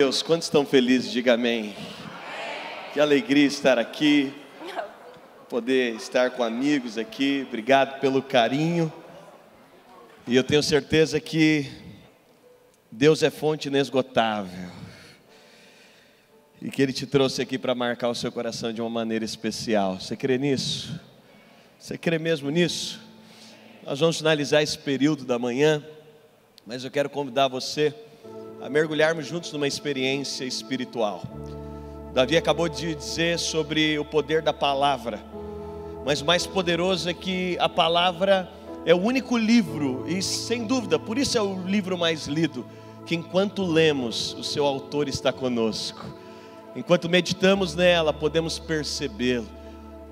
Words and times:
Deus, 0.00 0.22
quantos 0.22 0.46
estão 0.46 0.64
felizes? 0.64 1.12
Diga 1.12 1.34
amém. 1.34 1.76
Que 2.94 3.00
alegria 3.00 3.44
estar 3.44 3.78
aqui, 3.78 4.32
poder 5.46 5.94
estar 5.94 6.30
com 6.30 6.42
amigos 6.42 6.96
aqui. 6.96 7.44
Obrigado 7.46 8.00
pelo 8.00 8.22
carinho. 8.22 8.90
E 10.26 10.34
eu 10.34 10.42
tenho 10.42 10.62
certeza 10.62 11.20
que 11.20 11.70
Deus 12.90 13.22
é 13.22 13.28
fonte 13.28 13.68
inesgotável. 13.68 14.70
E 16.62 16.70
que 16.70 16.80
Ele 16.80 16.94
te 16.94 17.06
trouxe 17.06 17.42
aqui 17.42 17.58
para 17.58 17.74
marcar 17.74 18.08
o 18.08 18.14
seu 18.14 18.32
coração 18.32 18.72
de 18.72 18.80
uma 18.80 18.88
maneira 18.88 19.26
especial. 19.26 20.00
Você 20.00 20.16
crê 20.16 20.38
nisso? 20.38 20.98
Você 21.78 21.98
crê 21.98 22.18
mesmo 22.18 22.48
nisso? 22.48 22.98
Nós 23.84 24.00
vamos 24.00 24.16
finalizar 24.16 24.62
esse 24.62 24.78
período 24.78 25.26
da 25.26 25.38
manhã, 25.38 25.84
mas 26.64 26.84
eu 26.84 26.90
quero 26.90 27.10
convidar 27.10 27.48
você 27.48 27.94
a 28.60 28.68
mergulharmos 28.68 29.26
juntos 29.26 29.52
numa 29.52 29.66
experiência 29.66 30.44
espiritual. 30.44 31.22
Davi 32.12 32.36
acabou 32.36 32.68
de 32.68 32.94
dizer 32.94 33.38
sobre 33.38 33.98
o 33.98 34.04
poder 34.04 34.42
da 34.42 34.52
palavra, 34.52 35.18
mas 36.04 36.20
o 36.20 36.26
mais 36.26 36.46
poderoso 36.46 37.08
é 37.08 37.14
que 37.14 37.56
a 37.58 37.68
palavra 37.68 38.50
é 38.84 38.94
o 38.94 38.98
único 38.98 39.36
livro, 39.36 40.04
e 40.06 40.22
sem 40.22 40.66
dúvida, 40.66 40.98
por 40.98 41.16
isso 41.16 41.38
é 41.38 41.40
o 41.40 41.62
livro 41.66 41.96
mais 41.96 42.26
lido, 42.26 42.66
que 43.06 43.14
enquanto 43.14 43.62
lemos, 43.62 44.34
o 44.34 44.44
seu 44.44 44.66
autor 44.66 45.08
está 45.08 45.32
conosco. 45.32 46.04
Enquanto 46.76 47.08
meditamos 47.08 47.74
nela, 47.74 48.12
podemos 48.12 48.58
percebê-lo, 48.58 49.48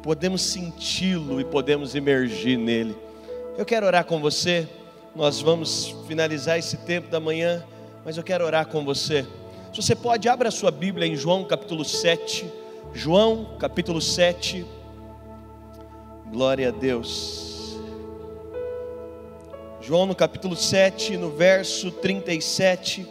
podemos 0.02 0.40
senti-lo 0.42 1.40
e 1.40 1.44
podemos 1.44 1.94
emergir 1.94 2.56
nele. 2.56 2.96
Eu 3.56 3.64
quero 3.64 3.86
orar 3.86 4.04
com 4.04 4.20
você, 4.20 4.68
nós 5.14 5.40
vamos 5.40 5.94
finalizar 6.06 6.58
esse 6.58 6.78
tempo 6.78 7.08
da 7.08 7.20
manhã 7.20 7.64
mas 8.04 8.16
eu 8.16 8.22
quero 8.22 8.44
orar 8.44 8.66
com 8.66 8.84
você. 8.84 9.26
Se 9.72 9.82
você 9.82 9.94
pode, 9.94 10.28
abra 10.28 10.48
a 10.48 10.52
sua 10.52 10.70
Bíblia 10.70 11.06
em 11.06 11.14
João 11.14 11.44
capítulo 11.44 11.84
7. 11.84 12.50
João 12.94 13.56
capítulo 13.58 14.00
7. 14.00 14.64
Glória 16.30 16.68
a 16.68 16.70
Deus. 16.70 17.78
João 19.80 20.04
no 20.04 20.14
capítulo 20.14 20.54
7, 20.56 21.16
no 21.16 21.30
verso 21.30 21.90
37. 21.90 23.08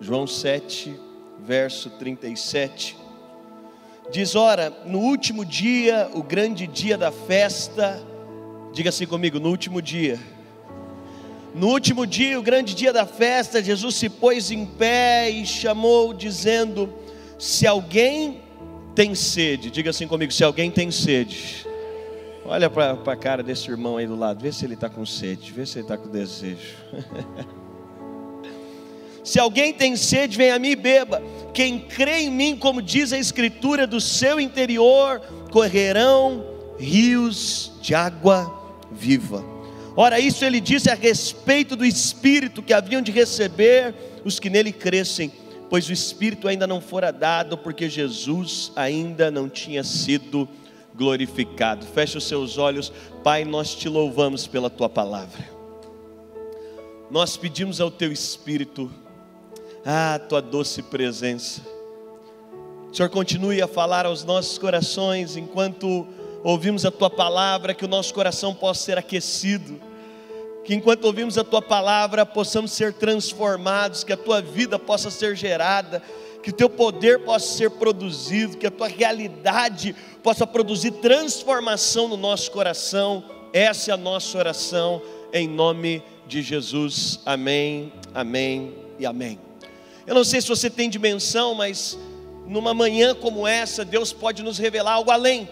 João 0.00 0.26
7, 0.26 0.94
verso 1.40 1.90
37. 1.90 2.96
Diz: 4.10 4.36
Ora, 4.36 4.70
no 4.84 5.00
último 5.00 5.44
dia, 5.44 6.08
o 6.14 6.22
grande 6.22 6.66
dia 6.66 6.96
da 6.96 7.10
festa, 7.10 8.00
Diga 8.76 8.90
assim 8.90 9.06
comigo: 9.06 9.40
no 9.40 9.48
último 9.48 9.80
dia. 9.80 10.20
No 11.54 11.68
último 11.68 12.06
dia, 12.06 12.38
o 12.38 12.42
grande 12.42 12.74
dia 12.74 12.92
da 12.92 13.06
festa, 13.06 13.64
Jesus 13.64 13.94
se 13.94 14.10
pôs 14.10 14.50
em 14.50 14.66
pé 14.66 15.30
e 15.30 15.46
chamou, 15.46 16.12
dizendo: 16.12 16.92
Se 17.38 17.66
alguém 17.66 18.42
tem 18.94 19.14
sede, 19.14 19.70
diga 19.70 19.88
assim 19.88 20.06
comigo: 20.06 20.30
se 20.30 20.44
alguém 20.44 20.70
tem 20.70 20.90
sede, 20.90 21.66
olha 22.44 22.68
para 22.68 22.92
a 22.92 23.16
cara 23.16 23.42
desse 23.42 23.70
irmão 23.70 23.96
aí 23.96 24.06
do 24.06 24.14
lado, 24.14 24.42
vê 24.42 24.52
se 24.52 24.66
ele 24.66 24.74
está 24.74 24.90
com 24.90 25.06
sede, 25.06 25.52
vê 25.52 25.64
se 25.64 25.78
ele 25.78 25.84
está 25.86 25.96
com 25.96 26.10
desejo. 26.10 26.76
se 29.24 29.40
alguém 29.40 29.72
tem 29.72 29.96
sede, 29.96 30.36
vem 30.36 30.50
a 30.50 30.58
mim 30.58 30.72
e 30.72 30.76
beba. 30.76 31.22
Quem 31.54 31.78
crê 31.78 32.24
em 32.24 32.30
mim, 32.30 32.54
como 32.54 32.82
diz 32.82 33.10
a 33.14 33.18
Escritura, 33.18 33.86
do 33.86 34.02
seu 34.02 34.38
interior 34.38 35.22
correrão 35.50 36.44
rios 36.78 37.72
de 37.80 37.94
água 37.94 38.55
viva. 38.96 39.44
Ora, 39.96 40.20
isso 40.20 40.44
ele 40.44 40.60
disse 40.60 40.90
a 40.90 40.94
respeito 40.94 41.74
do 41.74 41.84
Espírito 41.84 42.62
que 42.62 42.74
haviam 42.74 43.00
de 43.00 43.10
receber 43.10 43.94
os 44.24 44.38
que 44.38 44.50
nele 44.50 44.72
crescem, 44.72 45.32
pois 45.70 45.88
o 45.88 45.92
Espírito 45.92 46.48
ainda 46.48 46.66
não 46.66 46.80
fora 46.80 47.10
dado, 47.10 47.56
porque 47.56 47.88
Jesus 47.88 48.72
ainda 48.76 49.30
não 49.30 49.48
tinha 49.48 49.82
sido 49.82 50.48
glorificado. 50.94 51.86
Feche 51.86 52.18
os 52.18 52.24
seus 52.24 52.58
olhos, 52.58 52.92
Pai, 53.22 53.44
nós 53.44 53.74
te 53.74 53.88
louvamos 53.88 54.46
pela 54.46 54.68
tua 54.68 54.88
palavra. 54.88 55.56
Nós 57.10 57.36
pedimos 57.36 57.80
ao 57.80 57.90
teu 57.90 58.12
Espírito, 58.12 58.90
ah, 59.84 60.18
tua 60.28 60.42
doce 60.42 60.82
presença. 60.82 61.62
O 62.90 62.94
Senhor 62.94 63.08
continue 63.08 63.62
a 63.62 63.68
falar 63.68 64.06
aos 64.06 64.24
nossos 64.24 64.58
corações 64.58 65.36
enquanto 65.36 66.06
ouvimos 66.46 66.86
a 66.86 66.92
tua 66.92 67.10
palavra, 67.10 67.74
que 67.74 67.84
o 67.84 67.88
nosso 67.88 68.14
coração 68.14 68.54
possa 68.54 68.84
ser 68.84 68.96
aquecido, 68.96 69.80
que 70.64 70.76
enquanto 70.76 71.04
ouvimos 71.04 71.36
a 71.36 71.42
tua 71.42 71.60
palavra 71.60 72.24
possamos 72.24 72.70
ser 72.70 72.92
transformados, 72.92 74.04
que 74.04 74.12
a 74.12 74.16
tua 74.16 74.40
vida 74.40 74.78
possa 74.78 75.10
ser 75.10 75.34
gerada, 75.34 76.00
que 76.44 76.50
o 76.50 76.52
teu 76.52 76.70
poder 76.70 77.24
possa 77.24 77.48
ser 77.56 77.70
produzido, 77.70 78.58
que 78.58 78.66
a 78.66 78.70
tua 78.70 78.86
realidade 78.86 79.96
possa 80.22 80.46
produzir 80.46 80.92
transformação 80.92 82.06
no 82.06 82.16
nosso 82.16 82.48
coração. 82.52 83.24
Essa 83.52 83.90
é 83.90 83.94
a 83.94 83.96
nossa 83.96 84.38
oração, 84.38 85.02
em 85.32 85.48
nome 85.48 86.00
de 86.28 86.42
Jesus. 86.42 87.18
Amém, 87.26 87.92
amém 88.14 88.72
e 89.00 89.04
amém. 89.04 89.36
Eu 90.06 90.14
não 90.14 90.22
sei 90.22 90.40
se 90.40 90.46
você 90.46 90.70
tem 90.70 90.88
dimensão, 90.88 91.56
mas 91.56 91.98
numa 92.46 92.72
manhã 92.72 93.16
como 93.16 93.48
essa, 93.48 93.84
Deus 93.84 94.12
pode 94.12 94.44
nos 94.44 94.58
revelar 94.58 94.92
algo 94.92 95.10
além 95.10 95.48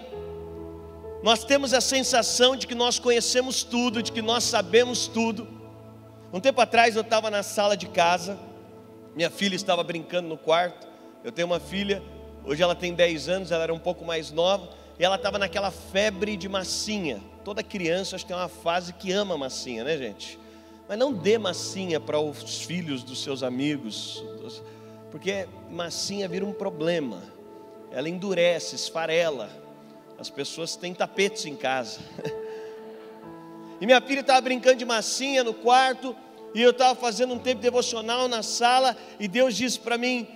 nós 1.25 1.43
temos 1.43 1.73
a 1.73 1.81
sensação 1.81 2.55
de 2.55 2.67
que 2.67 2.75
nós 2.75 2.99
conhecemos 2.99 3.63
tudo, 3.63 4.03
de 4.03 4.13
que 4.13 4.21
nós 4.21 4.45
sabemos 4.45 5.07
tudo. 5.07 5.49
Um 6.31 6.39
tempo 6.39 6.61
atrás 6.61 6.97
eu 6.97 7.01
estava 7.01 7.31
na 7.31 7.43
sala 7.43 7.79
de 7.79 7.87
casa, 7.87 8.39
minha 9.17 9.31
filha 9.31 9.57
estava 9.57 9.83
brincando 9.83 10.29
no 10.29 10.37
quarto. 10.37 10.87
Eu 11.25 11.33
tenho 11.33 11.47
uma 11.47 11.59
filha, 11.59 12.03
hoje 12.45 12.63
ela 12.63 12.75
tem 12.75 12.93
10 12.93 13.31
anos, 13.31 13.51
ela 13.51 13.63
era 13.63 13.73
um 13.73 13.79
pouco 13.79 14.05
mais 14.05 14.31
nova, 14.31 14.69
e 14.99 15.03
ela 15.03 15.17
estava 15.17 15.39
naquela 15.39 15.71
febre 15.71 16.37
de 16.37 16.47
massinha. 16.47 17.23
Toda 17.43 17.63
criança 17.63 18.17
acho 18.17 18.27
que 18.27 18.29
tem 18.31 18.39
uma 18.39 18.47
fase 18.47 18.93
que 18.93 19.11
ama 19.11 19.39
massinha, 19.39 19.83
né, 19.83 19.97
gente? 19.97 20.39
Mas 20.87 20.99
não 20.99 21.11
dê 21.11 21.39
massinha 21.39 21.99
para 21.99 22.21
os 22.21 22.61
filhos 22.65 23.03
dos 23.03 23.23
seus 23.23 23.43
amigos, 23.43 24.23
porque 25.11 25.49
massinha 25.71 26.29
vira 26.29 26.45
um 26.45 26.53
problema. 26.53 27.23
Ela 27.91 28.11
endurece, 28.11 28.75
esfarela. 28.77 29.64
As 30.25 30.31
pessoas 30.31 30.75
têm 30.75 30.95
tapetes 30.95 31.45
em 31.45 31.55
casa. 31.55 32.01
E 33.81 33.87
minha 33.87 34.01
filha 34.01 34.21
estava 34.21 34.41
brincando 34.41 34.77
de 34.77 34.85
massinha 34.85 35.45
no 35.45 35.53
quarto, 35.53 36.17
e 36.55 36.63
eu 36.63 36.71
estava 36.71 36.95
fazendo 36.95 37.35
um 37.35 37.39
tempo 37.39 37.61
devocional 37.61 38.29
na 38.29 38.43
sala, 38.43 38.97
e 39.21 39.27
Deus 39.29 39.57
disse 39.57 39.79
para 39.79 39.99
mim: 39.99 40.27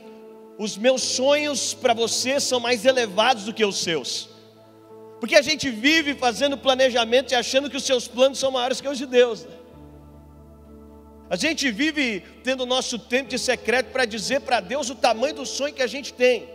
Os 0.59 0.77
meus 0.77 1.01
sonhos 1.03 1.73
para 1.73 1.95
você 1.95 2.41
são 2.41 2.61
mais 2.61 2.85
elevados 2.85 3.45
do 3.45 3.55
que 3.55 3.65
os 3.65 3.79
seus. 3.79 4.29
Porque 5.21 5.37
a 5.37 5.41
gente 5.41 5.71
vive 5.71 6.15
fazendo 6.15 6.59
planejamento 6.59 7.33
e 7.33 7.37
achando 7.37 7.71
que 7.71 7.77
os 7.77 7.85
seus 7.85 8.07
planos 8.07 8.39
são 8.39 8.51
maiores 8.51 8.81
que 8.81 8.89
os 8.89 8.99
de 8.99 9.07
Deus. 9.07 9.45
Né? 9.45 9.57
A 11.31 11.37
gente 11.37 11.71
vive 11.71 12.23
tendo 12.43 12.65
o 12.65 12.67
nosso 12.67 12.99
tempo 12.99 13.31
de 13.31 13.39
secreto 13.39 13.93
para 13.93 14.05
dizer 14.05 14.41
para 14.41 14.61
Deus 14.61 14.91
o 14.91 14.97
tamanho 14.97 15.37
do 15.37 15.47
sonho 15.47 15.73
que 15.73 15.83
a 15.83 15.87
gente 15.87 16.13
tem. 16.13 16.47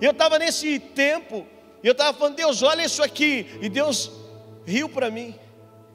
Eu 0.00 0.12
estava 0.12 0.38
nesse 0.38 0.78
tempo 0.78 1.46
e 1.86 1.88
eu 1.88 1.92
estava 1.92 2.18
falando, 2.18 2.34
Deus, 2.34 2.64
olha 2.64 2.84
isso 2.84 3.00
aqui. 3.00 3.46
E 3.62 3.68
Deus 3.68 4.10
riu 4.66 4.88
para 4.88 5.08
mim. 5.08 5.36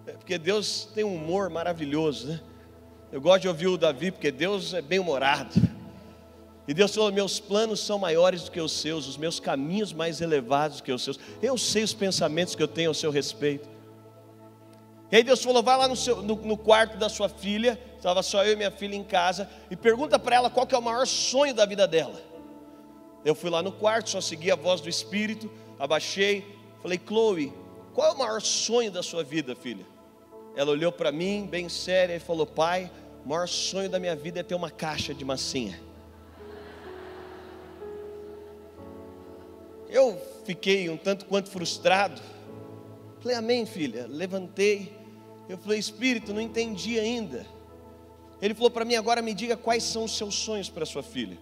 É, 0.08 0.14
porque 0.14 0.38
Deus 0.38 0.88
tem 0.96 1.04
um 1.04 1.14
humor 1.14 1.50
maravilhoso, 1.50 2.30
né? 2.30 2.40
Eu 3.12 3.20
gosto 3.20 3.42
de 3.42 3.50
ouvir 3.50 3.68
o 3.68 3.78
Davi, 3.78 4.10
porque 4.10 4.32
Deus 4.32 4.74
é 4.74 4.82
bem 4.82 5.00
humorado. 5.00 5.54
E 6.66 6.74
Deus 6.74 6.96
falou: 6.96 7.12
Meus 7.12 7.42
planos 7.42 7.82
são 7.82 8.00
maiores 8.00 8.44
do 8.44 8.52
que 8.52 8.62
os 8.62 8.72
seus, 8.72 9.06
os 9.06 9.18
meus 9.18 9.38
caminhos 9.38 9.92
mais 9.92 10.22
elevados 10.22 10.78
do 10.78 10.84
que 10.84 10.94
os 10.94 11.04
seus. 11.04 11.20
Eu 11.42 11.58
sei 11.58 11.84
os 11.84 11.94
pensamentos 11.94 12.56
que 12.56 12.64
eu 12.64 12.70
tenho 12.70 12.92
ao 12.92 12.94
seu 12.94 13.12
respeito. 13.12 13.68
E 15.12 15.18
aí 15.18 15.24
Deus 15.26 15.44
falou: 15.44 15.62
Vai 15.62 15.78
lá 15.78 15.90
no, 15.90 15.98
seu, 15.98 16.22
no, 16.22 16.36
no 16.38 16.56
quarto 16.56 16.96
da 16.96 17.10
sua 17.10 17.28
filha, 17.28 17.78
estava 17.98 18.24
só 18.24 18.46
eu 18.46 18.54
e 18.54 18.56
minha 18.56 18.72
filha 18.72 18.96
em 18.96 19.04
casa, 19.04 19.50
e 19.70 19.76
pergunta 19.76 20.18
para 20.18 20.38
ela 20.38 20.50
qual 20.50 20.66
é 20.72 20.78
o 20.78 20.82
maior 20.82 21.06
sonho 21.06 21.54
da 21.54 21.66
vida 21.66 21.86
dela. 21.86 22.22
Eu 23.26 23.36
fui 23.36 23.50
lá 23.50 23.62
no 23.62 23.74
quarto, 23.74 24.10
só 24.10 24.22
segui 24.22 24.50
a 24.50 24.56
voz 24.56 24.80
do 24.80 24.88
Espírito 24.88 25.52
abaixei, 25.82 26.46
falei, 26.80 27.02
Chloe, 27.04 27.52
qual 27.92 28.12
é 28.12 28.12
o 28.14 28.18
maior 28.18 28.40
sonho 28.40 28.92
da 28.92 29.02
sua 29.02 29.24
vida, 29.24 29.56
filha? 29.56 29.86
Ela 30.56 30.72
olhou 30.72 30.92
para 30.92 31.12
mim, 31.12 31.48
bem 31.50 31.68
séria, 31.68 32.16
e 32.16 32.20
falou: 32.20 32.46
Pai, 32.46 32.92
o 33.26 33.30
maior 33.30 33.48
sonho 33.48 33.90
da 33.90 34.00
minha 34.00 34.16
vida 34.16 34.40
é 34.40 34.44
ter 34.44 34.54
uma 34.54 34.70
caixa 34.70 35.14
de 35.14 35.26
massinha. 35.26 35.82
Eu 39.90 40.22
fiquei 40.46 40.88
um 40.90 40.98
tanto 40.98 41.26
quanto 41.26 41.50
frustrado. 41.50 42.22
Falei, 43.20 43.36
Amém, 43.36 43.66
filha. 43.66 44.06
Levantei. 44.08 44.96
Eu 45.50 45.58
falei, 45.58 45.80
Espírito, 45.80 46.32
não 46.32 46.42
entendi 46.42 47.00
ainda. 47.00 47.46
Ele 48.40 48.54
falou 48.54 48.70
para 48.70 48.86
mim: 48.86 48.96
Agora 48.96 49.22
me 49.22 49.34
diga 49.34 49.58
quais 49.58 49.84
são 49.84 50.04
os 50.04 50.16
seus 50.16 50.36
sonhos 50.36 50.70
para 50.70 50.86
sua 50.86 51.02
filha. 51.02 51.40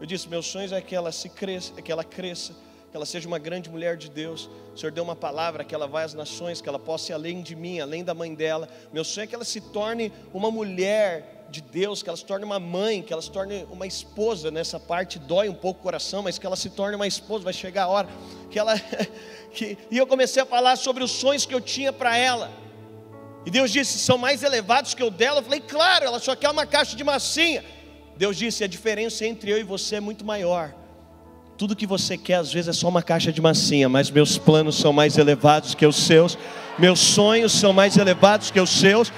Eu 0.00 0.06
disse: 0.06 0.28
Meus 0.28 0.46
sonhos 0.46 0.70
é 0.72 0.80
que 0.80 0.94
ela 0.94 1.10
se 1.10 1.28
cresça, 1.28 1.72
é 1.76 1.82
que 1.82 1.90
ela 1.90 2.04
cresça 2.04 2.54
que 2.92 2.96
ela 2.98 3.06
seja 3.06 3.26
uma 3.26 3.38
grande 3.38 3.70
mulher 3.70 3.96
de 3.96 4.10
Deus. 4.10 4.50
O 4.74 4.78
Senhor 4.78 4.92
deu 4.92 5.02
uma 5.02 5.16
palavra 5.16 5.64
que 5.64 5.74
ela 5.74 5.86
vai 5.86 6.04
às 6.04 6.12
nações, 6.12 6.60
que 6.60 6.68
ela 6.68 6.78
possa 6.78 7.10
ir 7.10 7.14
além 7.14 7.40
de 7.40 7.56
mim, 7.56 7.80
além 7.80 8.04
da 8.04 8.12
mãe 8.12 8.34
dela. 8.34 8.68
Meu 8.92 9.02
sonho 9.02 9.24
é 9.24 9.26
que 9.26 9.34
ela 9.34 9.46
se 9.46 9.62
torne 9.62 10.12
uma 10.30 10.50
mulher 10.50 11.46
de 11.48 11.62
Deus, 11.62 12.02
que 12.02 12.10
ela 12.10 12.18
se 12.18 12.24
torne 12.26 12.44
uma 12.44 12.60
mãe, 12.60 13.00
que 13.00 13.10
ela 13.10 13.22
se 13.22 13.30
torne 13.30 13.66
uma 13.70 13.86
esposa. 13.86 14.50
Nessa 14.50 14.78
parte 14.78 15.18
dói 15.18 15.48
um 15.48 15.54
pouco 15.54 15.80
o 15.80 15.82
coração, 15.82 16.22
mas 16.22 16.38
que 16.38 16.44
ela 16.44 16.54
se 16.54 16.68
torne 16.68 16.94
uma 16.94 17.06
esposa. 17.06 17.44
Vai 17.44 17.54
chegar 17.54 17.84
a 17.84 17.88
hora 17.88 18.08
que 18.50 18.58
ela. 18.58 18.78
que... 19.54 19.78
E 19.90 19.96
eu 19.96 20.06
comecei 20.06 20.42
a 20.42 20.46
falar 20.46 20.76
sobre 20.76 21.02
os 21.02 21.12
sonhos 21.12 21.46
que 21.46 21.54
eu 21.54 21.62
tinha 21.62 21.94
para 21.94 22.14
ela. 22.14 22.50
E 23.46 23.50
Deus 23.50 23.70
disse: 23.70 23.98
são 24.00 24.18
mais 24.18 24.42
elevados 24.42 24.92
que 24.92 25.02
o 25.02 25.08
dela. 25.10 25.38
Eu 25.38 25.44
falei, 25.44 25.60
claro, 25.60 26.04
ela 26.04 26.18
só 26.18 26.36
quer 26.36 26.50
uma 26.50 26.66
caixa 26.66 26.94
de 26.94 27.02
massinha. 27.02 27.64
Deus 28.18 28.36
disse: 28.36 28.62
a 28.62 28.66
diferença 28.66 29.24
entre 29.24 29.50
eu 29.50 29.58
e 29.58 29.62
você 29.62 29.96
é 29.96 30.00
muito 30.00 30.26
maior. 30.26 30.81
Tudo 31.62 31.76
que 31.76 31.86
você 31.86 32.18
quer 32.18 32.34
às 32.34 32.52
vezes 32.52 32.66
é 32.66 32.72
só 32.72 32.88
uma 32.88 33.04
caixa 33.04 33.32
de 33.32 33.40
massinha, 33.40 33.88
mas 33.88 34.10
meus 34.10 34.36
planos 34.36 34.74
são 34.74 34.92
mais 34.92 35.16
elevados 35.16 35.76
que 35.76 35.86
os 35.86 35.94
seus, 35.94 36.36
meus 36.76 36.98
sonhos 36.98 37.52
são 37.52 37.72
mais 37.72 37.96
elevados 37.96 38.50
que 38.50 38.58
os 38.58 38.68
seus, 38.68 39.12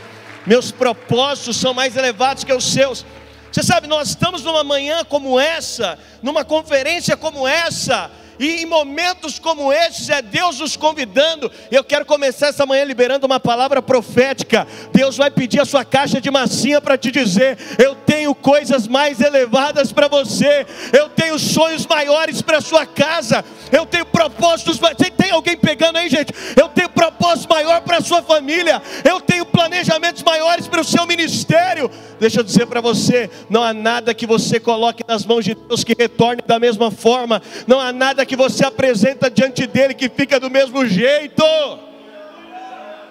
meus 0.46 0.70
propósitos 0.70 1.56
são 1.56 1.72
mais 1.72 1.96
elevados 1.96 2.44
que 2.44 2.52
os 2.52 2.70
seus. 2.70 3.02
Você 3.50 3.62
sabe, 3.62 3.86
nós 3.86 4.10
estamos 4.10 4.44
numa 4.44 4.62
manhã 4.62 5.06
como 5.06 5.40
essa, 5.40 5.98
numa 6.22 6.44
conferência 6.44 7.16
como 7.16 7.48
essa, 7.48 8.10
e 8.38 8.62
em 8.62 8.66
momentos 8.66 9.38
como 9.38 9.72
esses 9.72 10.08
é 10.08 10.20
Deus 10.22 10.58
nos 10.58 10.76
convidando. 10.76 11.50
Eu 11.70 11.84
quero 11.84 12.04
começar 12.04 12.48
essa 12.48 12.66
manhã 12.66 12.84
liberando 12.84 13.26
uma 13.26 13.40
palavra 13.40 13.80
profética. 13.80 14.66
Deus 14.92 15.16
vai 15.16 15.30
pedir 15.30 15.60
a 15.60 15.64
sua 15.64 15.84
caixa 15.84 16.20
de 16.20 16.30
massinha 16.30 16.80
para 16.80 16.98
te 16.98 17.10
dizer: 17.10 17.58
eu 17.78 17.94
tenho 17.94 18.34
coisas 18.34 18.86
mais 18.86 19.20
elevadas 19.20 19.92
para 19.92 20.08
você. 20.08 20.66
Eu 20.92 21.08
tenho 21.08 21.38
sonhos 21.38 21.86
maiores 21.86 22.42
para 22.42 22.60
sua 22.60 22.86
casa. 22.86 23.44
Eu 23.70 23.86
tenho 23.86 24.06
propósitos. 24.06 24.78
Você 24.78 25.10
tem 25.10 25.30
alguém 25.30 25.56
pegando 25.56 25.96
aí, 25.96 26.08
gente? 26.08 26.32
Eu 26.56 26.68
tenho 26.68 26.88
propósito 26.88 27.48
maior 27.48 27.80
para 27.82 28.00
sua 28.00 28.22
família. 28.22 28.82
Eu 29.04 29.20
tenho 29.20 29.44
planejamentos 29.44 30.22
maiores 30.22 30.66
para 30.66 30.80
o 30.80 30.84
seu 30.84 31.06
ministério. 31.06 31.90
Deixa 32.18 32.40
eu 32.40 32.44
dizer 32.44 32.66
para 32.66 32.80
você: 32.80 33.30
não 33.48 33.62
há 33.62 33.72
nada 33.72 34.14
que 34.14 34.26
você 34.26 34.58
coloque 34.58 35.02
nas 35.06 35.24
mãos 35.24 35.44
de 35.44 35.54
Deus 35.54 35.84
que 35.84 35.94
retorne 35.98 36.42
da 36.46 36.58
mesma 36.58 36.90
forma. 36.90 37.42
Não 37.66 37.80
há 37.80 37.92
nada 37.92 38.23
que 38.26 38.36
você 38.36 38.64
apresenta 38.64 39.30
diante 39.30 39.66
dele 39.66 39.94
que 39.94 40.08
fica 40.08 40.38
do 40.38 40.50
mesmo 40.50 40.86
jeito. 40.86 41.42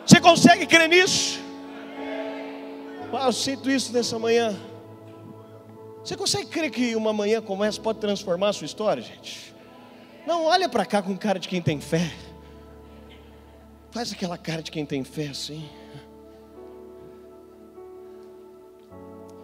Você 0.05 0.19
consegue 0.19 0.65
crer 0.65 0.89
nisso? 0.89 1.39
Ah, 3.13 3.27
eu 3.27 3.33
sinto 3.33 3.69
isso 3.69 3.93
nessa 3.93 4.17
manhã. 4.17 4.55
Você 6.03 6.17
consegue 6.17 6.47
crer 6.47 6.71
que 6.71 6.95
uma 6.95 7.13
manhã 7.13 7.41
como 7.41 7.63
essa 7.63 7.79
pode 7.79 7.99
transformar 7.99 8.49
a 8.49 8.53
sua 8.53 8.65
história, 8.65 9.01
gente? 9.01 9.53
Não, 10.25 10.45
olha 10.45 10.67
para 10.67 10.85
cá 10.85 11.01
com 11.01 11.15
cara 11.17 11.39
de 11.39 11.47
quem 11.47 11.61
tem 11.61 11.79
fé. 11.79 12.11
Faz 13.91 14.11
aquela 14.11 14.37
cara 14.37 14.63
de 14.63 14.71
quem 14.71 14.85
tem 14.85 15.03
fé 15.03 15.27
assim. 15.27 15.69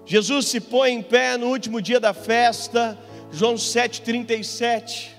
Jesus 0.05 0.47
se 0.47 0.59
põe 0.59 0.91
em 0.91 1.03
pé 1.03 1.37
no 1.37 1.47
último 1.47 1.79
dia 1.79 1.99
da 1.99 2.15
festa, 2.15 2.97
João 3.31 3.53
7,37. 3.53 5.18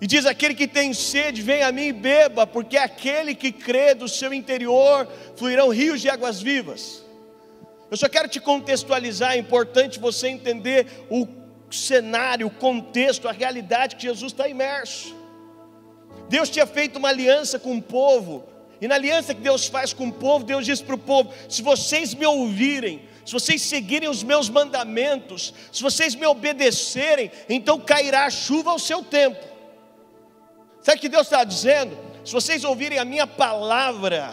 E 0.00 0.06
diz: 0.06 0.26
Aquele 0.26 0.54
que 0.54 0.68
tem 0.68 0.92
sede, 0.92 1.42
vem 1.42 1.62
a 1.62 1.72
mim 1.72 1.88
e 1.88 1.92
beba, 1.92 2.46
porque 2.46 2.76
aquele 2.76 3.34
que 3.34 3.50
crê 3.50 3.94
do 3.94 4.08
seu 4.08 4.32
interior 4.32 5.08
fluirão 5.36 5.68
rios 5.68 6.00
de 6.00 6.08
águas 6.08 6.40
vivas. 6.40 7.04
Eu 7.90 7.96
só 7.96 8.08
quero 8.08 8.28
te 8.28 8.38
contextualizar, 8.38 9.32
é 9.32 9.38
importante 9.38 9.98
você 9.98 10.28
entender 10.28 10.86
o 11.10 11.26
cenário, 11.70 12.46
o 12.46 12.50
contexto, 12.50 13.28
a 13.28 13.32
realidade 13.32 13.96
que 13.96 14.02
Jesus 14.02 14.32
está 14.32 14.48
imerso. 14.48 15.16
Deus 16.28 16.50
tinha 16.50 16.66
feito 16.66 16.98
uma 16.98 17.08
aliança 17.08 17.58
com 17.58 17.76
o 17.76 17.82
povo, 17.82 18.44
e 18.80 18.86
na 18.86 18.94
aliança 18.94 19.34
que 19.34 19.40
Deus 19.40 19.66
faz 19.66 19.92
com 19.92 20.08
o 20.08 20.12
povo, 20.12 20.44
Deus 20.44 20.64
diz 20.64 20.80
para 20.80 20.94
o 20.94 20.98
povo: 20.98 21.32
se 21.48 21.62
vocês 21.62 22.14
me 22.14 22.26
ouvirem, 22.26 23.08
se 23.24 23.32
vocês 23.32 23.62
seguirem 23.62 24.08
os 24.08 24.22
meus 24.22 24.48
mandamentos, 24.48 25.52
se 25.72 25.82
vocês 25.82 26.14
me 26.14 26.26
obedecerem, 26.26 27.30
então 27.48 27.80
cairá 27.80 28.26
a 28.26 28.30
chuva 28.30 28.70
ao 28.70 28.78
seu 28.78 29.02
tempo. 29.02 29.57
Sabe 30.88 31.00
o 31.00 31.02
que 31.02 31.08
Deus 31.10 31.26
está 31.26 31.44
dizendo? 31.44 31.98
Se 32.24 32.32
vocês 32.32 32.64
ouvirem 32.64 32.98
a 32.98 33.04
minha 33.04 33.26
palavra, 33.26 34.32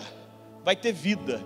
vai 0.64 0.74
ter 0.74 0.94
vida, 0.94 1.44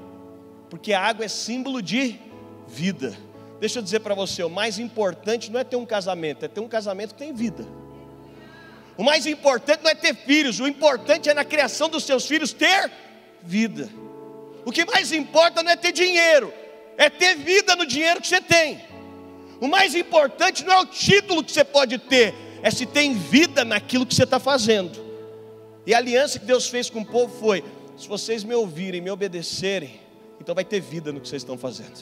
porque 0.70 0.94
a 0.94 1.02
água 1.02 1.26
é 1.26 1.28
símbolo 1.28 1.82
de 1.82 2.20
vida. 2.68 3.18
Deixa 3.60 3.80
eu 3.80 3.82
dizer 3.82 4.02
para 4.02 4.14
você: 4.14 4.44
o 4.44 4.52
mais 4.52 4.78
importante 4.78 5.50
não 5.50 5.60
é 5.60 5.64
ter 5.64 5.78
um 5.78 5.86
casamento, 5.86 6.46
é 6.46 6.48
ter 6.48 6.60
um 6.60 6.68
casamento 6.68 7.16
que 7.16 7.24
tem 7.24 7.34
vida. 7.34 7.66
O 8.96 9.04
mais 9.04 9.26
importante 9.26 9.82
não 9.84 9.90
é 9.90 9.96
ter 9.96 10.16
filhos, 10.16 10.60
o 10.60 10.68
importante 10.68 11.28
é 11.28 11.34
na 11.34 11.44
criação 11.44 11.90
dos 11.90 12.04
seus 12.04 12.28
filhos 12.28 12.54
ter 12.54 12.92
vida. 13.42 13.90
O 14.64 14.72
que 14.72 14.86
mais 14.86 15.12
importa 15.12 15.64
não 15.64 15.72
é 15.72 15.76
ter 15.76 15.92
dinheiro, 15.92 16.54
é 16.96 17.10
ter 17.10 17.36
vida 17.36 17.76
no 17.76 17.88
dinheiro 17.88 18.22
que 18.22 18.28
você 18.28 18.42
tem. 18.42 18.80
O 19.60 19.68
mais 19.68 19.96
importante 19.96 20.64
não 20.64 20.72
é 20.72 20.80
o 20.82 20.86
título 20.86 21.44
que 21.44 21.52
você 21.52 21.64
pode 21.64 21.98
ter, 21.98 22.36
é 22.62 22.72
se 22.72 22.86
tem 22.86 23.14
vida 23.14 23.64
naquilo 23.64 24.06
que 24.06 24.16
você 24.16 24.24
está 24.24 24.40
fazendo. 24.40 25.00
E 25.86 25.94
a 25.94 25.98
aliança 25.98 26.40
que 26.40 26.46
Deus 26.46 26.68
fez 26.68 26.90
com 26.90 27.02
o 27.02 27.06
povo 27.06 27.34
foi: 27.40 27.64
se 27.98 28.08
vocês 28.08 28.44
me 28.44 28.54
ouvirem, 28.54 29.02
me 29.02 29.10
obedecerem, 29.10 30.00
então 30.40 30.54
vai 30.54 30.64
ter 30.64 30.80
vida 30.80 31.12
no 31.12 31.20
que 31.20 31.28
vocês 31.28 31.42
estão 31.42 31.58
fazendo. 31.58 32.00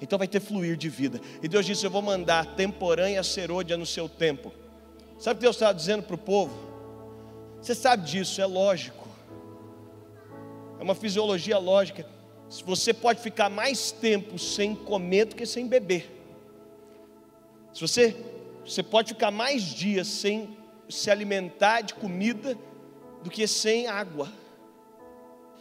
Então 0.00 0.18
vai 0.18 0.28
ter 0.28 0.40
fluir 0.40 0.76
de 0.76 0.88
vida. 0.88 1.20
E 1.42 1.48
Deus 1.48 1.64
disse: 1.64 1.84
Eu 1.84 1.90
vou 1.90 2.02
mandar 2.02 2.54
temporânea 2.56 3.22
serôdia 3.22 3.76
no 3.76 3.86
seu 3.86 4.08
tempo. 4.08 4.52
Sabe 5.18 5.36
o 5.36 5.38
que 5.38 5.42
Deus 5.42 5.56
estava 5.56 5.74
dizendo 5.74 6.02
para 6.02 6.14
o 6.14 6.18
povo? 6.18 6.54
Você 7.60 7.74
sabe 7.74 8.04
disso, 8.04 8.40
é 8.40 8.46
lógico. 8.46 9.08
É 10.78 10.82
uma 10.82 10.94
fisiologia 10.94 11.58
lógica. 11.58 12.06
Você 12.64 12.92
pode 12.92 13.20
ficar 13.20 13.48
mais 13.48 13.90
tempo 13.90 14.38
sem 14.38 14.74
comer 14.74 15.24
do 15.24 15.36
que 15.36 15.46
sem 15.46 15.66
beber. 15.66 16.12
Se 17.72 17.80
você, 17.80 18.16
você 18.66 18.82
pode 18.82 19.14
ficar 19.14 19.30
mais 19.30 19.62
dias 19.62 20.06
sem 20.06 20.56
se 20.88 21.10
alimentar 21.10 21.82
de 21.82 21.94
comida 21.94 22.56
do 23.22 23.30
que 23.30 23.46
sem 23.46 23.86
água. 23.86 24.28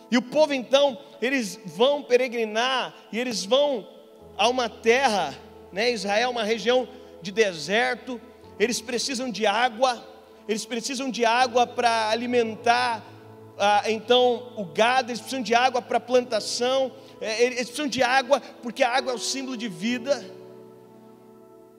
E 0.09 0.17
o 0.17 0.21
povo 0.21 0.53
então, 0.53 0.97
eles 1.21 1.59
vão 1.65 2.01
peregrinar 2.03 2.93
e 3.11 3.19
eles 3.19 3.43
vão 3.43 3.87
a 4.37 4.47
uma 4.49 4.69
terra, 4.69 5.33
né? 5.71 5.91
Israel, 5.91 6.29
uma 6.29 6.43
região 6.43 6.87
de 7.21 7.31
deserto. 7.31 8.21
Eles 8.59 8.81
precisam 8.81 9.31
de 9.31 9.45
água. 9.45 10.05
Eles 10.47 10.65
precisam 10.65 11.09
de 11.09 11.25
água 11.25 11.65
para 11.65 12.09
alimentar 12.09 13.03
ah, 13.57 13.83
então 13.87 14.51
o 14.57 14.65
gado, 14.65 15.11
eles 15.11 15.21
precisam 15.21 15.41
de 15.41 15.55
água 15.55 15.81
para 15.81 15.97
plantação, 15.97 16.91
é, 17.21 17.41
eles 17.43 17.61
precisam 17.61 17.87
de 17.87 18.03
água 18.03 18.41
porque 18.61 18.83
a 18.83 18.91
água 18.91 19.13
é 19.13 19.15
o 19.15 19.19
símbolo 19.19 19.55
de 19.55 19.69
vida. 19.69 20.25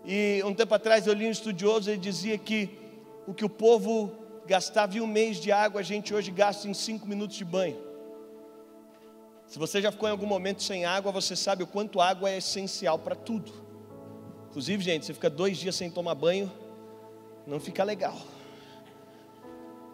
E 0.07 0.41
um 0.45 0.55
tempo 0.55 0.73
atrás 0.73 1.05
eu 1.05 1.13
li 1.13 1.27
um 1.27 1.31
estudioso, 1.33 1.91
ele 1.91 1.99
dizia 1.99 2.39
que 2.39 2.79
o 3.27 3.35
que 3.35 3.45
o 3.45 3.49
povo 3.49 4.13
gastava 4.47 4.97
em 4.97 5.01
um 5.01 5.07
mês 5.07 5.39
de 5.39 5.51
água, 5.51 5.81
a 5.81 5.85
gente 5.85 6.15
hoje 6.15 6.31
gasta 6.31 6.69
em 6.69 6.75
cinco 6.75 7.09
minutos 7.09 7.37
de 7.37 7.45
banho. 7.45 7.77
Se 9.49 9.59
você 9.59 9.83
já 9.83 9.91
ficou 9.91 10.09
em 10.09 10.13
algum 10.13 10.27
momento 10.27 10.63
sem 10.63 10.85
água, 10.85 11.11
você 11.11 11.35
sabe 11.35 11.65
o 11.65 11.67
quanto 11.67 12.01
água 12.01 12.31
é 12.31 12.39
essencial 12.39 13.01
para 13.01 13.17
tudo. 13.17 13.53
Inclusive, 14.49 14.85
gente, 14.85 15.05
você 15.05 15.13
fica 15.13 15.29
dois 15.29 15.59
dias 15.59 15.75
sem 15.75 15.91
tomar 15.91 16.15
banho, 16.15 16.53
não 17.45 17.59
fica 17.59 17.83
legal. 17.83 18.17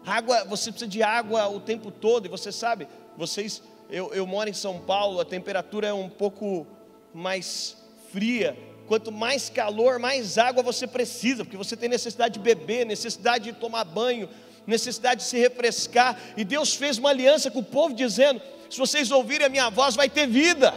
Água, 0.05 0.43
você 0.45 0.69
precisa 0.71 0.89
de 0.89 1.01
água 1.01 1.47
o 1.47 1.59
tempo 1.59 1.89
todo, 1.89 2.27
e 2.27 2.29
você 2.29 2.51
sabe, 2.51 2.87
vocês, 3.17 3.63
eu, 3.89 4.13
eu 4.13 4.27
moro 4.27 4.47
em 4.47 4.53
São 4.53 4.79
Paulo, 4.79 5.19
a 5.19 5.25
temperatura 5.25 5.87
é 5.87 5.93
um 5.93 6.09
pouco 6.09 6.67
mais 7.11 7.77
fria. 8.11 8.55
Quanto 8.87 9.11
mais 9.11 9.49
calor, 9.49 9.97
mais 9.97 10.37
água 10.37 10.61
você 10.61 10.85
precisa, 10.85 11.43
porque 11.43 11.57
você 11.57 11.75
tem 11.75 11.87
necessidade 11.87 12.33
de 12.33 12.39
beber, 12.39 12.85
necessidade 12.85 13.45
de 13.45 13.53
tomar 13.53 13.83
banho, 13.85 14.29
necessidade 14.67 15.21
de 15.21 15.27
se 15.27 15.37
refrescar. 15.37 16.19
E 16.35 16.43
Deus 16.43 16.75
fez 16.75 16.97
uma 16.97 17.09
aliança 17.09 17.49
com 17.49 17.59
o 17.59 17.63
povo 17.63 17.93
dizendo: 17.93 18.41
se 18.69 18.77
vocês 18.77 19.11
ouvirem 19.11 19.47
a 19.47 19.49
minha 19.49 19.69
voz, 19.69 19.95
vai 19.95 20.09
ter 20.09 20.27
vida. 20.27 20.73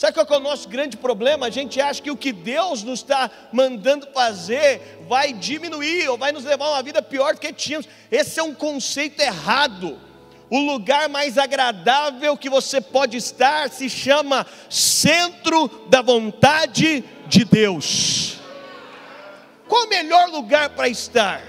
Sabe 0.00 0.14
qual 0.14 0.26
é 0.30 0.36
o 0.36 0.42
nosso 0.42 0.68
grande 0.68 0.96
problema? 0.96 1.46
A 1.46 1.50
gente 1.50 1.78
acha 1.78 2.00
que 2.00 2.10
o 2.10 2.16
que 2.16 2.32
Deus 2.32 2.82
nos 2.82 3.00
está 3.00 3.30
mandando 3.52 4.06
fazer 4.14 4.80
vai 5.06 5.30
diminuir 5.30 6.08
ou 6.08 6.16
vai 6.16 6.32
nos 6.32 6.44
levar 6.44 6.66
a 6.66 6.70
uma 6.70 6.82
vida 6.82 7.02
pior 7.02 7.34
do 7.34 7.40
que 7.40 7.52
tínhamos. 7.52 7.86
Esse 8.10 8.40
é 8.40 8.42
um 8.42 8.54
conceito 8.54 9.20
errado. 9.20 10.00
O 10.50 10.58
lugar 10.58 11.08
mais 11.08 11.38
agradável 11.38 12.36
que 12.36 12.50
você 12.50 12.80
pode 12.80 13.16
estar 13.16 13.70
se 13.70 13.88
chama 13.88 14.46
centro 14.68 15.68
da 15.88 16.02
vontade 16.02 17.04
de 17.28 17.44
Deus. 17.44 18.38
Qual 19.68 19.86
o 19.86 19.88
melhor 19.88 20.28
lugar 20.28 20.70
para 20.70 20.88
estar? 20.88 21.40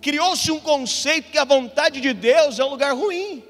Criou-se 0.00 0.50
um 0.52 0.60
conceito 0.60 1.30
que 1.30 1.38
a 1.38 1.44
vontade 1.44 2.00
de 2.00 2.12
Deus 2.12 2.58
é 2.58 2.64
um 2.64 2.68
lugar 2.68 2.94
ruim. 2.94 3.42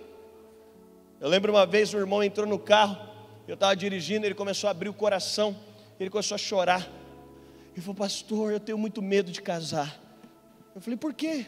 Eu 1.20 1.28
lembro 1.28 1.52
uma 1.52 1.66
vez 1.66 1.92
um 1.92 1.98
irmão 1.98 2.22
entrou 2.22 2.46
no 2.46 2.58
carro 2.58 3.12
eu 3.46 3.54
estava 3.54 3.74
dirigindo, 3.74 4.24
ele 4.24 4.34
começou 4.34 4.68
a 4.68 4.70
abrir 4.70 4.88
o 4.88 4.94
coração, 4.94 5.56
ele 5.98 6.08
começou 6.08 6.34
a 6.34 6.38
chorar. 6.38 6.88
Ele 7.72 7.80
falou, 7.80 7.94
pastor, 7.94 8.52
eu 8.52 8.60
tenho 8.60 8.78
muito 8.78 9.02
medo 9.02 9.32
de 9.32 9.42
casar. 9.42 10.00
Eu 10.74 10.80
falei, 10.80 10.96
por 10.96 11.12
quê? 11.12 11.46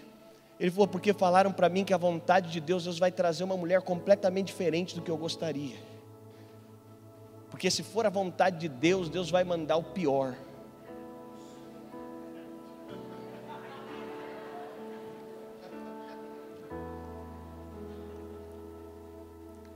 Ele 0.65 0.71
falou, 0.71 0.89
porque 0.89 1.13
falaram 1.13 1.53
para 1.53 1.69
mim 1.69 1.85
que 1.85 1.93
a 1.93 1.99
vontade 1.99 2.51
de 2.51 2.59
Deus, 2.59 2.85
Deus 2.85 2.99
vai 2.99 3.13
trazer 3.13 3.45
uma 3.45 3.55
mulher 3.55 3.83
completamente 3.83 4.47
diferente 4.47 4.95
do 4.95 5.03
que 5.03 5.11
eu 5.11 5.17
gostaria. 5.19 5.77
Porque 7.51 7.71
se 7.71 7.83
for 7.83 8.07
a 8.07 8.09
vontade 8.09 8.61
de 8.61 8.69
Deus, 8.71 9.11
Deus 9.11 9.31
vai 9.31 9.45
mandar 9.45 9.77
o 9.77 9.83
pior. 9.83 10.35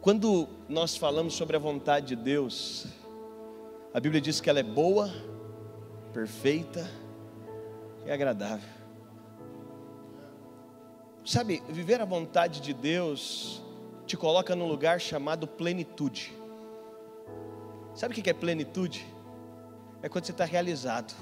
Quando 0.01 0.49
nós 0.71 0.97
falamos 0.97 1.35
sobre 1.35 1.55
a 1.55 1.59
vontade 1.61 2.07
de 2.07 2.17
Deus, 2.17 2.87
a 3.93 4.01
Bíblia 4.01 4.23
diz 4.23 4.41
que 4.41 4.49
ela 4.49 4.61
é 4.61 4.63
boa, 4.63 5.13
perfeita 6.15 6.91
e 8.07 8.11
agradável. 8.11 8.78
Sabe, 11.29 11.63
viver 11.69 12.01
a 12.01 12.07
vontade 12.07 12.59
de 12.59 12.73
Deus 12.73 13.61
te 14.07 14.17
coloca 14.17 14.57
num 14.57 14.67
lugar 14.67 14.99
chamado 14.99 15.47
plenitude. 15.47 16.33
Sabe 17.95 18.19
o 18.19 18.23
que 18.23 18.31
é 18.31 18.33
plenitude? 18.33 19.05
É 20.03 20.09
quando 20.09 20.25
você 20.25 20.33
está 20.33 20.47
realizado. 20.47 21.15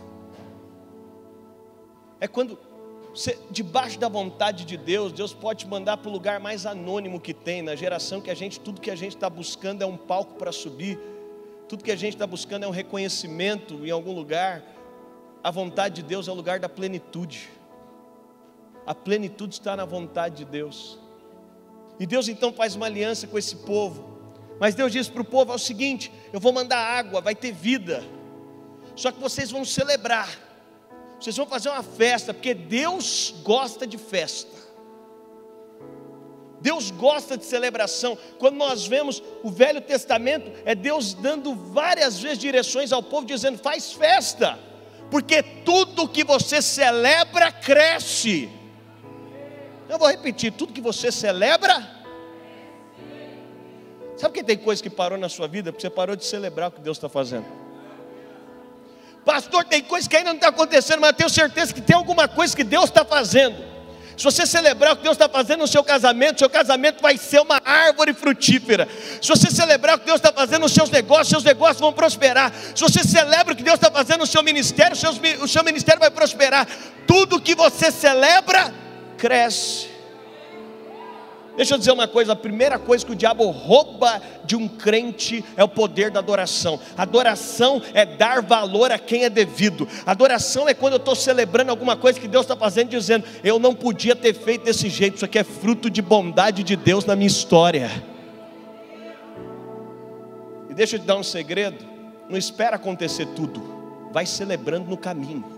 É 2.20 2.28
quando 2.28 2.56
você, 3.12 3.36
debaixo 3.50 3.98
da 3.98 4.08
vontade 4.08 4.64
de 4.64 4.76
Deus, 4.76 5.10
Deus 5.10 5.34
pode 5.34 5.64
te 5.64 5.66
mandar 5.68 5.96
para 5.96 6.08
o 6.08 6.12
lugar 6.12 6.38
mais 6.38 6.66
anônimo 6.66 7.18
que 7.18 7.34
tem, 7.34 7.60
na 7.60 7.74
geração 7.74 8.20
que 8.20 8.30
a 8.30 8.34
gente, 8.34 8.60
tudo 8.60 8.80
que 8.80 8.92
a 8.92 8.96
gente 8.96 9.16
está 9.16 9.28
buscando 9.28 9.82
é 9.82 9.86
um 9.86 9.96
palco 9.96 10.34
para 10.34 10.52
subir, 10.52 11.00
tudo 11.68 11.82
que 11.82 11.90
a 11.90 11.96
gente 11.96 12.12
está 12.14 12.28
buscando 12.28 12.62
é 12.62 12.68
um 12.68 12.70
reconhecimento 12.70 13.84
em 13.84 13.90
algum 13.90 14.12
lugar. 14.12 14.62
A 15.42 15.50
vontade 15.50 15.96
de 15.96 16.02
Deus 16.04 16.28
é 16.28 16.30
o 16.30 16.34
lugar 16.34 16.60
da 16.60 16.68
plenitude. 16.68 17.55
A 18.86 18.94
plenitude 18.94 19.54
está 19.54 19.76
na 19.76 19.84
vontade 19.84 20.36
de 20.36 20.44
Deus. 20.44 20.98
E 21.98 22.06
Deus 22.06 22.28
então 22.28 22.52
faz 22.52 22.76
uma 22.76 22.86
aliança 22.86 23.26
com 23.26 23.36
esse 23.36 23.56
povo. 23.56 24.16
Mas 24.60 24.74
Deus 24.74 24.92
diz 24.92 25.08
para 25.08 25.22
o 25.22 25.24
povo: 25.24 25.52
é 25.52 25.54
o 25.54 25.58
seguinte, 25.58 26.12
eu 26.32 26.40
vou 26.40 26.52
mandar 26.52 26.78
água, 26.78 27.20
vai 27.20 27.34
ter 27.34 27.52
vida. 27.52 28.04
Só 28.94 29.10
que 29.10 29.20
vocês 29.20 29.50
vão 29.50 29.64
celebrar. 29.64 30.28
Vocês 31.20 31.36
vão 31.36 31.46
fazer 31.46 31.70
uma 31.70 31.82
festa, 31.82 32.32
porque 32.32 32.54
Deus 32.54 33.34
gosta 33.42 33.86
de 33.86 33.98
festa. 33.98 34.66
Deus 36.60 36.90
gosta 36.90 37.36
de 37.36 37.44
celebração. 37.44 38.18
Quando 38.38 38.56
nós 38.56 38.86
vemos 38.86 39.22
o 39.42 39.50
Velho 39.50 39.80
Testamento, 39.80 40.50
é 40.64 40.74
Deus 40.74 41.14
dando 41.14 41.54
várias 41.54 42.18
vezes 42.18 42.38
direções 42.38 42.92
ao 42.92 43.02
povo, 43.02 43.26
dizendo: 43.26 43.58
faz 43.58 43.92
festa, 43.92 44.58
porque 45.10 45.42
tudo 45.42 46.08
que 46.08 46.24
você 46.24 46.60
celebra 46.62 47.50
cresce. 47.52 48.50
Eu 49.88 49.98
vou 49.98 50.08
repetir: 50.08 50.52
tudo 50.52 50.72
que 50.72 50.80
você 50.80 51.10
celebra. 51.12 51.94
Sabe 54.16 54.34
que 54.34 54.44
tem 54.44 54.56
coisa 54.56 54.82
que 54.82 54.88
parou 54.88 55.18
na 55.18 55.28
sua 55.28 55.46
vida? 55.46 55.70
Porque 55.72 55.82
você 55.82 55.90
parou 55.90 56.16
de 56.16 56.24
celebrar 56.24 56.68
o 56.68 56.72
que 56.72 56.80
Deus 56.80 56.96
está 56.96 57.08
fazendo. 57.08 57.44
Pastor, 59.24 59.64
tem 59.64 59.82
coisa 59.82 60.08
que 60.08 60.16
ainda 60.16 60.30
não 60.30 60.36
está 60.36 60.48
acontecendo, 60.48 61.00
mas 61.00 61.10
eu 61.10 61.16
tenho 61.16 61.30
certeza 61.30 61.74
que 61.74 61.80
tem 61.80 61.96
alguma 61.96 62.28
coisa 62.28 62.56
que 62.56 62.64
Deus 62.64 62.84
está 62.84 63.04
fazendo. 63.04 63.76
Se 64.16 64.24
você 64.24 64.46
celebrar 64.46 64.94
o 64.94 64.96
que 64.96 65.02
Deus 65.02 65.14
está 65.14 65.28
fazendo 65.28 65.60
no 65.60 65.66
seu 65.66 65.84
casamento, 65.84 66.38
seu 66.38 66.48
casamento 66.48 67.02
vai 67.02 67.18
ser 67.18 67.40
uma 67.40 67.60
árvore 67.62 68.14
frutífera. 68.14 68.88
Se 69.20 69.28
você 69.28 69.50
celebrar 69.50 69.96
o 69.96 69.98
que 69.98 70.06
Deus 70.06 70.16
está 70.16 70.32
fazendo 70.32 70.62
nos 70.62 70.72
seus 70.72 70.88
negócios, 70.88 71.28
seus 71.28 71.44
negócios 71.44 71.80
vão 71.80 71.92
prosperar. 71.92 72.50
Se 72.74 72.80
você 72.80 73.02
celebra 73.04 73.52
o 73.52 73.56
que 73.56 73.62
Deus 73.62 73.74
está 73.74 73.90
fazendo 73.90 74.20
no 74.20 74.26
seu 74.26 74.42
ministério, 74.42 74.96
o 75.42 75.48
seu 75.48 75.62
ministério 75.62 76.00
vai 76.00 76.10
prosperar. 76.10 76.66
Tudo 77.06 77.40
que 77.40 77.54
você 77.54 77.90
celebra, 77.90 78.72
cresce. 79.16 79.96
Deixa 81.56 81.74
eu 81.74 81.78
dizer 81.78 81.92
uma 81.92 82.06
coisa: 82.06 82.32
a 82.32 82.36
primeira 82.36 82.78
coisa 82.78 83.04
que 83.04 83.12
o 83.12 83.16
diabo 83.16 83.48
rouba 83.50 84.20
de 84.44 84.54
um 84.54 84.68
crente 84.68 85.42
é 85.56 85.64
o 85.64 85.68
poder 85.68 86.10
da 86.10 86.20
adoração. 86.20 86.78
Adoração 86.96 87.80
é 87.94 88.04
dar 88.04 88.42
valor 88.42 88.92
a 88.92 88.98
quem 88.98 89.24
é 89.24 89.30
devido. 89.30 89.88
Adoração 90.04 90.68
é 90.68 90.74
quando 90.74 90.94
eu 90.94 90.98
estou 90.98 91.14
celebrando 91.14 91.70
alguma 91.70 91.96
coisa 91.96 92.20
que 92.20 92.28
Deus 92.28 92.44
está 92.44 92.54
fazendo, 92.54 92.90
dizendo: 92.90 93.24
eu 93.42 93.58
não 93.58 93.74
podia 93.74 94.14
ter 94.14 94.34
feito 94.34 94.64
desse 94.66 94.90
jeito, 94.90 95.16
isso 95.16 95.24
aqui 95.24 95.38
é 95.38 95.44
fruto 95.44 95.88
de 95.88 96.02
bondade 96.02 96.62
de 96.62 96.76
Deus 96.76 97.06
na 97.06 97.16
minha 97.16 97.26
história. 97.26 97.90
E 100.68 100.74
deixa 100.74 100.96
eu 100.96 101.00
te 101.00 101.06
dar 101.06 101.16
um 101.16 101.22
segredo: 101.22 101.86
não 102.28 102.36
espera 102.36 102.76
acontecer 102.76 103.26
tudo, 103.34 104.10
vai 104.12 104.26
celebrando 104.26 104.90
no 104.90 104.96
caminho. 104.96 105.55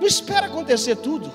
Não 0.00 0.06
espera 0.06 0.46
acontecer 0.46 0.96
tudo. 0.96 1.32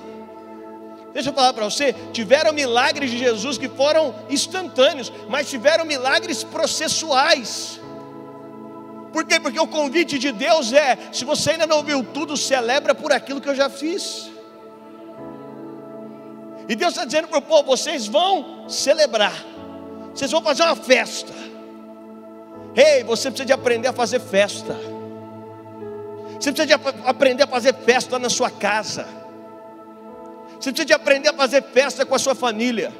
Deixa 1.12 1.28
eu 1.30 1.34
falar 1.34 1.52
para 1.52 1.64
você: 1.64 1.94
tiveram 2.12 2.52
milagres 2.52 3.10
de 3.10 3.18
Jesus 3.18 3.58
que 3.58 3.68
foram 3.68 4.14
instantâneos, 4.30 5.12
mas 5.28 5.48
tiveram 5.48 5.84
milagres 5.84 6.42
processuais. 6.42 7.80
Por 9.12 9.26
quê? 9.26 9.38
Porque 9.38 9.60
o 9.60 9.66
convite 9.66 10.18
de 10.18 10.32
Deus 10.32 10.72
é: 10.72 10.96
se 11.12 11.24
você 11.24 11.50
ainda 11.50 11.66
não 11.66 11.82
viu 11.82 12.02
tudo, 12.02 12.36
celebra 12.36 12.94
por 12.94 13.12
aquilo 13.12 13.40
que 13.40 13.48
eu 13.48 13.54
já 13.54 13.68
fiz. 13.68 14.30
E 16.68 16.74
Deus 16.74 16.92
está 16.92 17.04
dizendo 17.04 17.28
para 17.28 17.38
o 17.38 17.42
povo: 17.42 17.64
vocês 17.64 18.06
vão 18.06 18.68
celebrar, 18.68 19.44
vocês 20.14 20.30
vão 20.30 20.42
fazer 20.42 20.62
uma 20.62 20.76
festa. 20.76 21.32
Ei, 22.74 22.98
hey, 22.98 23.04
você 23.04 23.28
precisa 23.28 23.44
de 23.44 23.52
aprender 23.52 23.88
a 23.88 23.92
fazer 23.92 24.18
festa. 24.18 24.74
Você 26.42 26.50
precisa 26.50 26.76
de 26.76 26.88
aprender 27.04 27.44
a 27.44 27.46
fazer 27.46 27.72
festa 27.72 28.18
na 28.18 28.28
sua 28.28 28.50
casa. 28.50 29.06
Você 30.58 30.72
precisa 30.72 30.84
de 30.86 30.92
aprender 30.92 31.28
a 31.28 31.32
fazer 31.32 31.62
festa 31.62 32.04
com 32.04 32.16
a 32.16 32.18
sua 32.18 32.34
família. 32.34 32.92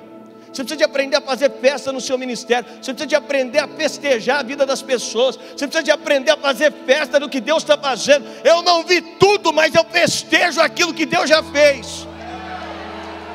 Você 0.52 0.62
precisa 0.62 0.76
de 0.76 0.84
aprender 0.84 1.16
a 1.16 1.20
fazer 1.20 1.50
festa 1.60 1.90
no 1.90 2.00
seu 2.00 2.16
ministério. 2.16 2.64
Você 2.80 2.92
precisa 2.92 3.06
de 3.08 3.16
aprender 3.16 3.58
a 3.58 3.66
festejar 3.66 4.38
a 4.38 4.42
vida 4.44 4.64
das 4.64 4.80
pessoas. 4.80 5.36
Você 5.36 5.66
precisa 5.66 5.82
de 5.82 5.90
aprender 5.90 6.30
a 6.30 6.36
fazer 6.36 6.72
festa 6.86 7.18
do 7.18 7.28
que 7.28 7.40
Deus 7.40 7.64
está 7.64 7.76
fazendo. 7.76 8.24
Eu 8.44 8.62
não 8.62 8.84
vi 8.84 9.02
tudo, 9.02 9.52
mas 9.52 9.74
eu 9.74 9.84
festejo 9.86 10.60
aquilo 10.60 10.94
que 10.94 11.04
Deus 11.04 11.28
já 11.28 11.42
fez. 11.42 12.06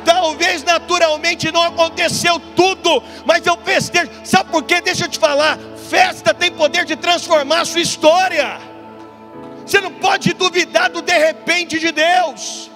Talvez 0.06 0.64
naturalmente 0.64 1.52
não 1.52 1.64
aconteceu 1.64 2.40
tudo, 2.56 3.04
mas 3.26 3.46
eu 3.46 3.58
festejo. 3.58 4.10
Sabe 4.24 4.52
por 4.52 4.64
quê? 4.64 4.80
Deixa 4.80 5.04
eu 5.04 5.10
te 5.10 5.20
falar. 5.20 5.60
Festa 5.90 6.34
tem 6.34 6.50
poder 6.50 6.86
de 6.86 6.96
transformar 6.96 7.60
a 7.60 7.66
sua 7.66 7.82
história. 7.82 8.67
Você 9.68 9.82
não 9.82 9.92
pode 9.92 10.34
duvidar 10.34 10.90
do 10.90 11.02
de 11.02 11.18
repente 11.18 11.78
de 11.78 11.92
Deus. 11.92 12.72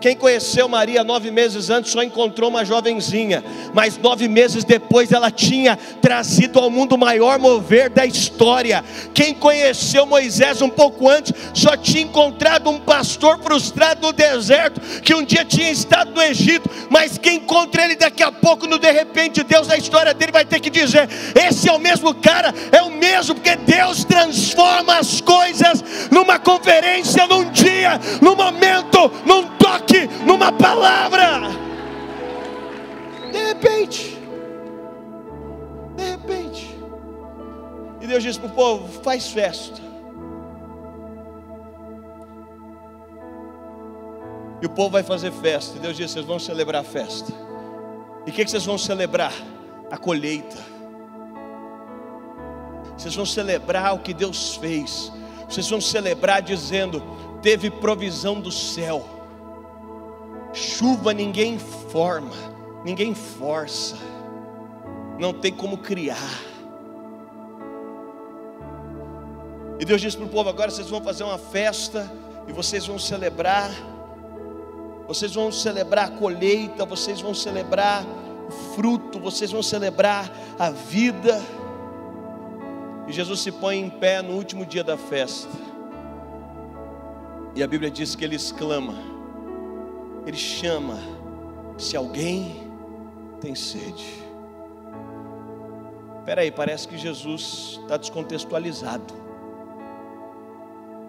Quem 0.00 0.14
conheceu 0.14 0.68
Maria 0.68 1.02
nove 1.02 1.30
meses 1.30 1.70
antes 1.70 1.90
só 1.90 2.02
encontrou 2.04 2.50
uma 2.50 2.64
jovenzinha, 2.64 3.42
mas 3.74 3.98
nove 3.98 4.28
meses 4.28 4.62
depois 4.62 5.10
ela 5.10 5.28
tinha 5.28 5.76
trazido 6.00 6.60
ao 6.60 6.70
mundo 6.70 6.94
o 6.94 6.98
maior 6.98 7.38
mover 7.38 7.90
da 7.90 8.06
história. 8.06 8.84
Quem 9.12 9.34
conheceu 9.34 10.06
Moisés 10.06 10.62
um 10.62 10.68
pouco 10.68 11.08
antes 11.08 11.32
só 11.52 11.76
tinha 11.76 12.04
encontrado 12.04 12.70
um 12.70 12.78
pastor 12.78 13.40
frustrado 13.42 14.06
no 14.06 14.12
deserto, 14.12 14.80
que 15.00 15.14
um 15.14 15.24
dia 15.24 15.44
tinha 15.44 15.70
estado 15.70 16.12
no 16.12 16.22
Egito, 16.22 16.70
mas 16.88 17.18
quem 17.18 17.36
encontra 17.36 17.84
ele 17.84 17.96
daqui 17.96 18.22
a 18.22 18.30
pouco, 18.30 18.68
no 18.68 18.78
de 18.78 18.92
repente, 18.92 19.42
Deus 19.42 19.66
na 19.66 19.76
história 19.76 20.14
dele 20.14 20.30
vai 20.30 20.44
ter 20.44 20.60
que 20.60 20.70
dizer: 20.70 21.08
esse 21.34 21.68
é 21.68 21.72
o 21.72 21.78
mesmo 21.78 22.14
cara, 22.14 22.54
é 22.70 22.82
o 22.82 22.90
mesmo, 22.90 23.34
porque 23.34 23.56
Deus 23.56 24.04
transforma 24.04 24.96
as 24.96 25.20
coisas 25.20 25.82
numa 26.08 26.38
conferência, 26.38 27.26
num 27.26 27.50
dia, 27.50 28.00
num 28.20 28.36
momento, 28.36 29.10
num 29.26 29.42
toque 29.58 29.87
toque, 29.88 30.06
numa 30.24 30.52
palavra. 30.52 31.40
De 33.32 33.38
repente, 33.38 34.18
de 35.96 36.04
repente, 36.04 36.78
e 38.00 38.06
Deus 38.06 38.22
disse 38.22 38.38
para 38.38 38.50
o 38.50 38.52
povo: 38.52 39.02
faz 39.02 39.28
festa. 39.30 39.80
E 44.60 44.66
o 44.66 44.70
povo 44.70 44.90
vai 44.90 45.02
fazer 45.02 45.30
festa. 45.32 45.76
E 45.76 45.80
Deus 45.80 45.96
disse: 45.96 46.14
vocês 46.14 46.26
vão 46.26 46.38
celebrar 46.38 46.82
a 46.82 46.84
festa. 46.84 47.32
E 48.26 48.30
o 48.30 48.32
que, 48.32 48.44
que 48.44 48.50
vocês 48.50 48.64
vão 48.64 48.78
celebrar? 48.78 49.32
A 49.90 49.96
colheita. 49.96 50.56
Vocês 52.96 53.14
vão 53.14 53.24
celebrar 53.24 53.94
o 53.94 54.00
que 54.00 54.12
Deus 54.12 54.56
fez. 54.56 55.12
Vocês 55.48 55.68
vão 55.68 55.80
celebrar 55.80 56.42
dizendo: 56.42 57.02
teve 57.42 57.70
provisão 57.70 58.40
do 58.40 58.50
céu 58.50 59.17
Chuva 60.58 61.14
ninguém 61.14 61.56
forma, 61.56 62.34
ninguém 62.84 63.14
força, 63.14 63.96
não 65.16 65.32
tem 65.32 65.52
como 65.52 65.78
criar. 65.78 66.40
E 69.78 69.84
Deus 69.84 70.00
disse 70.00 70.16
para 70.16 70.26
o 70.26 70.28
povo: 70.28 70.48
agora 70.48 70.68
vocês 70.68 70.90
vão 70.90 71.00
fazer 71.00 71.22
uma 71.22 71.38
festa 71.38 72.10
e 72.48 72.52
vocês 72.52 72.86
vão 72.86 72.98
celebrar, 72.98 73.70
vocês 75.06 75.32
vão 75.32 75.52
celebrar 75.52 76.06
a 76.06 76.10
colheita, 76.10 76.84
vocês 76.84 77.20
vão 77.20 77.32
celebrar 77.32 78.04
o 78.48 78.74
fruto, 78.74 79.20
vocês 79.20 79.52
vão 79.52 79.62
celebrar 79.62 80.28
a 80.58 80.70
vida. 80.70 81.40
E 83.06 83.12
Jesus 83.12 83.40
se 83.40 83.52
põe 83.52 83.78
em 83.78 83.88
pé 83.88 84.22
no 84.22 84.34
último 84.34 84.66
dia 84.66 84.82
da 84.82 84.96
festa. 84.96 85.56
E 87.54 87.62
a 87.62 87.66
Bíblia 87.66 87.90
diz 87.90 88.16
que 88.16 88.24
ele 88.24 88.34
exclama, 88.34 89.17
ele 90.28 90.36
chama: 90.36 90.98
se 91.78 91.96
alguém 91.96 92.70
tem 93.40 93.54
sede. 93.54 94.22
Espera 96.18 96.42
aí, 96.42 96.50
parece 96.50 96.86
que 96.86 96.98
Jesus 96.98 97.78
está 97.82 97.96
descontextualizado. 97.96 99.14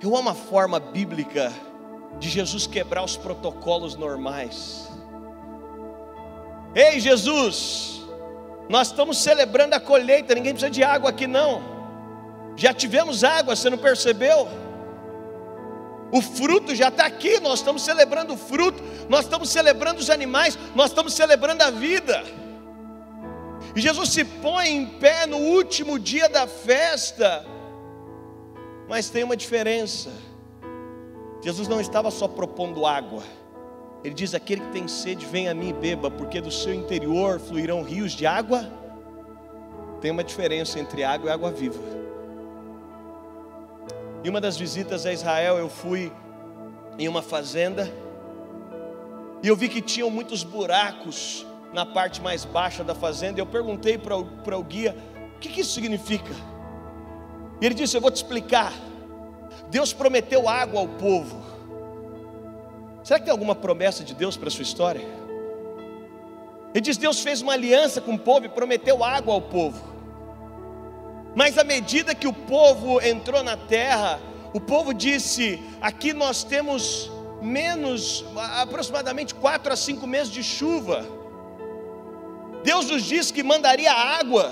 Eu 0.01 0.15
amo 0.15 0.29
a 0.29 0.33
forma 0.33 0.79
bíblica 0.79 1.51
de 2.17 2.29
Jesus 2.29 2.65
quebrar 2.65 3.03
os 3.03 3.17
protocolos 3.17 3.95
normais. 3.95 4.89
Ei, 6.73 6.99
Jesus, 7.01 8.01
nós 8.69 8.87
estamos 8.87 9.17
celebrando 9.17 9.75
a 9.75 9.79
colheita, 9.79 10.33
ninguém 10.33 10.53
precisa 10.53 10.71
de 10.71 10.83
água 10.83 11.09
aqui 11.09 11.27
não. 11.27 11.61
Já 12.55 12.73
tivemos 12.73 13.23
água, 13.25 13.55
você 13.55 13.69
não 13.69 13.77
percebeu? 13.77 14.47
O 16.11 16.21
fruto 16.21 16.73
já 16.73 16.87
está 16.87 17.05
aqui, 17.05 17.39
nós 17.39 17.59
estamos 17.59 17.83
celebrando 17.83 18.33
o 18.33 18.37
fruto, 18.37 18.81
nós 19.07 19.25
estamos 19.25 19.49
celebrando 19.49 19.99
os 19.99 20.09
animais, 20.09 20.57
nós 20.75 20.89
estamos 20.89 21.13
celebrando 21.13 21.63
a 21.63 21.69
vida. 21.69 22.23
E 23.75 23.81
Jesus 23.81 24.09
se 24.09 24.25
põe 24.25 24.69
em 24.69 24.85
pé 24.85 25.27
no 25.27 25.37
último 25.37 25.99
dia 25.99 26.27
da 26.27 26.47
festa, 26.47 27.45
mas 28.87 29.09
tem 29.09 29.23
uma 29.23 29.37
diferença. 29.37 30.11
Jesus 31.41 31.67
não 31.67 31.79
estava 31.79 32.09
só 32.09 32.27
propondo 32.27 32.85
água, 32.85 33.23
ele 34.03 34.13
diz: 34.13 34.33
Aquele 34.33 34.61
que 34.61 34.71
tem 34.71 34.87
sede, 34.87 35.25
vem 35.25 35.47
a 35.47 35.53
mim 35.53 35.69
e 35.69 35.73
beba, 35.73 36.09
porque 36.09 36.41
do 36.41 36.51
seu 36.51 36.73
interior 36.73 37.39
fluirão 37.39 37.83
rios 37.83 38.13
de 38.13 38.25
água. 38.25 38.67
Tem 40.01 40.11
uma 40.11 40.23
diferença 40.23 40.79
entre 40.79 41.03
água 41.03 41.29
e 41.29 41.33
água 41.33 41.51
viva. 41.51 41.79
Em 44.23 44.29
uma 44.29 44.41
das 44.41 44.57
visitas 44.57 45.05
a 45.05 45.13
Israel, 45.13 45.57
eu 45.57 45.69
fui 45.69 46.11
em 46.97 47.07
uma 47.07 47.21
fazenda 47.21 47.89
e 49.41 49.47
eu 49.47 49.55
vi 49.55 49.69
que 49.69 49.81
tinham 49.81 50.09
muitos 50.09 50.43
buracos 50.43 51.45
na 51.73 51.85
parte 51.85 52.21
mais 52.21 52.43
baixa 52.43 52.83
da 52.83 52.93
fazenda. 52.93 53.39
Eu 53.39 53.45
perguntei 53.45 53.97
para 53.97 54.17
o, 54.17 54.25
para 54.25 54.57
o 54.57 54.63
guia: 54.63 54.95
o 55.35 55.39
que, 55.39 55.49
que 55.49 55.61
isso 55.61 55.71
significa? 55.71 56.33
E 57.61 57.65
ele 57.65 57.75
disse: 57.75 57.95
Eu 57.95 58.01
vou 58.01 58.11
te 58.11 58.17
explicar. 58.17 58.73
Deus 59.69 59.93
prometeu 59.93 60.49
água 60.49 60.81
ao 60.81 60.87
povo. 60.87 61.41
Será 63.03 63.19
que 63.19 63.25
tem 63.25 63.31
alguma 63.31 63.55
promessa 63.55 64.03
de 64.03 64.13
Deus 64.13 64.35
para 64.35 64.49
a 64.49 64.51
sua 64.51 64.63
história? 64.63 65.05
Ele 66.73 66.81
diz: 66.81 66.97
Deus 66.97 67.21
fez 67.21 67.41
uma 67.41 67.53
aliança 67.53 68.01
com 68.01 68.15
o 68.15 68.19
povo 68.19 68.45
e 68.45 68.49
prometeu 68.49 69.01
água 69.01 69.33
ao 69.33 69.41
povo. 69.41 69.88
Mas 71.39 71.57
à 71.57 71.63
medida 71.63 72.13
que 72.13 72.27
o 72.27 72.33
povo 72.33 73.01
entrou 73.01 73.41
na 73.41 73.55
terra, 73.55 74.19
o 74.53 74.59
povo 74.59 74.93
disse: 74.93 75.63
Aqui 75.79 76.11
nós 76.11 76.43
temos 76.43 77.09
menos, 77.41 78.25
aproximadamente 78.57 79.33
quatro 79.33 79.71
a 79.71 79.77
cinco 79.77 80.05
meses 80.05 80.33
de 80.33 80.43
chuva. 80.43 81.07
Deus 82.61 82.89
nos 82.89 83.03
disse 83.03 83.31
que 83.31 83.41
mandaria 83.41 83.89
água, 83.89 84.51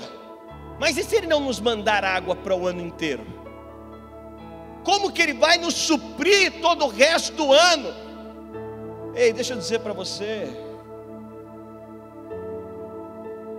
mas 0.80 0.96
e 0.96 1.04
se 1.04 1.14
Ele 1.14 1.26
não 1.26 1.40
nos 1.40 1.60
mandar 1.60 2.06
água 2.06 2.34
para 2.34 2.56
o 2.56 2.66
ano 2.66 2.80
inteiro? 2.80 3.26
Como 4.82 5.12
que 5.12 5.20
Ele 5.20 5.34
vai 5.34 5.58
nos 5.58 5.74
suprir 5.74 6.58
todo 6.62 6.86
o 6.86 6.88
resto 6.88 7.34
do 7.34 7.52
ano? 7.52 7.94
Ei, 9.14 9.30
deixa 9.34 9.52
eu 9.52 9.58
dizer 9.58 9.80
para 9.80 9.92
você, 9.92 10.48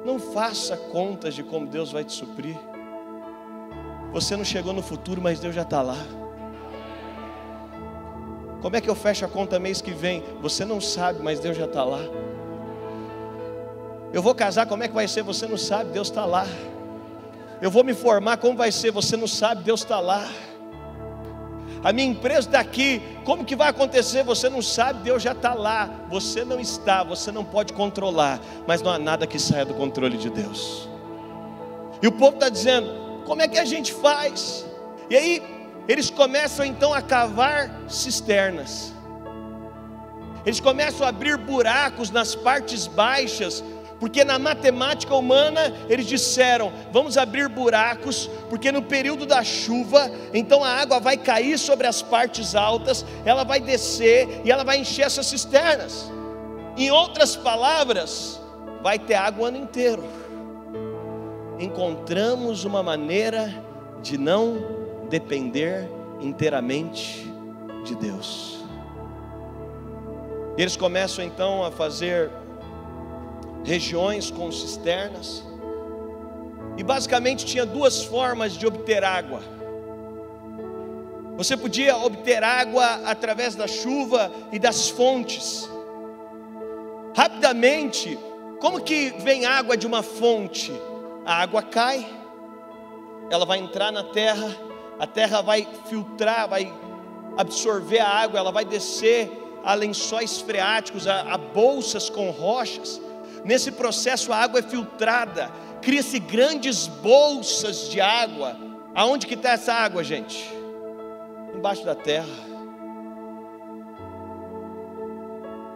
não 0.04 0.18
faça 0.18 0.76
contas 0.76 1.36
de 1.36 1.44
como 1.44 1.68
Deus 1.68 1.92
vai 1.92 2.04
te 2.04 2.14
suprir. 2.14 2.58
Você 4.12 4.36
não 4.36 4.44
chegou 4.44 4.74
no 4.74 4.82
futuro, 4.82 5.22
mas 5.22 5.40
Deus 5.40 5.54
já 5.54 5.62
está 5.62 5.82
lá. 5.82 5.98
Como 8.62 8.76
é 8.76 8.82
que 8.82 8.90
eu 8.90 8.96
fecho 8.96 9.24
a 9.24 9.28
conta 9.28 9.60
mês 9.60 9.82
que 9.82 9.92
vem? 9.92 10.24
Você 10.42 10.66
não 10.66 10.82
sabe, 10.82 11.22
mas 11.22 11.40
Deus 11.40 11.56
já 11.56 11.66
está 11.66 11.84
lá. 11.84 12.02
Eu 14.12 14.22
vou 14.22 14.34
casar, 14.34 14.66
como 14.66 14.84
é 14.84 14.88
que 14.88 14.94
vai 14.94 15.08
ser? 15.08 15.22
Você 15.24 15.48
não 15.48 15.58
sabe, 15.58 15.92
Deus 15.92 16.10
está 16.10 16.26
lá. 16.26 16.46
Eu 17.62 17.70
vou 17.70 17.84
me 17.84 17.94
formar, 17.94 18.38
como 18.38 18.58
vai 18.58 18.72
ser? 18.72 18.92
Você 18.92 19.16
não 19.16 19.28
sabe, 19.28 19.64
Deus 19.64 19.82
está 19.82 20.00
lá. 20.00 20.28
A 21.84 21.94
minha 21.94 22.10
empresa 22.10 22.48
está 22.48 22.60
aqui, 22.60 23.02
como 23.24 23.46
que 23.46 23.56
vai 23.56 23.70
acontecer? 23.70 24.24
Você 24.24 24.50
não 24.50 24.62
sabe, 24.62 25.04
Deus 25.04 25.24
já 25.24 25.32
está 25.32 25.54
lá. 25.54 25.90
Você 26.10 26.44
não 26.44 26.60
está, 26.60 27.04
você 27.04 27.32
não 27.32 27.46
pode 27.46 27.72
controlar, 27.72 28.40
mas 28.68 28.82
não 28.82 28.92
há 28.92 29.00
nada 29.00 29.26
que 29.26 29.40
saia 29.40 29.66
do 29.66 29.74
controle 29.74 30.18
de 30.18 30.30
Deus. 30.30 30.90
E 32.02 32.08
o 32.08 32.12
povo 32.12 32.34
está 32.34 32.50
dizendo: 32.50 33.09
como 33.30 33.44
é 33.44 33.48
que 33.48 33.60
a 33.60 33.64
gente 33.64 33.94
faz? 33.94 34.66
E 35.08 35.16
aí, 35.16 35.44
eles 35.88 36.10
começam 36.10 36.66
então 36.66 36.92
a 36.92 37.00
cavar 37.00 37.70
cisternas, 37.88 38.92
eles 40.44 40.60
começam 40.60 41.06
a 41.06 41.10
abrir 41.10 41.38
buracos 41.38 42.10
nas 42.10 42.34
partes 42.34 42.88
baixas 42.88 43.64
porque 44.00 44.24
na 44.24 44.40
matemática 44.40 45.14
humana 45.14 45.72
eles 45.88 46.08
disseram: 46.08 46.74
vamos 46.92 47.18
abrir 47.18 47.48
buracos, 47.50 48.28
porque 48.50 48.72
no 48.72 48.82
período 48.82 49.28
da 49.28 49.44
chuva, 49.44 50.10
então 50.34 50.64
a 50.64 50.70
água 50.70 51.00
vai 51.00 51.16
cair 51.16 51.60
sobre 51.60 51.86
as 51.86 52.02
partes 52.02 52.56
altas, 52.56 53.06
ela 53.26 53.44
vai 53.44 53.60
descer 53.60 54.42
e 54.44 54.50
ela 54.50 54.64
vai 54.64 54.80
encher 54.80 55.06
essas 55.06 55.28
cisternas. 55.28 56.10
Em 56.76 56.90
outras 56.90 57.36
palavras, 57.36 58.42
vai 58.82 58.98
ter 58.98 59.14
água 59.16 59.44
o 59.44 59.46
ano 59.46 59.58
inteiro. 59.58 60.29
Encontramos 61.60 62.64
uma 62.64 62.82
maneira 62.82 63.54
de 64.02 64.18
não 64.18 65.08
depender 65.10 65.90
inteiramente 66.22 67.32
de 67.84 67.96
Deus. 67.96 68.64
Eles 70.58 70.76
começam 70.76 71.24
então 71.24 71.64
a 71.64 71.72
fazer 71.72 72.32
regiões 73.64 74.32
com 74.32 74.52
cisternas. 74.52 75.44
E 76.78 76.84
basicamente 76.84 77.46
tinha 77.46 77.66
duas 77.66 78.04
formas 78.04 78.54
de 78.54 78.66
obter 78.66 79.04
água. 79.04 79.42
Você 81.38 81.56
podia 81.56 81.98
obter 81.98 82.44
água 82.44 82.86
através 83.06 83.56
da 83.56 83.68
chuva 83.68 84.32
e 84.52 84.60
das 84.60 84.90
fontes. 84.90 85.70
Rapidamente, 87.16 88.18
como 88.60 88.82
que 88.82 89.14
vem 89.20 89.46
água 89.46 89.78
de 89.78 89.88
uma 89.88 90.04
fonte? 90.04 90.72
A 91.26 91.42
água 91.42 91.62
cai, 91.62 92.08
ela 93.30 93.46
vai 93.46 93.60
entrar 93.60 93.92
na 93.92 94.04
terra, 94.04 94.56
a 95.00 95.06
terra 95.06 95.42
vai 95.42 95.68
filtrar, 95.88 96.48
vai 96.48 96.74
absorver 97.38 98.00
a 98.00 98.08
água, 98.08 98.40
ela 98.40 98.52
vai 98.52 98.66
descer 98.66 99.32
a 99.64 99.74
lençóis 99.74 100.42
freáticos, 100.42 101.08
a, 101.08 101.34
a 101.34 101.38
bolsas 101.38 102.10
com 102.10 102.32
rochas, 102.32 103.00
Nesse 103.44 103.72
processo 103.72 104.34
a 104.34 104.38
água 104.38 104.60
é 104.60 104.64
filtrada, 104.64 105.50
cria-se 105.82 106.20
grandes 106.20 106.88
bolsas 106.88 107.90
de 107.90 108.02
água. 108.02 108.56
Aonde 108.94 109.28
que 109.28 109.36
está 109.36 109.52
essa 109.52 109.74
água, 109.74 110.04
gente? 110.04 110.52
Embaixo 111.56 111.86
da 111.86 111.96
terra. 111.96 112.28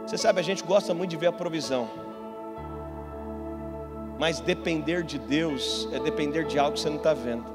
Você 0.05 0.17
sabe, 0.17 0.39
a 0.39 0.43
gente 0.43 0.63
gosta 0.63 0.93
muito 0.93 1.11
de 1.11 1.17
ver 1.17 1.27
a 1.27 1.31
provisão. 1.31 1.89
Mas 4.19 4.39
depender 4.39 5.03
de 5.03 5.17
Deus 5.17 5.87
é 5.91 5.99
depender 5.99 6.45
de 6.45 6.59
algo 6.59 6.73
que 6.73 6.79
você 6.79 6.89
não 6.89 6.97
está 6.97 7.13
vendo. 7.13 7.45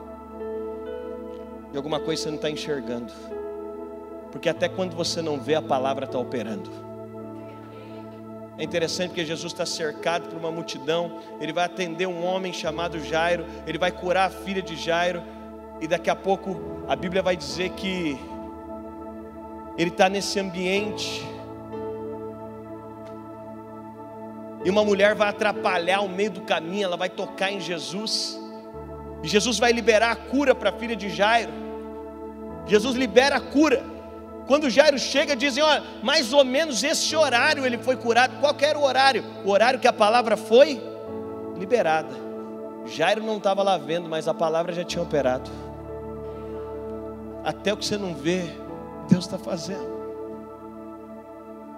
De 1.71 1.77
alguma 1.77 2.01
coisa 2.01 2.21
que 2.21 2.25
você 2.25 2.29
não 2.29 2.37
está 2.37 2.51
enxergando. 2.51 3.13
Porque 4.31 4.49
até 4.49 4.69
quando 4.69 4.95
você 4.95 5.23
não 5.23 5.39
vê, 5.39 5.55
a 5.55 5.63
palavra 5.63 6.05
está 6.05 6.19
operando. 6.19 6.71
É 8.59 8.65
interessante 8.65 9.11
porque 9.11 9.25
Jesus 9.25 9.53
está 9.53 9.65
cercado 9.65 10.29
por 10.29 10.37
uma 10.37 10.51
multidão. 10.51 11.21
Ele 11.41 11.53
vai 11.53 11.65
atender 11.65 12.07
um 12.07 12.25
homem 12.25 12.53
chamado 12.53 12.99
Jairo. 12.99 13.47
Ele 13.67 13.79
vai 13.79 13.93
curar 13.93 14.27
a 14.27 14.31
filha 14.31 14.61
de 14.61 14.75
Jairo. 14.75 15.23
E 15.81 15.87
daqui 15.87 16.11
a 16.11 16.17
pouco 16.17 16.85
a 16.89 16.97
Bíblia 16.97 17.23
vai 17.23 17.37
dizer 17.37 17.71
que 17.71 18.19
ele 19.79 19.91
está 19.91 20.09
nesse 20.09 20.41
ambiente. 20.41 21.25
E 24.65 24.71
uma 24.71 24.85
mulher 24.85 25.15
vai 25.15 25.29
atrapalhar 25.29 26.01
o 26.01 26.09
meio 26.09 26.31
do 26.31 26.41
caminho. 26.43 26.85
Ela 26.85 26.97
vai 26.97 27.09
tocar 27.09 27.51
em 27.51 27.61
Jesus. 27.61 28.39
E 29.23 29.29
Jesus 29.29 29.59
vai 29.59 29.73
liberar 29.73 30.13
a 30.13 30.17
cura 30.17 30.55
para 30.55 30.71
a 30.71 30.73
filha 30.73 30.97
de 30.97 31.09
Jairo. 31.09 31.53
Jesus 32.67 32.97
libera 32.97 33.37
a 33.37 33.41
cura. 33.41 33.83
Quando 34.47 34.71
Jairo 34.71 34.99
chega, 34.99 35.37
dizem: 35.37 35.63
Olha, 35.63 35.83
mais 36.03 36.33
ou 36.33 36.45
menos 36.45 36.83
esse 36.83 37.15
horário 37.15 37.65
ele 37.65 37.79
foi 37.79 37.97
curado. 37.97 38.39
Qual 38.41 38.55
era 38.61 38.79
o 38.79 38.83
horário? 38.83 39.25
O 39.45 39.51
horário 39.51 39.79
que 39.79 39.89
a 39.89 39.93
palavra 39.93 40.37
foi 40.37 40.83
liberada. 41.57 42.15
Jairo 42.87 43.23
não 43.23 43.37
estava 43.37 43.63
lá 43.63 43.77
vendo, 43.77 44.09
mas 44.09 44.27
a 44.27 44.35
palavra 44.35 44.73
já 44.73 44.85
tinha 44.85 45.03
operado. 45.03 45.51
Até 47.45 47.73
o 47.73 47.77
que 47.77 47.85
você 47.85 47.97
não 47.97 48.15
vê, 48.15 48.45
Deus 49.09 49.25
está 49.25 49.39
fazendo. 49.39 49.99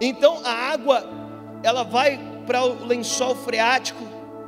Então 0.00 0.40
a 0.44 0.72
água, 0.72 1.04
ela 1.62 1.82
vai 1.82 2.18
para 2.46 2.64
o 2.64 2.86
lençol 2.86 3.34
freático, 3.34 4.02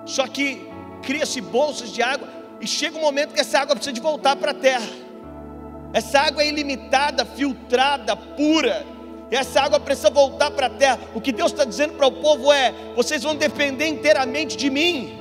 só 0.05 0.27
que 0.27 0.69
cria-se 1.03 1.41
bolsas 1.41 1.91
de 1.91 2.03
água, 2.03 2.29
e 2.61 2.67
chega 2.67 2.97
um 2.97 3.01
momento 3.01 3.35
que 3.35 3.41
essa 3.41 3.59
água 3.59 3.75
precisa 3.75 3.93
de 3.93 4.01
voltar 4.01 4.37
para 4.37 4.53
a 4.53 4.55
terra. 4.55 4.89
Essa 5.93 6.21
água 6.21 6.43
é 6.43 6.49
ilimitada, 6.49 7.25
filtrada, 7.25 8.17
pura. 8.17 8.87
E 9.31 9.37
essa 9.37 9.61
água 9.61 9.81
precisa 9.81 10.11
voltar 10.11 10.51
para 10.51 10.67
a 10.67 10.71
terra. 10.71 10.99
O 11.15 11.21
que 11.21 11.33
Deus 11.33 11.53
está 11.53 11.65
dizendo 11.65 11.95
para 11.95 12.07
o 12.07 12.13
povo 12.13 12.53
é: 12.53 12.73
vocês 12.95 13.23
vão 13.23 13.35
depender 13.35 13.87
inteiramente 13.89 14.57
de 14.57 14.71
mim. 14.71 15.19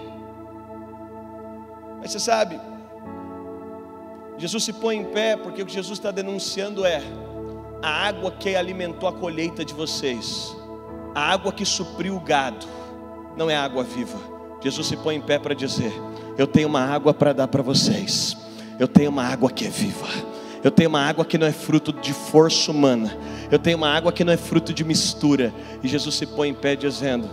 Mas 2.00 2.12
você 2.12 2.20
sabe, 2.20 2.60
Jesus 4.38 4.64
se 4.64 4.74
põe 4.74 4.98
em 4.98 5.06
pé 5.06 5.36
porque 5.36 5.62
o 5.62 5.66
que 5.66 5.74
Jesus 5.74 6.00
está 6.00 6.10
denunciando 6.10 6.86
é 6.86 7.02
a 7.82 8.08
água 8.08 8.32
que 8.32 8.56
alimentou 8.56 9.08
a 9.08 9.14
colheita 9.14 9.64
de 9.64 9.74
vocês, 9.74 10.56
a 11.14 11.32
água 11.32 11.52
que 11.52 11.66
supriu 11.66 12.16
o 12.16 12.20
gado, 12.20 12.66
não 13.36 13.50
é 13.50 13.56
água 13.56 13.84
viva. 13.84 14.18
Jesus 14.62 14.88
se 14.88 14.98
põe 14.98 15.16
em 15.16 15.22
pé 15.22 15.40
para 15.40 15.54
dizer: 15.54 15.94
Eu 16.38 16.48
tenho 16.48 16.68
uma 16.68 16.82
água 16.82 17.14
para 17.14 17.34
dar 17.34 17.48
para 17.48 17.62
vocês, 17.62 18.38
eu 18.80 18.88
tenho 18.88 19.10
uma 19.10 19.24
água 19.24 19.50
que 19.50 19.66
é 19.66 19.70
viva. 19.70 20.08
Eu 20.64 20.70
tenho 20.70 20.90
uma 20.90 21.02
água 21.02 21.26
que 21.26 21.40
não 21.40 21.48
é 21.48 21.52
fruto 21.52 21.92
de 21.92 22.14
força 22.14 22.72
humana. 22.72 23.18
Eu 23.50 23.58
tenho 23.58 23.78
uma 23.78 23.90
água 23.90 24.12
que 24.12 24.24
não 24.24 24.32
é 24.32 24.38
fruto 24.38 24.72
de 24.72 24.84
mistura. 24.84 25.52
E 25.82 25.88
Jesus 25.88 26.16
se 26.16 26.26
põe 26.28 26.50
em 26.50 26.54
pé 26.54 26.76
dizendo: 26.76 27.30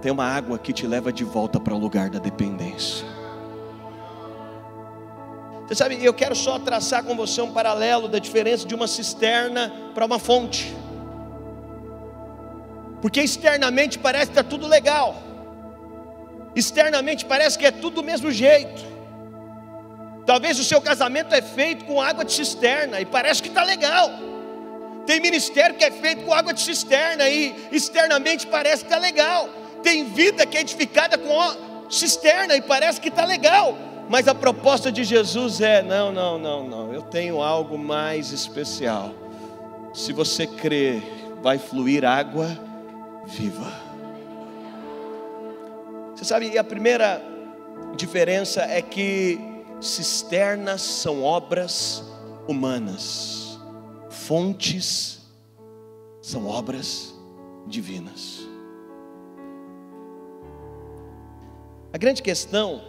Tem 0.00 0.12
uma 0.12 0.24
água 0.24 0.56
que 0.56 0.72
te 0.72 0.86
leva 0.86 1.12
de 1.12 1.24
volta 1.24 1.58
para 1.58 1.74
o 1.74 1.78
lugar 1.78 2.10
da 2.10 2.20
dependência. 2.20 3.04
Você 5.66 5.74
sabe, 5.74 6.04
eu 6.04 6.12
quero 6.12 6.36
só 6.36 6.58
traçar 6.58 7.02
com 7.02 7.16
você 7.16 7.40
um 7.40 7.50
paralelo 7.50 8.06
da 8.06 8.18
diferença 8.18 8.66
de 8.66 8.74
uma 8.74 8.86
cisterna 8.86 9.72
para 9.94 10.04
uma 10.04 10.18
fonte. 10.18 10.76
Porque 13.04 13.20
externamente 13.20 13.98
parece 13.98 14.28
que 14.28 14.38
está 14.38 14.42
tudo 14.42 14.66
legal, 14.66 15.22
externamente 16.56 17.26
parece 17.26 17.58
que 17.58 17.66
é 17.66 17.70
tudo 17.70 17.96
do 17.96 18.02
mesmo 18.02 18.32
jeito. 18.32 18.82
Talvez 20.24 20.58
o 20.58 20.64
seu 20.64 20.80
casamento 20.80 21.34
é 21.34 21.42
feito 21.42 21.84
com 21.84 22.00
água 22.00 22.24
de 22.24 22.32
cisterna 22.32 23.02
e 23.02 23.04
parece 23.04 23.42
que 23.42 23.48
está 23.48 23.62
legal. 23.62 24.10
Tem 25.04 25.20
ministério 25.20 25.76
que 25.76 25.84
é 25.84 25.90
feito 25.90 26.24
com 26.24 26.32
água 26.32 26.54
de 26.54 26.62
cisterna 26.62 27.28
e 27.28 27.54
externamente 27.70 28.46
parece 28.46 28.86
que 28.86 28.90
está 28.90 28.98
legal. 28.98 29.50
Tem 29.82 30.06
vida 30.06 30.46
que 30.46 30.56
é 30.56 30.62
edificada 30.62 31.18
com 31.18 31.90
cisterna 31.90 32.56
e 32.56 32.62
parece 32.62 33.02
que 33.02 33.10
está 33.10 33.26
legal. 33.26 33.76
Mas 34.08 34.28
a 34.28 34.34
proposta 34.34 34.90
de 34.90 35.04
Jesus 35.04 35.60
é: 35.60 35.82
não, 35.82 36.10
não, 36.10 36.38
não, 36.38 36.66
não, 36.66 36.90
eu 36.94 37.02
tenho 37.02 37.42
algo 37.42 37.76
mais 37.76 38.32
especial. 38.32 39.12
Se 39.92 40.10
você 40.10 40.46
crer, 40.46 41.02
vai 41.42 41.58
fluir 41.58 42.02
água 42.02 42.72
viva. 43.26 43.72
Você 46.14 46.24
sabe, 46.24 46.56
a 46.56 46.64
primeira 46.64 47.22
diferença 47.96 48.62
é 48.62 48.80
que 48.80 49.38
cisternas 49.80 50.80
são 50.80 51.22
obras 51.22 52.04
humanas, 52.46 53.58
fontes 54.10 55.20
são 56.20 56.46
obras 56.46 57.14
divinas. 57.66 58.40
A 61.92 61.98
grande 61.98 62.22
questão 62.22 62.82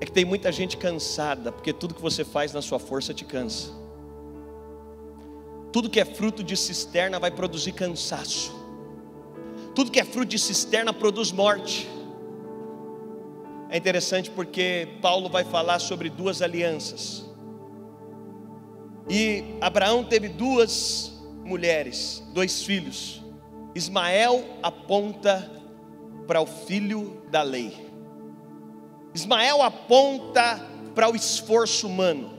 é 0.00 0.04
que 0.04 0.10
tem 0.10 0.24
muita 0.24 0.50
gente 0.50 0.76
cansada, 0.76 1.52
porque 1.52 1.72
tudo 1.72 1.94
que 1.94 2.02
você 2.02 2.24
faz 2.24 2.52
na 2.52 2.60
sua 2.60 2.78
força 2.78 3.14
te 3.14 3.24
cansa. 3.24 3.81
Tudo 5.72 5.88
que 5.88 5.98
é 5.98 6.04
fruto 6.04 6.44
de 6.44 6.56
cisterna 6.56 7.18
vai 7.18 7.30
produzir 7.30 7.72
cansaço. 7.72 8.52
Tudo 9.74 9.90
que 9.90 9.98
é 9.98 10.04
fruto 10.04 10.28
de 10.28 10.38
cisterna 10.38 10.92
produz 10.92 11.32
morte. 11.32 11.88
É 13.70 13.78
interessante 13.78 14.30
porque 14.30 14.98
Paulo 15.00 15.30
vai 15.30 15.44
falar 15.44 15.78
sobre 15.78 16.10
duas 16.10 16.42
alianças. 16.42 17.24
E 19.08 19.56
Abraão 19.62 20.04
teve 20.04 20.28
duas 20.28 21.12
mulheres, 21.42 22.22
dois 22.34 22.62
filhos. 22.62 23.22
Ismael 23.74 24.44
aponta 24.62 25.50
para 26.26 26.42
o 26.42 26.46
filho 26.46 27.22
da 27.30 27.42
lei. 27.42 27.90
Ismael 29.14 29.62
aponta 29.62 30.68
para 30.94 31.10
o 31.10 31.16
esforço 31.16 31.86
humano. 31.86 32.30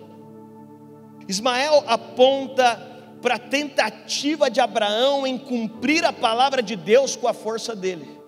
Ismael 1.27 1.83
aponta 1.87 2.92
para 3.23 3.35
a 3.35 3.39
tentativa 3.39 4.51
de 4.51 4.59
Abraão 4.59 5.25
em 5.25 5.37
cumprir 5.37 6.03
a 6.03 6.11
palavra 6.11 6.61
de 6.61 6.75
Deus 6.75 7.15
com 7.15 7.25
a 7.25 7.33
força 7.33 7.73
dele. 7.73 8.19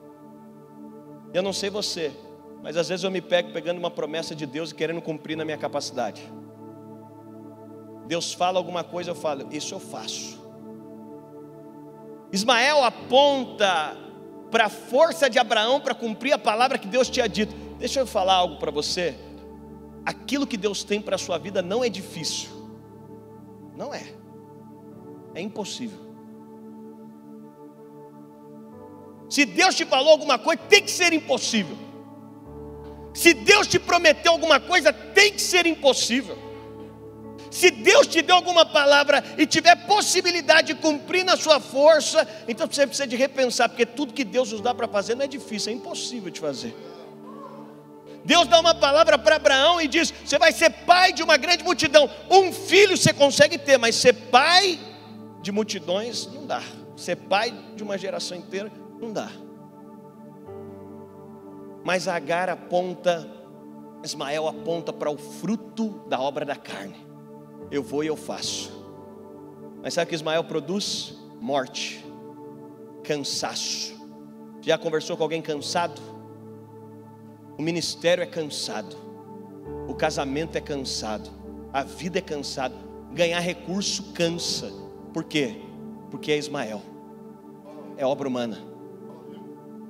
Eu 1.33 1.43
não 1.43 1.51
sei 1.51 1.69
você, 1.69 2.13
mas 2.63 2.77
às 2.77 2.87
vezes 2.87 3.03
eu 3.03 3.11
me 3.11 3.19
pego 3.19 3.51
pegando 3.51 3.77
uma 3.77 3.91
promessa 3.91 4.33
de 4.33 4.45
Deus 4.45 4.71
e 4.71 4.75
querendo 4.75 5.01
cumprir 5.01 5.35
na 5.35 5.43
minha 5.43 5.57
capacidade. 5.57 6.23
Deus 8.07 8.33
fala 8.33 8.57
alguma 8.57 8.85
coisa, 8.85 9.11
eu 9.11 9.15
falo, 9.15 9.49
isso 9.51 9.75
eu 9.75 9.81
faço. 9.81 10.41
Ismael 12.31 12.81
aponta 12.81 13.97
para 14.49 14.67
a 14.67 14.69
força 14.69 15.29
de 15.29 15.37
Abraão 15.37 15.81
para 15.81 15.93
cumprir 15.93 16.31
a 16.31 16.37
palavra 16.37 16.77
que 16.77 16.87
Deus 16.87 17.09
tinha 17.09 17.27
dito. 17.27 17.53
Deixa 17.77 17.99
eu 17.99 18.07
falar 18.07 18.35
algo 18.35 18.55
para 18.59 18.71
você. 18.71 19.13
Aquilo 20.05 20.47
que 20.47 20.55
Deus 20.55 20.85
tem 20.85 21.01
para 21.01 21.15
a 21.15 21.19
sua 21.19 21.37
vida 21.37 21.61
não 21.61 21.83
é 21.83 21.89
difícil. 21.89 22.49
Não 23.75 23.93
é. 23.93 24.23
É 25.35 25.41
impossível. 25.41 25.99
Se 29.29 29.45
Deus 29.45 29.75
te 29.75 29.85
falou 29.85 30.11
alguma 30.11 30.39
coisa, 30.39 30.61
tem 30.69 30.81
que 30.81 30.91
ser 30.91 31.11
impossível. 31.11 31.77
Se 33.13 33.33
Deus 33.33 33.67
te 33.67 33.77
prometeu 33.77 34.31
alguma 34.31 34.59
coisa, 34.59 34.93
tem 34.93 35.33
que 35.33 35.41
ser 35.41 35.65
impossível. 35.65 36.37
Se 37.51 37.71
Deus 37.71 38.07
te 38.07 38.21
deu 38.21 38.35
alguma 38.35 38.65
palavra 38.65 39.23
e 39.37 39.45
tiver 39.45 39.75
possibilidade 39.85 40.73
de 40.73 40.75
cumprir 40.75 41.23
na 41.23 41.37
sua 41.37 41.59
força, 41.59 42.27
então 42.47 42.67
você 42.67 42.85
precisa 42.85 43.07
de 43.07 43.15
repensar, 43.15 43.69
porque 43.69 43.85
tudo 43.85 44.13
que 44.13 44.23
Deus 44.23 44.51
nos 44.51 44.61
dá 44.61 44.73
para 44.73 44.87
fazer 44.87 45.15
não 45.15 45.23
é 45.23 45.27
difícil, 45.27 45.71
é 45.71 45.75
impossível 45.75 46.29
de 46.29 46.39
fazer. 46.39 46.75
Deus 48.25 48.47
dá 48.47 48.59
uma 48.59 48.75
palavra 48.75 49.17
para 49.17 49.35
Abraão 49.35 49.79
e 49.79 49.87
diz: 49.87 50.13
Você 50.25 50.37
vai 50.37 50.51
ser 50.51 50.69
pai 50.69 51.13
de 51.13 51.23
uma 51.23 51.37
grande 51.37 51.63
multidão. 51.63 52.09
Um 52.29 52.51
filho 52.51 52.97
você 52.97 53.13
consegue 53.13 53.57
ter, 53.57 53.77
mas 53.77 53.95
ser 53.95 54.13
pai 54.13 54.79
de 55.45 55.51
multidões 55.51 56.25
não 56.33 56.47
dá. 56.47 56.63
Ser 56.97 57.15
pai 57.17 57.53
de 57.75 57.83
uma 57.83 57.99
geração 57.99 58.35
inteira 58.35 58.71
não 58.99 59.13
dá. 59.13 59.29
Mas 61.83 62.07
Agar 62.07 62.49
aponta, 62.49 63.29
Ismael 64.03 64.47
aponta 64.47 64.91
para 64.91 65.11
o 65.11 65.15
fruto 65.15 65.99
da 66.09 66.19
obra 66.19 66.45
da 66.45 66.55
carne. 66.55 66.95
Eu 67.69 67.83
vou 67.83 68.03
e 68.03 68.07
eu 68.07 68.17
faço. 68.17 68.71
Mas 69.83 69.93
sabe 69.93 70.05
o 70.05 70.09
que 70.09 70.15
Ismael 70.15 70.43
produz? 70.45 71.15
Morte, 71.39 72.03
cansaço. 73.03 73.93
Já 74.61 74.79
conversou 74.79 75.15
com 75.15 75.21
alguém 75.21 75.43
cansado? 75.43 76.01
O 77.55 77.61
ministério 77.61 78.23
é 78.23 78.25
cansado, 78.25 78.97
o 79.87 79.93
casamento 79.93 80.57
é 80.57 80.61
cansado, 80.61 81.29
a 81.71 81.83
vida 81.83 82.17
é 82.17 82.21
cansada, 82.21 82.73
ganhar 83.13 83.39
recurso 83.41 84.11
cansa. 84.11 84.84
Por 85.15 85.23
quê? 85.23 85.61
Porque 86.11 86.29
é 86.29 86.37
Ismael, 86.37 86.81
é 87.95 88.05
obra 88.05 88.27
humana. 88.27 88.61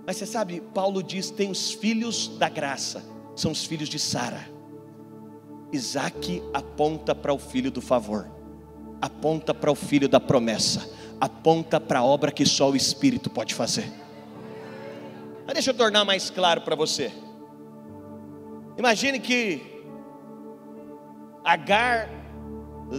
Mas 0.05 0.17
você 0.17 0.25
sabe, 0.27 0.61
Paulo 0.71 1.01
diz: 1.01 1.31
tem 1.31 1.49
os 1.49 1.71
filhos 1.71 2.27
da 2.37 2.47
graça, 2.47 3.03
são 3.35 3.51
os 3.51 3.65
filhos 3.65 3.89
de 3.89 3.97
Sara. 3.97 4.47
Isaac 5.73 6.43
aponta 6.53 7.15
para 7.15 7.33
o 7.33 7.39
filho 7.39 7.71
do 7.71 7.81
favor, 7.81 8.29
aponta 9.01 9.51
para 9.51 9.71
o 9.71 9.73
filho 9.73 10.07
da 10.07 10.19
promessa, 10.19 10.87
aponta 11.19 11.79
para 11.79 12.01
a 12.01 12.05
obra 12.05 12.31
que 12.31 12.45
só 12.45 12.69
o 12.69 12.75
Espírito 12.75 13.27
pode 13.27 13.55
fazer. 13.55 13.91
Mas 15.43 15.55
deixa 15.55 15.71
eu 15.71 15.75
tornar 15.75 16.05
mais 16.05 16.29
claro 16.29 16.61
para 16.61 16.75
você. 16.75 17.11
Imagine 18.77 19.19
que 19.19 19.59
Agar 21.43 22.11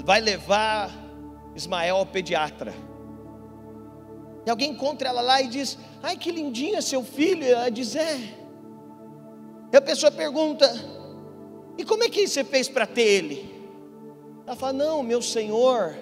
vai 0.04 0.20
levar 0.20 1.05
Ismael 1.56 1.96
ao 1.96 2.06
pediatra. 2.06 2.74
E 4.44 4.50
alguém 4.50 4.70
encontra 4.70 5.08
ela 5.08 5.22
lá 5.22 5.40
e 5.40 5.48
diz: 5.48 5.78
Ai, 6.02 6.16
que 6.16 6.30
lindinha 6.30 6.82
seu 6.82 7.02
filho. 7.02 7.44
Ela 7.44 7.70
diz: 7.70 7.96
É. 7.96 8.18
E 9.72 9.76
a 9.76 9.80
pessoa 9.80 10.12
pergunta: 10.12 10.70
E 11.76 11.84
como 11.84 12.04
é 12.04 12.08
que 12.08 12.28
você 12.28 12.44
fez 12.44 12.68
para 12.68 12.86
ter 12.86 13.02
ele? 13.02 13.54
Ela 14.46 14.54
fala: 14.54 14.72
Não, 14.74 15.02
meu 15.02 15.22
senhor, 15.22 15.96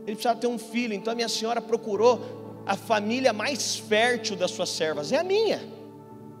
ele 0.00 0.16
precisava 0.16 0.38
ter 0.38 0.48
um 0.48 0.58
filho. 0.58 0.92
Então 0.92 1.12
a 1.12 1.16
minha 1.16 1.28
senhora 1.28 1.60
procurou 1.60 2.62
a 2.66 2.76
família 2.76 3.32
mais 3.32 3.76
fértil 3.76 4.36
das 4.36 4.50
suas 4.50 4.68
servas. 4.68 5.12
É 5.12 5.18
a 5.18 5.24
minha. 5.24 5.60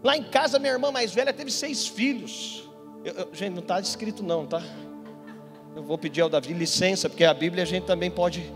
Lá 0.02 0.16
em 0.16 0.24
casa, 0.24 0.58
minha 0.58 0.72
irmã 0.72 0.90
mais 0.90 1.14
velha 1.14 1.32
teve 1.32 1.50
seis 1.50 1.86
filhos. 1.86 2.68
Eu, 3.04 3.14
eu, 3.14 3.28
gente, 3.32 3.54
não 3.54 3.62
está 3.62 3.80
escrito 3.80 4.22
não, 4.22 4.46
tá? 4.46 4.62
Eu 5.78 5.84
vou 5.84 5.96
pedir 5.96 6.22
ao 6.22 6.28
Davi 6.28 6.52
licença, 6.54 7.08
porque 7.08 7.22
a 7.22 7.32
Bíblia 7.32 7.62
a 7.62 7.66
gente 7.66 7.84
também 7.84 8.10
pode 8.10 8.52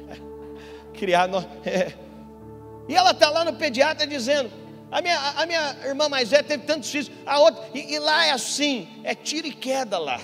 criar. 0.92 1.26
No, 1.26 1.38
é. 1.64 1.94
E 2.86 2.94
ela 2.94 3.12
está 3.12 3.30
lá 3.30 3.46
no 3.46 3.54
pediatra 3.54 4.06
dizendo: 4.06 4.50
a 4.92 5.00
minha, 5.00 5.18
a 5.38 5.46
minha 5.46 5.74
irmã 5.86 6.06
mais 6.06 6.28
velha 6.28 6.44
teve 6.44 6.64
tantos 6.64 6.90
filhos, 6.90 7.10
a 7.24 7.40
outra, 7.40 7.64
e, 7.72 7.94
e 7.94 7.98
lá 7.98 8.26
é 8.26 8.30
assim, 8.30 8.86
é 9.04 9.14
tiro 9.14 9.46
e 9.46 9.52
queda 9.52 9.96
lá. 9.96 10.20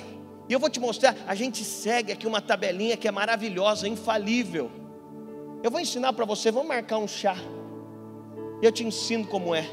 E 0.47 0.53
eu 0.53 0.61
vou 0.61 0.69
te 0.69 0.79
mostrar, 0.79 1.17
a 1.27 1.35
gente 1.35 1.65
segue 1.65 2.13
aqui 2.13 2.27
uma 2.27 2.43
tabelinha 2.43 2.99
que 2.99 3.09
é 3.09 3.11
maravilhosa, 3.11 3.89
infalível. 3.89 4.71
Eu 5.63 5.71
vou 5.71 5.81
ensinar 5.81 6.13
para 6.13 6.27
você, 6.27 6.51
vamos 6.51 6.69
marcar 6.69 6.99
um 6.99 7.09
chá. 7.09 7.37
Eu 8.61 8.71
te 8.71 8.85
ensino 8.85 9.27
como 9.27 9.55
é. 9.55 9.67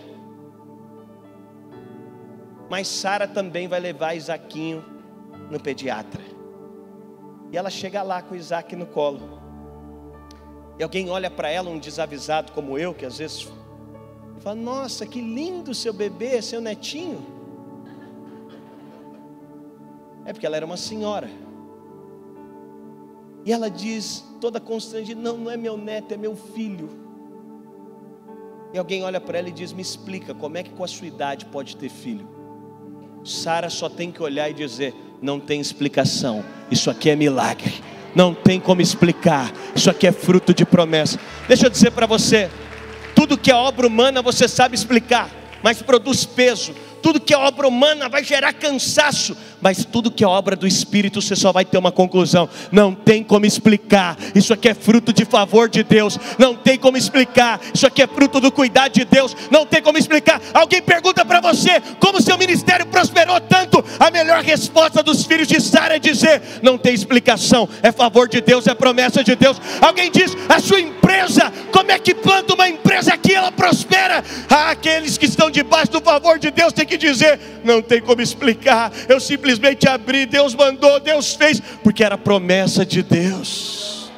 Mas 2.69 2.87
Sara 2.87 3.27
também 3.27 3.67
vai 3.67 3.81
levar 3.81 4.15
Isaquinho 4.15 4.85
no 5.51 5.59
pediatra. 5.59 6.36
E 7.51 7.57
ela 7.57 7.69
chega 7.69 8.03
lá 8.03 8.21
com 8.21 8.35
Isaac 8.35 8.75
no 8.75 8.85
colo. 8.85 9.39
E 10.77 10.83
alguém 10.83 11.09
olha 11.09 11.29
para 11.29 11.49
ela, 11.49 11.69
um 11.69 11.79
desavisado 11.79 12.51
como 12.51 12.77
eu, 12.77 12.93
que 12.93 13.05
às 13.05 13.17
vezes 13.17 13.47
fala: 14.39 14.55
Nossa, 14.55 15.05
que 15.05 15.19
lindo 15.21 15.73
seu 15.73 15.93
bebê, 15.93 16.41
seu 16.41 16.61
netinho. 16.61 17.25
É 20.25 20.33
porque 20.33 20.45
ela 20.45 20.57
era 20.57 20.65
uma 20.65 20.77
senhora. 20.77 21.29
E 23.45 23.51
ela 23.51 23.69
diz, 23.69 24.25
toda 24.41 24.59
constrangida: 24.59 25.19
Não, 25.19 25.37
não 25.37 25.51
é 25.51 25.57
meu 25.57 25.77
neto, 25.77 26.13
é 26.13 26.17
meu 26.17 26.35
filho. 26.35 26.89
E 28.73 28.77
alguém 28.77 29.03
olha 29.03 29.21
para 29.21 29.39
ela 29.39 29.49
e 29.49 29.53
diz: 29.53 29.71
Me 29.71 29.81
explica, 29.81 30.35
como 30.35 30.57
é 30.57 30.63
que 30.63 30.71
com 30.71 30.83
a 30.83 30.87
sua 30.87 31.07
idade 31.07 31.45
pode 31.45 31.77
ter 31.77 31.89
filho? 31.89 32.27
Sara 33.23 33.69
só 33.69 33.89
tem 33.89 34.11
que 34.11 34.21
olhar 34.21 34.49
e 34.49 34.53
dizer: 34.53 34.93
Não 35.21 35.39
tem 35.39 35.59
explicação, 35.59 36.43
isso 36.69 36.89
aqui 36.89 37.09
é 37.09 37.15
milagre 37.15 37.73
não 38.17 38.33
tem 38.33 38.59
como 38.59 38.81
explicar. 38.81 39.53
Isso 39.75 39.91
aqui 39.91 40.07
é 40.07 40.11
fruto 40.11 40.51
de 40.51 40.65
promessa. 40.65 41.19
Deixa 41.47 41.67
eu 41.67 41.69
dizer 41.69 41.91
para 41.91 42.07
você: 42.07 42.49
tudo 43.15 43.37
que 43.37 43.51
é 43.51 43.55
obra 43.55 43.85
humana 43.85 44.23
você 44.23 44.47
sabe 44.47 44.75
explicar, 44.75 45.29
mas 45.61 45.81
produz 45.83 46.25
peso. 46.25 46.73
Tudo 47.07 47.21
que 47.21 47.33
é 47.33 47.37
obra 47.37 47.65
humana 47.65 48.09
vai 48.09 48.21
gerar 48.21 48.51
cansaço, 48.51 49.37
mas 49.61 49.85
tudo 49.85 50.11
que 50.11 50.25
é 50.25 50.27
obra 50.27 50.57
do 50.57 50.67
Espírito 50.67 51.21
você 51.21 51.37
só 51.37 51.53
vai 51.53 51.63
ter 51.63 51.77
uma 51.77 51.89
conclusão. 51.89 52.49
Não 52.69 52.93
tem 52.93 53.23
como 53.23 53.45
explicar. 53.45 54.17
Isso 54.35 54.51
aqui 54.51 54.67
é 54.67 54.73
fruto 54.73 55.13
de 55.13 55.23
favor 55.23 55.69
de 55.69 55.83
Deus. 55.83 56.19
Não 56.37 56.53
tem 56.53 56.77
como 56.77 56.97
explicar. 56.97 57.61
Isso 57.73 57.87
aqui 57.87 58.01
é 58.01 58.07
fruto 58.07 58.41
do 58.41 58.51
cuidado 58.51 58.91
de 58.91 59.05
Deus. 59.05 59.33
Não 59.49 59.65
tem 59.65 59.81
como 59.81 59.97
explicar. 59.97 60.41
Alguém 60.53 60.81
pergunta 60.81 61.23
para 61.23 61.39
você 61.39 61.81
como 61.97 62.21
seu 62.21 62.37
ministério 62.37 62.85
prosperou 62.87 63.39
tanto. 63.39 63.81
A 63.97 64.11
melhor 64.11 64.43
resposta 64.43 65.01
dos 65.01 65.23
filhos 65.23 65.47
de 65.47 65.61
Sara 65.61 65.95
é 65.95 65.99
dizer: 65.99 66.41
não 66.61 66.77
tem 66.77 66.93
explicação. 66.93 67.69
É 67.81 67.89
favor 67.89 68.27
de 68.27 68.41
Deus, 68.41 68.67
é 68.67 68.73
promessa 68.73 69.23
de 69.23 69.33
Deus. 69.33 69.61
Alguém 69.79 70.11
diz: 70.11 70.35
a 70.49 70.59
sua 70.59 70.81
empresa, 70.81 71.53
como 71.71 71.89
é 71.89 71.97
que 71.97 72.13
planta 72.13 72.53
uma 72.53 72.67
empresa 72.67 73.13
aqui 73.13 73.33
ela 73.33 73.49
prospera? 73.49 74.21
Ah, 74.49 74.71
aqueles 74.71 75.17
que 75.17 75.25
estão 75.25 75.49
debaixo 75.49 75.93
do 75.93 76.01
favor 76.01 76.37
de 76.37 76.51
Deus 76.51 76.73
têm 76.73 76.85
que 76.85 76.96
dizer: 76.97 77.39
não 77.63 77.81
tem 77.81 78.01
como 78.01 78.21
explicar. 78.21 78.91
Eu 79.07 79.19
simplesmente 79.19 79.87
abri, 79.87 80.25
Deus 80.25 80.53
mandou, 80.53 80.99
Deus 80.99 81.33
fez, 81.35 81.61
porque 81.83 82.03
era 82.03 82.17
promessa 82.17 82.85
de 82.85 83.01
Deus. 83.01 84.11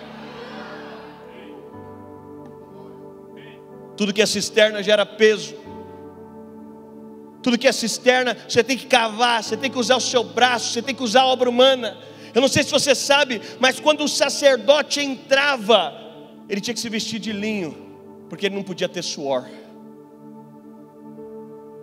Tudo 3.96 4.14
que 4.14 4.22
é 4.22 4.26
cisterna 4.26 4.82
gera 4.82 5.06
peso. 5.06 5.56
Tudo 7.42 7.58
que 7.58 7.68
é 7.68 7.72
cisterna, 7.72 8.36
você 8.48 8.64
tem 8.64 8.78
que 8.78 8.86
cavar, 8.86 9.44
você 9.44 9.56
tem 9.56 9.72
que 9.72 9.78
usar 9.78 9.96
o 9.96 10.02
seu 10.02 10.24
braço, 10.24 10.74
você 10.74 10.82
tem 10.82 10.94
que 10.94 11.04
usar 11.04 11.22
a 11.22 11.28
obra 11.28 11.50
humana. 11.50 11.98
Eu 12.34 12.42
não 12.42 12.48
sei 12.48 12.64
se 12.64 12.72
você 12.72 12.94
sabe, 12.94 13.42
mas 13.60 13.80
quando 13.80 14.04
o 14.04 14.08
sacerdote 14.08 15.02
entrava, 15.02 15.94
ele 16.50 16.62
tinha 16.62 16.74
que 16.74 16.80
se 16.80 16.90
vestir 16.90 17.20
de 17.20 17.32
linho, 17.32 17.78
porque 18.30 18.46
ele 18.46 18.56
não 18.56 18.64
podia 18.64 18.90
ter 18.90 19.02
suor 19.02 19.46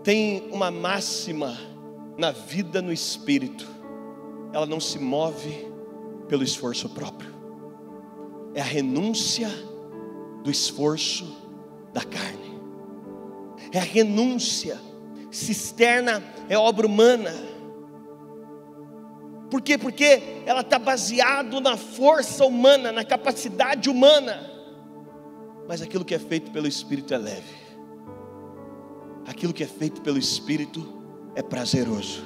tem 0.07 0.49
uma 0.53 0.71
máxima 0.71 1.59
na 2.17 2.31
vida 2.31 2.81
no 2.81 2.93
espírito, 2.93 3.67
ela 4.53 4.65
não 4.65 4.79
se 4.79 5.01
move 5.01 5.67
pelo 6.29 6.45
esforço 6.45 6.89
próprio, 6.91 7.35
é 8.55 8.61
a 8.61 8.65
renúncia 8.65 9.51
do 10.45 10.51
esforço 10.51 11.37
da 11.93 12.05
carne, 12.05 12.57
é 13.73 13.81
a 13.81 13.83
renúncia, 13.83 14.81
cisterna 15.33 16.23
é 16.49 16.57
obra 16.57 16.87
humana, 16.87 17.35
por 19.51 19.61
quê? 19.61 19.77
Porque 19.77 20.23
ela 20.47 20.61
está 20.61 20.79
baseada 20.79 21.61
na 21.61 21.77
força 21.77 22.47
humana, 22.47 22.93
na 22.93 23.05
capacidade 23.05 23.91
humana, 23.91 24.53
mas 25.67 25.83
aquilo 25.83 26.05
que 26.05 26.15
é 26.15 26.19
feito 26.21 26.53
pelo 26.53 26.69
Espírito 26.69 27.13
é 27.13 27.19
leve 27.19 27.66
aquilo 29.27 29.53
que 29.53 29.63
é 29.63 29.67
feito 29.67 30.01
pelo 30.01 30.19
Espírito 30.19 30.87
é 31.35 31.43
prazeroso, 31.43 32.23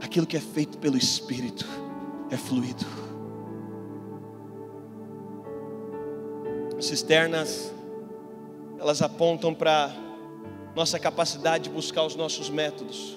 aquilo 0.00 0.26
que 0.26 0.36
é 0.36 0.40
feito 0.40 0.76
pelo 0.78 0.96
Espírito 0.96 1.66
é 2.30 2.36
fluido. 2.36 2.84
Cisternas, 6.80 7.72
elas 8.78 9.00
apontam 9.00 9.54
para 9.54 9.90
nossa 10.74 10.98
capacidade 10.98 11.64
de 11.64 11.70
buscar 11.70 12.04
os 12.04 12.14
nossos 12.14 12.50
métodos, 12.50 13.16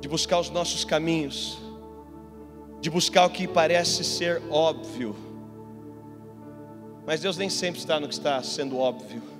de 0.00 0.08
buscar 0.08 0.40
os 0.40 0.50
nossos 0.50 0.84
caminhos, 0.84 1.58
de 2.80 2.90
buscar 2.90 3.26
o 3.26 3.30
que 3.30 3.46
parece 3.46 4.02
ser 4.02 4.42
óbvio. 4.50 5.14
Mas 7.06 7.20
Deus 7.20 7.36
nem 7.36 7.48
sempre 7.48 7.78
está 7.78 8.00
no 8.00 8.08
que 8.08 8.14
está 8.14 8.42
sendo 8.42 8.78
óbvio. 8.78 9.33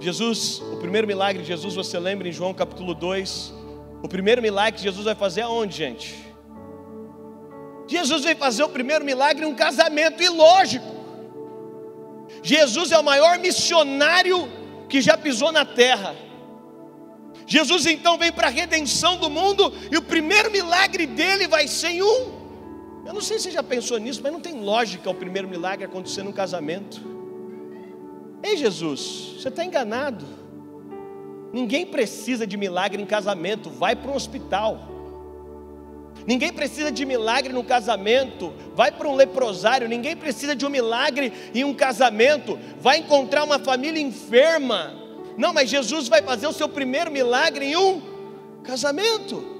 Jesus, 0.00 0.62
o 0.72 0.76
primeiro 0.76 1.06
milagre 1.06 1.42
de 1.42 1.48
Jesus, 1.48 1.74
você 1.74 1.98
lembra 1.98 2.28
em 2.28 2.32
João 2.32 2.54
capítulo 2.54 2.94
2? 2.94 3.52
O 4.00 4.08
primeiro 4.08 4.40
milagre 4.40 4.78
que 4.78 4.82
Jesus 4.82 5.04
vai 5.04 5.14
fazer 5.14 5.42
aonde, 5.42 5.76
gente? 5.76 6.14
Jesus 7.88 8.22
veio 8.22 8.36
fazer 8.36 8.62
o 8.62 8.68
primeiro 8.68 9.04
milagre 9.04 9.44
em 9.44 9.48
um 9.48 9.54
casamento, 9.54 10.22
e 10.22 10.28
lógico. 10.28 10.86
Jesus 12.42 12.92
é 12.92 12.98
o 12.98 13.02
maior 13.02 13.38
missionário 13.40 14.48
que 14.88 15.00
já 15.00 15.18
pisou 15.18 15.50
na 15.50 15.64
terra. 15.64 16.14
Jesus 17.44 17.86
então 17.86 18.16
vem 18.16 18.30
para 18.30 18.46
a 18.46 18.50
redenção 18.50 19.16
do 19.16 19.28
mundo 19.28 19.72
e 19.90 19.96
o 19.96 20.02
primeiro 20.02 20.50
milagre 20.50 21.06
dele 21.06 21.48
vai 21.48 21.66
ser 21.66 21.88
em 21.88 22.02
um. 22.02 22.38
Eu 23.04 23.14
não 23.14 23.22
sei 23.22 23.38
se 23.38 23.44
você 23.44 23.50
já 23.50 23.62
pensou 23.62 23.98
nisso, 23.98 24.20
mas 24.22 24.30
não 24.30 24.40
tem 24.40 24.60
lógica 24.60 25.10
o 25.10 25.14
primeiro 25.14 25.48
milagre 25.48 25.84
acontecer 25.84 26.22
num 26.22 26.32
casamento. 26.32 27.17
Ei 28.42 28.56
Jesus, 28.56 29.36
você 29.38 29.48
está 29.48 29.64
enganado. 29.64 30.24
Ninguém 31.52 31.86
precisa 31.86 32.46
de 32.46 32.56
milagre 32.56 33.02
em 33.02 33.06
casamento, 33.06 33.70
vai 33.70 33.96
para 33.96 34.10
um 34.10 34.14
hospital. 34.14 34.88
Ninguém 36.26 36.52
precisa 36.52 36.92
de 36.92 37.06
milagre 37.06 37.52
no 37.52 37.64
casamento, 37.64 38.52
vai 38.74 38.92
para 38.92 39.08
um 39.08 39.14
leprosário. 39.14 39.88
Ninguém 39.88 40.14
precisa 40.16 40.54
de 40.54 40.66
um 40.66 40.68
milagre 40.68 41.32
em 41.54 41.64
um 41.64 41.72
casamento, 41.72 42.58
vai 42.80 42.98
encontrar 42.98 43.44
uma 43.44 43.58
família 43.58 44.00
enferma. 44.00 44.94
Não, 45.38 45.54
mas 45.54 45.70
Jesus 45.70 46.06
vai 46.06 46.20
fazer 46.20 46.46
o 46.46 46.52
seu 46.52 46.68
primeiro 46.68 47.10
milagre 47.10 47.64
em 47.64 47.76
um 47.76 48.02
casamento. 48.62 49.56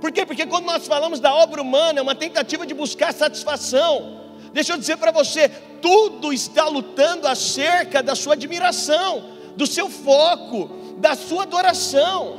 Por 0.00 0.10
quê? 0.10 0.26
Porque 0.26 0.44
quando 0.44 0.64
nós 0.64 0.86
falamos 0.86 1.20
da 1.20 1.32
obra 1.34 1.62
humana, 1.62 2.00
é 2.00 2.02
uma 2.02 2.14
tentativa 2.14 2.66
de 2.66 2.74
buscar 2.74 3.12
satisfação. 3.12 4.23
Deixa 4.54 4.72
eu 4.72 4.78
dizer 4.78 4.96
para 4.98 5.10
você, 5.10 5.48
tudo 5.82 6.32
está 6.32 6.68
lutando 6.68 7.26
acerca 7.26 8.00
da 8.00 8.14
sua 8.14 8.34
admiração, 8.34 9.32
do 9.56 9.66
seu 9.66 9.90
foco, 9.90 10.94
da 10.98 11.16
sua 11.16 11.42
adoração. 11.42 12.38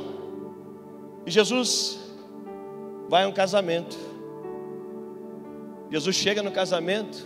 E 1.26 1.30
Jesus 1.30 1.98
vai 3.06 3.24
a 3.24 3.28
um 3.28 3.32
casamento. 3.32 3.98
Jesus 5.90 6.16
chega 6.16 6.42
no 6.42 6.50
casamento. 6.50 7.22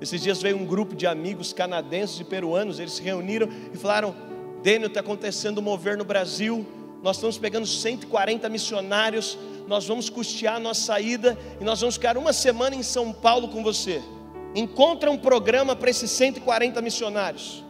Esses 0.00 0.20
dias 0.20 0.42
veio 0.42 0.56
um 0.56 0.66
grupo 0.66 0.96
de 0.96 1.06
amigos 1.06 1.52
canadenses 1.52 2.18
e 2.18 2.24
peruanos. 2.24 2.80
Eles 2.80 2.94
se 2.94 3.02
reuniram 3.02 3.48
e 3.72 3.76
falaram: 3.76 4.12
Daniel, 4.60 4.88
está 4.88 4.98
acontecendo 4.98 5.58
um 5.58 5.62
mover 5.62 5.96
no 5.96 6.04
Brasil. 6.04 6.66
Nós 7.00 7.16
estamos 7.16 7.38
pegando 7.38 7.64
140 7.64 8.48
missionários 8.48 9.38
nós 9.66 9.86
vamos 9.86 10.10
custear 10.10 10.56
a 10.56 10.60
nossa 10.60 10.80
saída 10.80 11.38
e 11.60 11.64
nós 11.64 11.80
vamos 11.80 11.96
ficar 11.96 12.16
uma 12.16 12.32
semana 12.32 12.76
em 12.76 12.82
São 12.82 13.12
Paulo 13.12 13.48
com 13.48 13.62
você. 13.62 14.02
Encontra 14.54 15.10
um 15.10 15.18
programa 15.18 15.74
para 15.74 15.90
esses 15.90 16.10
140 16.10 16.80
missionários. 16.82 17.64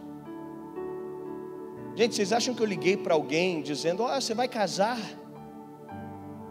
Gente, 1.97 2.15
vocês 2.15 2.33
acham 2.33 2.55
que 2.55 2.61
eu 2.61 2.67
liguei 2.67 2.97
para 2.97 3.15
alguém 3.15 3.63
dizendo: 3.63 4.03
Ó, 4.03 4.17
oh, 4.17 4.21
você 4.21 4.35
vai 4.35 4.49
casar? 4.49 4.99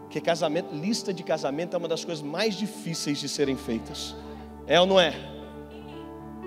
Que 0.08 0.20
casamento, 0.20 0.74
lista 0.74 1.12
de 1.12 1.22
casamento 1.22 1.74
é 1.74 1.78
uma 1.78 1.88
das 1.88 2.04
coisas 2.04 2.24
mais 2.24 2.54
difíceis 2.54 3.18
de 3.18 3.28
serem 3.28 3.56
feitas. 3.56 4.14
É 4.66 4.80
ou 4.80 4.86
não 4.86 4.98
é? 4.98 5.12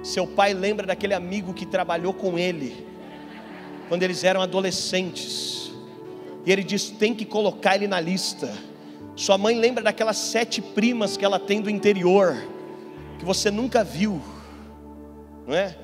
Seu 0.04 0.26
pai 0.26 0.54
lembra 0.54 0.88
daquele 0.88 1.14
amigo 1.14 1.54
que 1.54 1.66
trabalhou 1.66 2.14
com 2.14 2.38
ele 2.40 2.88
quando 3.88 4.04
eles 4.04 4.24
eram 4.24 4.42
adolescentes. 4.42 5.72
E 6.46 6.52
ele 6.52 6.64
diz: 6.64 6.90
tem 6.90 7.14
que 7.14 7.26
colocar 7.26 7.76
ele 7.76 7.88
na 7.88 8.00
lista. 8.00 8.52
Sua 9.18 9.36
mãe 9.36 9.60
lembra 9.60 9.84
daquelas 9.84 10.16
sete 10.16 10.62
primas 10.62 11.18
que 11.18 11.26
ela 11.26 11.40
tem 11.40 11.60
do 11.60 11.72
interior, 11.72 12.38
que 13.18 13.26
você 13.26 13.50
nunca 13.50 13.84
viu, 13.84 14.22
não 15.48 15.56
é? 15.56 15.76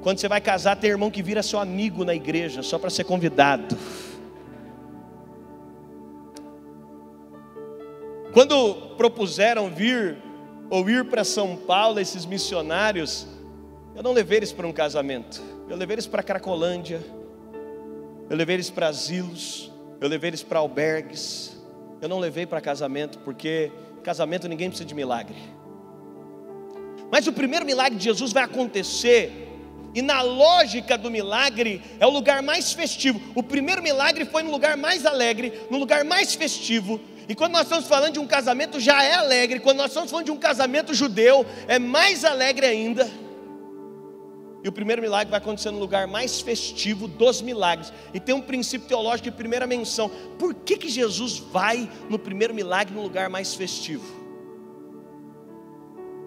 Quando 0.00 0.18
você 0.18 0.28
vai 0.28 0.40
casar, 0.40 0.74
tem 0.74 0.88
irmão 0.88 1.10
que 1.10 1.22
vira 1.22 1.42
seu 1.42 1.58
amigo 1.58 2.06
na 2.06 2.14
igreja, 2.14 2.62
só 2.62 2.78
para 2.78 2.88
ser 2.88 3.04
convidado. 3.04 3.76
Quando 8.32 8.96
propuseram 8.96 9.68
vir 9.68 10.16
ou 10.70 10.88
ir 10.88 11.04
para 11.04 11.22
São 11.22 11.56
Paulo 11.56 12.00
esses 12.00 12.24
missionários, 12.24 13.26
eu 13.94 14.02
não 14.02 14.12
levei 14.12 14.38
eles 14.38 14.52
para 14.52 14.66
um 14.66 14.72
casamento, 14.72 15.42
eu 15.68 15.76
levei 15.76 15.96
eles 15.96 16.06
para 16.06 16.22
Cracolândia, 16.22 17.04
eu 18.30 18.34
levei 18.34 18.56
eles 18.56 18.70
para 18.70 18.88
asilos, 18.88 19.70
eu 20.00 20.08
levei 20.08 20.30
eles 20.30 20.42
para 20.42 20.60
albergues, 20.60 21.53
eu 22.00 22.08
não 22.08 22.18
levei 22.18 22.46
para 22.46 22.60
casamento, 22.60 23.18
porque 23.20 23.70
casamento 24.02 24.48
ninguém 24.48 24.68
precisa 24.68 24.86
de 24.86 24.94
milagre. 24.94 25.36
Mas 27.10 27.26
o 27.26 27.32
primeiro 27.32 27.64
milagre 27.64 27.96
de 27.98 28.04
Jesus 28.04 28.32
vai 28.32 28.44
acontecer 28.44 29.44
e 29.94 30.02
na 30.02 30.20
lógica 30.22 30.98
do 30.98 31.08
milagre, 31.08 31.80
é 32.00 32.06
o 32.06 32.10
lugar 32.10 32.42
mais 32.42 32.72
festivo. 32.72 33.20
O 33.34 33.42
primeiro 33.42 33.80
milagre 33.80 34.24
foi 34.24 34.42
no 34.42 34.50
lugar 34.50 34.76
mais 34.76 35.06
alegre, 35.06 35.52
no 35.70 35.78
lugar 35.78 36.04
mais 36.04 36.34
festivo. 36.34 37.00
E 37.28 37.34
quando 37.34 37.52
nós 37.52 37.62
estamos 37.62 37.86
falando 37.86 38.14
de 38.14 38.18
um 38.18 38.26
casamento, 38.26 38.80
já 38.80 39.04
é 39.04 39.14
alegre. 39.14 39.60
Quando 39.60 39.78
nós 39.78 39.90
estamos 39.90 40.10
falando 40.10 40.26
de 40.26 40.32
um 40.32 40.36
casamento 40.36 40.92
judeu, 40.92 41.46
é 41.68 41.78
mais 41.78 42.24
alegre 42.24 42.66
ainda. 42.66 43.08
E 44.64 44.68
o 44.68 44.72
primeiro 44.72 45.02
milagre 45.02 45.30
vai 45.30 45.38
acontecer 45.38 45.70
no 45.70 45.78
lugar 45.78 46.06
mais 46.06 46.40
festivo 46.40 47.06
dos 47.06 47.42
milagres. 47.42 47.92
E 48.14 48.18
tem 48.18 48.34
um 48.34 48.40
princípio 48.40 48.88
teológico 48.88 49.28
de 49.28 49.36
primeira 49.36 49.66
menção. 49.66 50.10
Por 50.38 50.54
que, 50.54 50.78
que 50.78 50.88
Jesus 50.88 51.36
vai 51.36 51.86
no 52.08 52.18
primeiro 52.18 52.54
milagre 52.54 52.94
no 52.94 53.02
lugar 53.02 53.28
mais 53.28 53.54
festivo? 53.54 54.24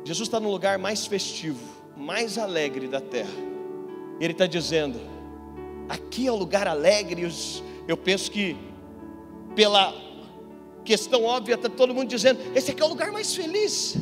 Jesus 0.05 0.27
está 0.27 0.39
no 0.39 0.51
lugar 0.51 0.77
mais 0.77 1.07
festivo, 1.07 1.59
mais 1.97 2.37
alegre 2.37 2.87
da 2.87 3.01
terra. 3.01 3.33
E 4.19 4.23
ele 4.23 4.33
está 4.33 4.45
dizendo: 4.45 4.99
aqui 5.89 6.27
é 6.27 6.31
o 6.31 6.35
lugar 6.35 6.67
alegre. 6.67 7.27
Eu 7.87 7.97
penso 7.97 8.29
que, 8.29 8.55
pela 9.55 9.95
questão 10.85 11.23
óbvia, 11.23 11.55
está 11.55 11.69
todo 11.69 11.91
mundo 11.91 12.07
dizendo: 12.07 12.39
esse 12.55 12.69
aqui 12.69 12.83
é 12.83 12.85
o 12.85 12.89
lugar 12.89 13.11
mais 13.11 13.33
feliz. 13.33 13.97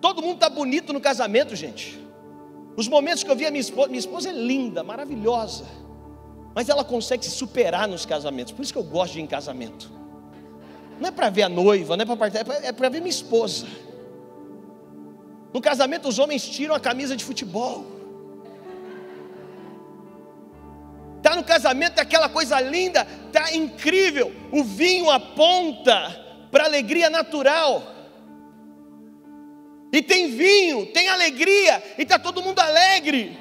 Todo 0.00 0.22
mundo 0.22 0.34
está 0.34 0.48
bonito 0.48 0.92
no 0.92 1.00
casamento, 1.00 1.56
gente. 1.56 2.03
Os 2.76 2.88
momentos 2.88 3.22
que 3.22 3.30
eu 3.30 3.36
vi 3.36 3.46
a 3.46 3.50
minha 3.50 3.60
esposa, 3.60 3.88
minha 3.88 4.00
esposa 4.00 4.30
é 4.30 4.32
linda, 4.32 4.82
maravilhosa, 4.82 5.64
mas 6.54 6.68
ela 6.68 6.84
consegue 6.84 7.24
se 7.24 7.30
superar 7.30 7.86
nos 7.86 8.04
casamentos. 8.04 8.52
Por 8.52 8.62
isso 8.62 8.72
que 8.72 8.78
eu 8.78 8.84
gosto 8.84 9.14
de 9.14 9.20
ir 9.20 9.22
em 9.22 9.26
casamento. 9.26 9.90
Não 11.00 11.08
é 11.08 11.10
para 11.10 11.28
ver 11.30 11.42
a 11.42 11.48
noiva, 11.48 11.96
não 11.96 12.02
é 12.02 12.06
para 12.06 12.16
participar, 12.16 12.64
é 12.64 12.72
para 12.72 12.88
ver 12.88 13.00
minha 13.00 13.10
esposa. 13.10 13.66
No 15.52 15.60
casamento, 15.60 16.08
os 16.08 16.18
homens 16.18 16.48
tiram 16.48 16.74
a 16.74 16.80
camisa 16.80 17.16
de 17.16 17.24
futebol. 17.24 17.84
Está 21.18 21.36
no 21.36 21.44
casamento, 21.44 21.98
é 21.98 22.02
aquela 22.02 22.28
coisa 22.28 22.60
linda, 22.60 23.06
está 23.28 23.54
incrível. 23.54 24.32
O 24.52 24.62
vinho 24.62 25.10
aponta 25.10 26.22
para 26.50 26.64
alegria 26.64 27.08
natural. 27.08 27.93
E 29.94 30.02
tem 30.02 30.28
vinho, 30.28 30.86
tem 30.86 31.06
alegria, 31.06 31.80
e 31.96 32.02
está 32.02 32.18
todo 32.18 32.42
mundo 32.42 32.58
alegre. 32.58 33.38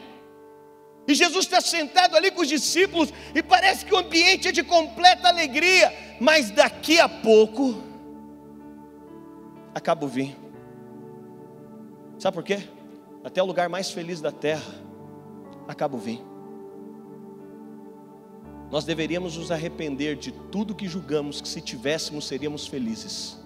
E 1.07 1.15
Jesus 1.15 1.45
está 1.45 1.59
sentado 1.59 2.15
ali 2.15 2.29
com 2.29 2.41
os 2.41 2.47
discípulos, 2.47 3.11
e 3.33 3.41
parece 3.41 3.83
que 3.83 3.91
o 3.91 3.97
ambiente 3.97 4.49
é 4.49 4.51
de 4.51 4.61
completa 4.61 5.29
alegria, 5.29 5.91
mas 6.21 6.51
daqui 6.51 6.99
a 6.99 7.09
pouco, 7.09 7.81
acaba 9.73 10.05
o 10.05 10.07
vinho. 10.07 10.35
Sabe 12.19 12.35
por 12.35 12.43
quê? 12.43 12.59
Até 13.23 13.41
o 13.41 13.47
lugar 13.47 13.67
mais 13.67 13.89
feliz 13.89 14.21
da 14.21 14.31
terra, 14.31 14.75
acaba 15.67 15.97
o 15.97 15.99
vinho. 15.99 16.31
Nós 18.69 18.85
deveríamos 18.85 19.37
nos 19.37 19.51
arrepender 19.51 20.17
de 20.17 20.31
tudo 20.31 20.75
que 20.75 20.87
julgamos 20.87 21.41
que 21.41 21.47
se 21.47 21.61
tivéssemos 21.61 22.27
seríamos 22.27 22.67
felizes. 22.67 23.42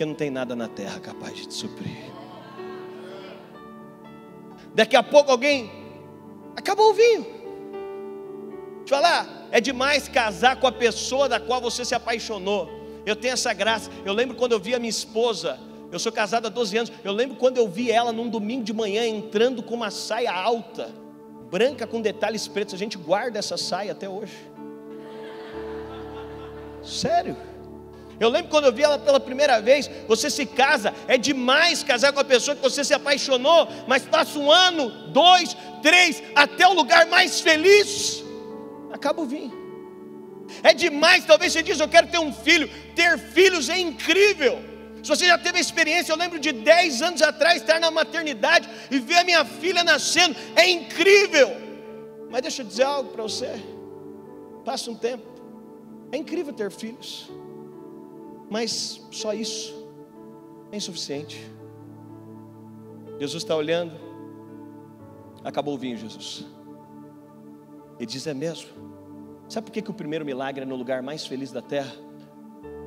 Porque 0.00 0.08
não 0.08 0.14
tem 0.14 0.30
nada 0.30 0.56
na 0.56 0.66
terra 0.66 0.98
capaz 0.98 1.36
de 1.36 1.46
te 1.46 1.52
suprir. 1.52 2.10
Daqui 4.74 4.96
a 4.96 5.02
pouco 5.02 5.30
alguém 5.30 5.70
acabou 6.56 6.92
o 6.92 6.94
vinho. 6.94 7.26
Deixa 8.78 8.82
eu 8.82 8.88
falar, 8.88 9.48
é 9.50 9.60
demais 9.60 10.08
casar 10.08 10.56
com 10.56 10.66
a 10.66 10.72
pessoa 10.72 11.28
da 11.28 11.38
qual 11.38 11.60
você 11.60 11.84
se 11.84 11.94
apaixonou. 11.94 12.66
Eu 13.04 13.14
tenho 13.14 13.34
essa 13.34 13.52
graça. 13.52 13.90
Eu 14.02 14.14
lembro 14.14 14.38
quando 14.38 14.52
eu 14.52 14.58
vi 14.58 14.74
a 14.74 14.78
minha 14.78 14.88
esposa, 14.88 15.60
eu 15.92 15.98
sou 15.98 16.10
casado 16.10 16.46
há 16.46 16.48
12 16.48 16.78
anos. 16.78 16.92
Eu 17.04 17.12
lembro 17.12 17.36
quando 17.36 17.58
eu 17.58 17.68
vi 17.68 17.90
ela 17.90 18.10
num 18.10 18.30
domingo 18.30 18.64
de 18.64 18.72
manhã 18.72 19.04
entrando 19.04 19.62
com 19.62 19.74
uma 19.74 19.90
saia 19.90 20.32
alta 20.32 20.90
branca 21.50 21.86
com 21.86 22.00
detalhes 22.00 22.48
pretos. 22.48 22.72
A 22.72 22.78
gente 22.78 22.96
guarda 22.96 23.38
essa 23.38 23.58
saia 23.58 23.92
até 23.92 24.08
hoje. 24.08 24.32
Sério. 26.82 27.49
Eu 28.20 28.28
lembro 28.28 28.50
quando 28.50 28.66
eu 28.66 28.72
vi 28.72 28.82
ela 28.82 28.98
pela 28.98 29.18
primeira 29.18 29.62
vez. 29.62 29.90
Você 30.06 30.28
se 30.28 30.44
casa, 30.44 30.92
é 31.08 31.16
demais 31.16 31.82
casar 31.82 32.12
com 32.12 32.20
a 32.20 32.24
pessoa 32.24 32.54
que 32.54 32.62
você 32.62 32.84
se 32.84 32.92
apaixonou, 32.92 33.66
mas 33.88 34.02
passa 34.02 34.38
um 34.38 34.52
ano, 34.52 34.90
dois, 35.08 35.56
três, 35.82 36.22
até 36.34 36.66
o 36.68 36.74
lugar 36.74 37.06
mais 37.06 37.40
feliz. 37.40 38.22
Acaba 38.92 39.22
o 39.22 39.26
vinho. 39.26 39.58
É 40.62 40.74
demais, 40.74 41.24
talvez 41.24 41.52
você 41.52 41.62
diz, 41.62 41.80
eu 41.80 41.88
quero 41.88 42.08
ter 42.08 42.18
um 42.18 42.32
filho. 42.32 42.68
Ter 42.94 43.18
filhos 43.18 43.70
é 43.70 43.78
incrível. 43.78 44.62
Se 45.02 45.08
você 45.08 45.26
já 45.26 45.38
teve 45.38 45.56
a 45.56 45.60
experiência, 45.60 46.12
eu 46.12 46.16
lembro 46.16 46.38
de 46.38 46.52
10 46.52 47.00
anos 47.00 47.22
atrás 47.22 47.62
estar 47.62 47.80
na 47.80 47.90
maternidade 47.90 48.68
e 48.90 48.98
ver 48.98 49.16
a 49.16 49.24
minha 49.24 49.46
filha 49.46 49.82
nascendo, 49.82 50.36
é 50.54 50.68
incrível. 50.68 51.50
Mas 52.28 52.42
deixa 52.42 52.60
eu 52.60 52.66
dizer 52.66 52.82
algo 52.82 53.10
para 53.10 53.22
você. 53.22 53.50
Passa 54.62 54.90
um 54.90 54.94
tempo. 54.94 55.26
É 56.12 56.18
incrível 56.18 56.52
ter 56.52 56.70
filhos. 56.70 57.30
Mas 58.50 59.00
só 59.12 59.32
isso 59.32 59.88
é 60.72 60.76
insuficiente. 60.76 61.40
Jesus 63.20 63.44
está 63.44 63.54
olhando. 63.54 63.92
Acabou 65.44 65.74
o 65.74 65.78
vinho, 65.78 65.96
Jesus. 65.96 66.44
Ele 67.96 68.06
diz: 68.06 68.26
É 68.26 68.34
mesmo. 68.34 68.68
Sabe 69.48 69.66
por 69.66 69.72
que, 69.72 69.80
que 69.80 69.90
o 69.90 69.94
primeiro 69.94 70.24
milagre 70.24 70.62
é 70.62 70.66
no 70.66 70.74
lugar 70.74 71.00
mais 71.00 71.24
feliz 71.24 71.52
da 71.52 71.62
terra? 71.62 71.92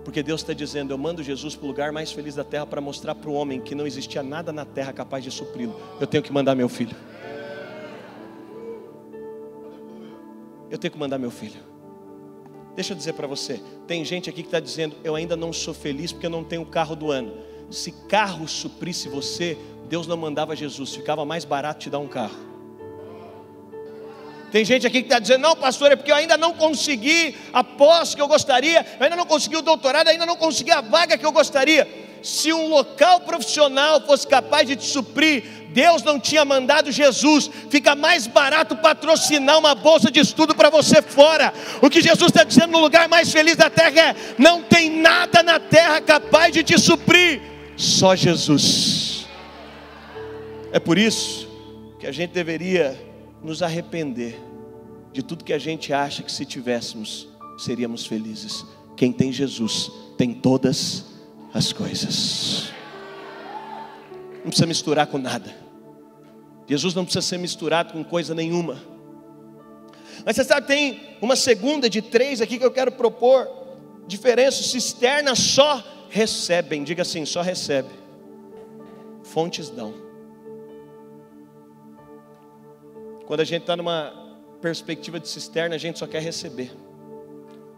Porque 0.03 0.21
Deus 0.21 0.41
está 0.41 0.51
dizendo: 0.51 0.91
Eu 0.91 0.97
mando 0.97 1.23
Jesus 1.23 1.55
para 1.55 1.65
o 1.65 1.67
lugar 1.67 1.91
mais 1.93 2.11
feliz 2.11 2.35
da 2.35 2.43
terra 2.43 2.65
para 2.65 2.81
mostrar 2.81 3.15
para 3.15 3.29
o 3.29 3.33
homem 3.33 3.61
que 3.61 3.73
não 3.73 3.87
existia 3.87 4.21
nada 4.21 4.51
na 4.51 4.65
terra 4.65 4.91
capaz 4.91 5.23
de 5.23 5.31
supri-lo. 5.31 5.79
Eu 5.99 6.07
tenho 6.07 6.21
que 6.21 6.33
mandar 6.33 6.55
meu 6.55 6.67
filho. 6.67 6.95
Eu 10.69 10.77
tenho 10.77 10.91
que 10.91 10.99
mandar 10.99 11.17
meu 11.17 11.31
filho. 11.31 11.72
Deixa 12.75 12.93
eu 12.93 12.97
dizer 12.97 13.13
para 13.13 13.27
você: 13.27 13.61
tem 13.87 14.03
gente 14.03 14.29
aqui 14.29 14.41
que 14.41 14.47
está 14.47 14.59
dizendo, 14.59 14.95
eu 15.03 15.15
ainda 15.15 15.35
não 15.35 15.53
sou 15.53 15.73
feliz 15.73 16.11
porque 16.11 16.25
eu 16.25 16.31
não 16.31 16.43
tenho 16.43 16.61
o 16.61 16.65
carro 16.65 16.95
do 16.95 17.11
ano. 17.11 17.33
Se 17.69 17.91
carro 18.07 18.47
suprisse 18.47 19.09
você, 19.09 19.57
Deus 19.87 20.07
não 20.07 20.17
mandava 20.17 20.55
Jesus, 20.55 20.95
ficava 20.95 21.25
mais 21.25 21.45
barato 21.45 21.81
te 21.81 21.89
dar 21.89 21.99
um 21.99 22.07
carro. 22.07 22.53
Tem 24.51 24.63
gente 24.63 24.85
aqui 24.85 25.01
que 25.01 25.07
está 25.07 25.17
dizendo, 25.17 25.41
não, 25.41 25.55
pastor, 25.55 25.91
é 25.91 25.95
porque 25.95 26.11
eu 26.11 26.15
ainda 26.15 26.37
não 26.37 26.53
consegui 26.53 27.35
a 27.51 27.63
pós 27.63 28.13
que 28.13 28.21
eu 28.21 28.27
gostaria, 28.27 28.85
eu 28.99 29.03
ainda 29.03 29.15
não 29.15 29.25
consegui 29.25 29.57
o 29.57 29.63
doutorado, 29.63 30.09
ainda 30.09 30.27
não 30.27 30.35
consegui 30.35 30.69
a 30.69 30.79
vaga 30.79 31.17
que 31.17 31.25
eu 31.25 31.31
gostaria. 31.31 31.87
Se 32.23 32.53
um 32.53 32.69
local 32.69 33.19
profissional 33.19 33.99
fosse 34.05 34.25
capaz 34.25 34.65
de 34.65 34.77
te 34.77 34.85
suprir, 34.85 35.43
Deus 35.73 36.03
não 36.03 36.17
tinha 36.17 36.45
mandado 36.45 36.89
Jesus. 36.89 37.51
Fica 37.69 37.95
mais 37.95 38.27
barato 38.27 38.77
patrocinar 38.77 39.59
uma 39.59 39.75
bolsa 39.75 40.09
de 40.09 40.21
estudo 40.21 40.55
para 40.55 40.69
você 40.69 41.01
fora. 41.01 41.53
O 41.81 41.89
que 41.89 42.01
Jesus 42.01 42.31
está 42.31 42.45
dizendo 42.45 42.71
no 42.71 42.79
lugar 42.79 43.09
mais 43.09 43.29
feliz 43.29 43.57
da 43.57 43.69
terra 43.69 44.11
é: 44.11 44.15
não 44.37 44.63
tem 44.63 44.89
nada 44.89 45.43
na 45.43 45.59
terra 45.59 45.99
capaz 45.99 46.53
de 46.53 46.63
te 46.63 46.79
suprir, 46.79 47.41
só 47.75 48.15
Jesus. 48.15 49.27
É 50.71 50.79
por 50.79 50.97
isso 50.97 51.47
que 51.99 52.07
a 52.07 52.11
gente 52.11 52.31
deveria 52.31 52.97
nos 53.43 53.61
arrepender 53.61 54.39
de 55.11 55.21
tudo 55.21 55.43
que 55.43 55.53
a 55.53 55.59
gente 55.59 55.91
acha 55.91 56.23
que 56.23 56.31
se 56.31 56.45
tivéssemos 56.45 57.27
seríamos 57.57 58.05
felizes. 58.05 58.65
Quem 58.95 59.11
tem 59.11 59.31
Jesus 59.31 59.91
tem 60.17 60.33
todas 60.33 61.12
as 61.53 61.71
coisas. 61.71 62.71
Não 64.35 64.49
precisa 64.49 64.65
misturar 64.65 65.07
com 65.07 65.17
nada. 65.17 65.55
Jesus 66.67 66.93
não 66.93 67.03
precisa 67.03 67.25
ser 67.25 67.37
misturado 67.37 67.93
com 67.93 68.03
coisa 68.03 68.33
nenhuma. 68.33 68.81
Mas 70.25 70.35
você 70.35 70.43
sabe, 70.43 70.67
tem 70.67 71.17
uma 71.21 71.35
segunda 71.35 71.89
de 71.89 72.01
três 72.01 72.41
aqui 72.41 72.57
que 72.57 72.65
eu 72.65 72.71
quero 72.71 72.91
propor. 72.91 73.47
Diferença, 74.07 74.63
cisternas 74.63 75.39
só 75.39 75.83
recebem, 76.09 76.83
diga 76.83 77.01
assim, 77.01 77.25
só 77.25 77.41
recebe. 77.41 77.89
Fontes 79.23 79.69
dão. 79.69 79.93
Quando 83.25 83.39
a 83.39 83.45
gente 83.45 83.61
está 83.61 83.75
numa 83.75 84.13
perspectiva 84.61 85.19
de 85.19 85.27
cisterna, 85.27 85.75
a 85.75 85.77
gente 85.77 85.99
só 85.99 86.07
quer 86.07 86.21
receber. 86.21 86.71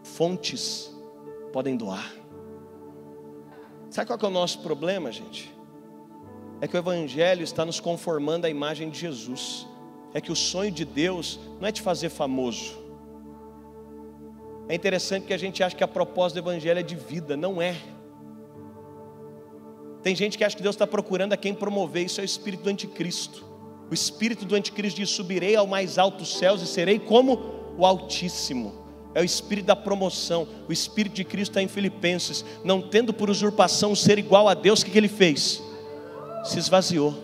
Fontes 0.02 0.90
podem 1.52 1.76
doar. 1.76 2.12
Sabe 3.96 4.08
qual 4.08 4.20
é 4.24 4.26
o 4.26 4.30
nosso 4.30 4.58
problema, 4.58 5.10
gente? 5.10 5.50
É 6.60 6.68
que 6.68 6.76
o 6.76 6.78
Evangelho 6.78 7.42
está 7.42 7.64
nos 7.64 7.80
conformando 7.80 8.46
à 8.46 8.50
imagem 8.50 8.90
de 8.90 8.98
Jesus. 8.98 9.66
É 10.12 10.20
que 10.20 10.30
o 10.30 10.36
sonho 10.36 10.70
de 10.70 10.84
Deus 10.84 11.40
não 11.58 11.66
é 11.66 11.72
te 11.72 11.80
fazer 11.80 12.10
famoso. 12.10 12.76
É 14.68 14.74
interessante 14.74 15.24
que 15.24 15.32
a 15.32 15.38
gente 15.38 15.62
acha 15.62 15.74
que 15.74 15.82
a 15.82 15.88
proposta 15.88 16.38
do 16.38 16.46
Evangelho 16.46 16.78
é 16.78 16.82
de 16.82 16.94
vida, 16.94 17.38
não 17.38 17.62
é. 17.62 17.74
Tem 20.02 20.14
gente 20.14 20.36
que 20.36 20.44
acha 20.44 20.54
que 20.54 20.62
Deus 20.62 20.74
está 20.74 20.86
procurando 20.86 21.32
a 21.32 21.36
quem 21.38 21.54
promover, 21.54 22.04
isso 22.04 22.20
é 22.20 22.22
o 22.22 22.26
espírito 22.26 22.64
do 22.64 22.68
anticristo. 22.68 23.46
O 23.90 23.94
espírito 23.94 24.44
do 24.44 24.54
anticristo 24.54 25.00
diz: 25.00 25.08
subirei 25.08 25.56
ao 25.56 25.66
mais 25.66 25.96
altos 25.96 26.36
céus 26.36 26.60
e 26.60 26.66
serei 26.66 26.98
como 26.98 27.72
o 27.78 27.86
Altíssimo. 27.86 28.85
É 29.16 29.20
o 29.22 29.24
espírito 29.24 29.64
da 29.64 29.74
promoção. 29.74 30.46
O 30.68 30.72
espírito 30.74 31.14
de 31.14 31.24
Cristo 31.24 31.52
está 31.52 31.62
em 31.62 31.68
Filipenses. 31.68 32.44
Não 32.62 32.82
tendo 32.82 33.14
por 33.14 33.30
usurpação 33.30 33.94
ser 33.94 34.18
igual 34.18 34.46
a 34.46 34.52
Deus, 34.52 34.82
o 34.82 34.84
que, 34.84 34.90
que 34.90 34.98
ele 34.98 35.08
fez? 35.08 35.62
Se 36.44 36.58
esvaziou. 36.58 37.14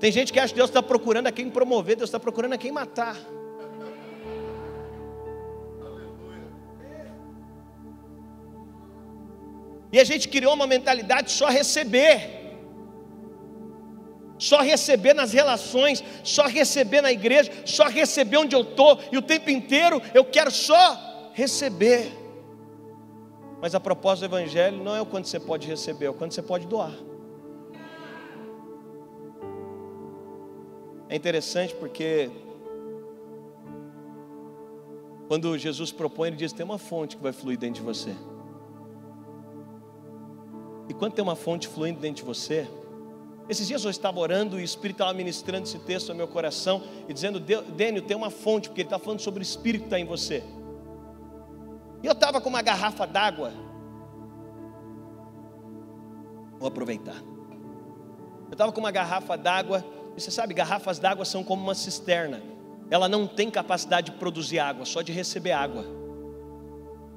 Tem 0.00 0.10
gente 0.10 0.32
que 0.32 0.40
acha 0.40 0.52
que 0.52 0.56
Deus 0.58 0.70
está 0.70 0.82
procurando 0.82 1.28
a 1.28 1.32
quem 1.32 1.48
promover, 1.48 1.94
Deus 1.94 2.08
está 2.08 2.18
procurando 2.18 2.54
a 2.54 2.58
quem 2.58 2.72
matar. 2.72 3.16
E 9.92 10.00
a 10.00 10.04
gente 10.04 10.28
criou 10.28 10.52
uma 10.52 10.66
mentalidade 10.66 11.30
só 11.30 11.48
receber. 11.48 12.45
Só 14.38 14.60
receber 14.60 15.14
nas 15.14 15.32
relações, 15.32 16.04
só 16.22 16.46
receber 16.46 17.00
na 17.00 17.10
igreja, 17.10 17.50
só 17.64 17.84
receber 17.84 18.36
onde 18.36 18.54
eu 18.54 18.62
estou, 18.62 18.98
e 19.10 19.16
o 19.16 19.22
tempo 19.22 19.50
inteiro 19.50 20.00
eu 20.12 20.24
quero 20.24 20.50
só 20.50 21.30
receber. 21.32 22.12
Mas 23.60 23.74
a 23.74 23.80
proposta 23.80 24.28
do 24.28 24.36
Evangelho 24.36 24.82
não 24.82 24.94
é 24.94 25.00
o 25.00 25.06
quanto 25.06 25.28
você 25.28 25.40
pode 25.40 25.66
receber, 25.66 26.06
é 26.06 26.10
o 26.10 26.14
quanto 26.14 26.34
você 26.34 26.42
pode 26.42 26.66
doar. 26.66 26.92
É 31.08 31.16
interessante 31.16 31.74
porque 31.74 32.30
quando 35.28 35.56
Jesus 35.56 35.92
propõe, 35.92 36.28
ele 36.28 36.36
diz: 36.36 36.52
tem 36.52 36.64
uma 36.64 36.78
fonte 36.78 37.16
que 37.16 37.22
vai 37.22 37.32
fluir 37.32 37.58
dentro 37.58 37.76
de 37.76 37.82
você. 37.82 38.14
E 40.88 40.94
quando 40.94 41.14
tem 41.14 41.22
uma 41.22 41.36
fonte 41.36 41.66
fluindo 41.66 42.00
dentro 42.00 42.22
de 42.22 42.22
você, 42.22 42.68
esses 43.48 43.66
dias 43.66 43.84
eu 43.84 43.90
estava 43.90 44.18
orando 44.18 44.58
e 44.58 44.62
o 44.62 44.64
Espírito 44.64 44.96
estava 44.96 45.12
ministrando 45.12 45.64
esse 45.64 45.78
texto 45.78 46.10
ao 46.10 46.16
meu 46.16 46.26
coração 46.26 46.82
e 47.08 47.12
dizendo: 47.12 47.38
Dênio, 47.38 48.02
tem 48.02 48.16
uma 48.16 48.30
fonte, 48.30 48.68
porque 48.68 48.80
ele 48.80 48.86
está 48.86 48.98
falando 48.98 49.20
sobre 49.20 49.40
o 49.40 49.42
Espírito 49.42 49.82
que 49.82 49.86
está 49.86 49.98
em 49.98 50.04
você. 50.04 50.42
E 52.02 52.06
eu 52.06 52.12
estava 52.12 52.40
com 52.40 52.48
uma 52.48 52.62
garrafa 52.62 53.06
d'água. 53.06 53.52
Vou 56.58 56.68
aproveitar. 56.68 57.22
Eu 58.46 58.52
estava 58.52 58.72
com 58.72 58.80
uma 58.80 58.90
garrafa 58.90 59.36
d'água, 59.36 59.84
e 60.16 60.20
você 60.20 60.30
sabe, 60.30 60.54
garrafas 60.54 60.98
d'água 60.98 61.24
são 61.24 61.44
como 61.44 61.62
uma 61.62 61.74
cisterna. 61.74 62.42
Ela 62.90 63.08
não 63.08 63.26
tem 63.26 63.50
capacidade 63.50 64.12
de 64.12 64.18
produzir 64.18 64.58
água, 64.58 64.84
só 64.84 65.02
de 65.02 65.12
receber 65.12 65.52
água. 65.52 65.84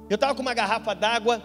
Eu 0.08 0.16
estava 0.16 0.34
com 0.34 0.42
uma 0.42 0.54
garrafa 0.54 0.94
d'água 0.94 1.42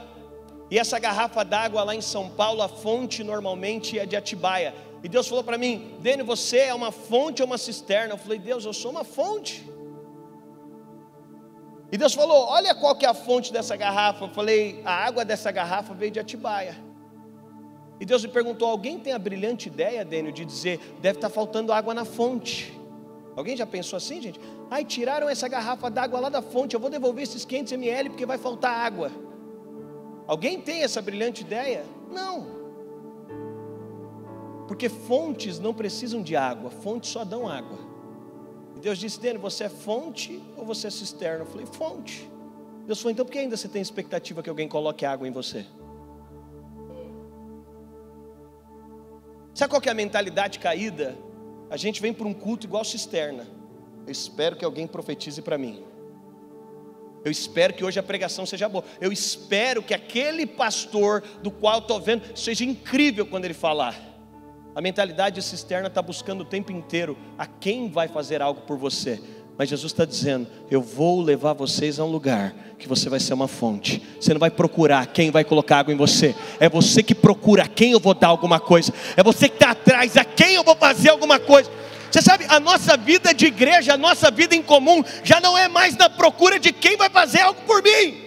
e 0.70 0.80
essa 0.80 0.98
garrafa 0.98 1.44
d'água 1.44 1.84
lá 1.84 1.96
em 1.96 2.02
São 2.02 2.30
Paulo, 2.30 2.62
a 2.62 2.68
fonte 2.68 3.24
normalmente 3.24 4.00
é 4.00 4.06
de 4.06 4.16
Atibaia. 4.16 4.74
E 5.04 5.08
Deus 5.08 5.28
falou 5.28 5.44
para 5.44 5.58
mim: 5.58 5.96
Dene, 6.00 6.24
você 6.24 6.58
é 6.58 6.74
uma 6.74 6.92
fonte 6.92 7.42
ou 7.42 7.48
uma 7.48 7.58
cisterna? 7.58 8.14
Eu 8.14 8.18
falei: 8.18 8.40
Deus, 8.40 8.66
eu 8.66 8.74
sou 8.74 8.90
uma 8.92 9.04
fonte. 9.04 9.70
E 11.92 11.98
Deus 11.98 12.14
falou: 12.14 12.48
Olha 12.48 12.74
qual 12.74 12.96
que 12.96 13.06
é 13.06 13.10
a 13.10 13.14
fonte 13.14 13.54
dessa 13.54 13.76
garrafa. 13.76 14.26
Eu 14.26 14.30
falei: 14.30 14.82
A 14.84 14.92
água 15.06 15.24
dessa 15.24 15.52
garrafa 15.52 15.94
veio 15.94 16.12
de 16.12 16.20
Atibaia. 16.20 16.76
E 18.00 18.06
Deus 18.06 18.24
me 18.26 18.32
perguntou: 18.32 18.68
Alguém 18.68 18.98
tem 18.98 19.14
a 19.14 19.20
brilhante 19.20 19.68
ideia, 19.70 20.04
Dênio, 20.04 20.32
de 20.32 20.44
dizer, 20.44 20.80
deve 21.00 21.20
estar 21.20 21.30
tá 21.30 21.34
faltando 21.34 21.72
água 21.72 21.94
na 21.94 22.06
fonte? 22.06 22.74
Alguém 23.36 23.56
já 23.56 23.68
pensou 23.68 23.98
assim, 23.98 24.22
gente? 24.22 24.40
Ai, 24.72 24.84
tiraram 24.84 25.30
essa 25.30 25.48
garrafa 25.48 25.90
d'água 25.92 26.20
lá 26.20 26.30
da 26.30 26.42
fonte, 26.42 26.74
eu 26.74 26.80
vou 26.80 26.90
devolver 26.90 27.24
esses 27.24 27.46
500 27.46 27.74
ml 27.74 28.10
porque 28.10 28.26
vai 28.26 28.38
faltar 28.38 28.72
água. 28.72 29.12
Alguém 30.28 30.60
tem 30.60 30.84
essa 30.84 31.02
brilhante 31.02 31.42
ideia? 31.42 31.86
Não. 32.10 32.48
Porque 34.68 34.90
fontes 34.90 35.60
não 35.60 35.74
precisam 35.74 36.22
de 36.22 36.36
água, 36.36 36.72
fontes 36.72 37.12
só 37.12 37.24
dão 37.24 37.48
água. 37.48 37.78
E 38.76 38.80
Deus 38.80 38.98
disse 38.98 39.20
dele: 39.20 39.38
Você 39.38 39.66
é 39.66 39.70
fonte 39.70 40.42
ou 40.58 40.66
você 40.66 40.88
é 40.88 40.90
cisterna? 40.90 41.44
Eu 41.44 41.46
falei: 41.46 41.66
Fonte. 41.66 42.30
Deus 42.86 43.00
falou: 43.00 43.12
Então 43.12 43.26
por 43.26 43.32
que 43.32 43.40
ainda 43.40 43.56
você 43.56 43.68
tem 43.68 43.82
expectativa 43.82 44.42
que 44.42 44.50
alguém 44.50 44.68
coloque 44.68 45.06
água 45.06 45.28
em 45.28 45.32
você? 45.32 45.66
Sabe 49.54 49.72
qual 49.72 49.82
é 49.86 49.90
a 49.90 49.94
mentalidade 49.94 50.60
caída? 50.60 51.16
A 51.70 51.78
gente 51.78 52.02
vem 52.02 52.14
para 52.14 52.28
um 52.28 52.34
culto 52.34 52.66
igual 52.66 52.84
cisterna. 52.84 53.48
Eu 54.06 54.12
espero 54.12 54.56
que 54.56 54.66
alguém 54.66 54.86
profetize 54.86 55.42
para 55.42 55.58
mim. 55.58 55.84
Eu 57.26 57.32
espero 57.32 57.74
que 57.74 57.84
hoje 57.84 58.00
a 58.00 58.04
pregação 58.04 58.46
seja 58.46 58.70
boa. 58.70 58.86
Eu 59.02 59.12
espero 59.12 59.82
que 59.82 59.96
aquele 59.96 60.46
pastor 60.46 61.24
do 61.42 61.50
qual 61.50 61.80
estou 61.80 62.00
vendo 62.00 62.22
seja 62.38 62.64
incrível 62.64 63.26
quando 63.26 63.46
ele 63.46 63.56
falar. 63.56 64.00
A 64.76 64.80
mentalidade 64.80 65.42
cisterna 65.42 65.88
está 65.88 66.04
buscando 66.04 66.42
o 66.42 66.46
tempo 66.46 66.72
inteiro 66.72 67.18
a 67.36 67.48
quem 67.48 67.90
vai 67.90 68.08
fazer 68.08 68.44
algo 68.44 68.62
por 68.62 68.78
você. 68.78 69.20
Mas 69.58 69.70
Jesus 69.70 69.92
está 69.92 70.06
dizendo: 70.06 70.48
Eu 70.70 70.82
vou 70.82 71.20
levar 71.20 71.54
vocês 71.54 72.00
a 72.00 72.06
um 72.06 72.12
lugar 72.12 72.54
que 72.78 72.88
você 72.88 73.10
vai 73.10 73.20
ser 73.20 73.34
uma 73.34 73.48
fonte. 73.48 74.04
Você 74.20 74.32
não 74.32 74.40
vai 74.40 74.52
procurar 74.52 75.08
quem 75.08 75.32
vai 75.32 75.44
colocar 75.44 75.80
água 75.80 75.94
em 75.94 75.98
você. 75.98 76.36
É 76.60 76.70
você 76.70 77.02
que 77.02 77.16
procura 77.16 77.64
a 77.64 77.68
quem 77.68 77.94
eu 77.94 78.00
vou 78.00 78.14
dar 78.14 78.28
alguma 78.28 78.60
coisa. 78.60 78.94
É 79.18 79.24
você 79.24 79.50
que 79.50 79.56
está 79.56 79.72
atrás 79.72 80.16
a 80.16 80.24
quem 80.24 80.54
eu 80.54 80.64
vou 80.64 80.76
fazer 80.76 81.10
alguma 81.10 81.40
coisa. 81.40 81.72
Você 82.16 82.22
sabe, 82.22 82.46
a 82.48 82.62
nossa 82.62 82.96
vida 82.96 83.34
de 83.34 83.48
igreja, 83.48 83.96
a 83.96 83.98
nossa 83.98 84.32
vida 84.32 84.56
em 84.56 84.64
comum, 84.64 85.04
já 85.22 85.42
não 85.42 85.58
é 85.58 85.68
mais 85.68 85.98
na 85.98 86.10
procura 86.10 86.58
de 86.58 86.72
quem 86.72 86.96
vai 86.96 87.10
fazer 87.10 87.42
algo 87.42 87.60
por 87.64 87.84
mim. 87.84 88.24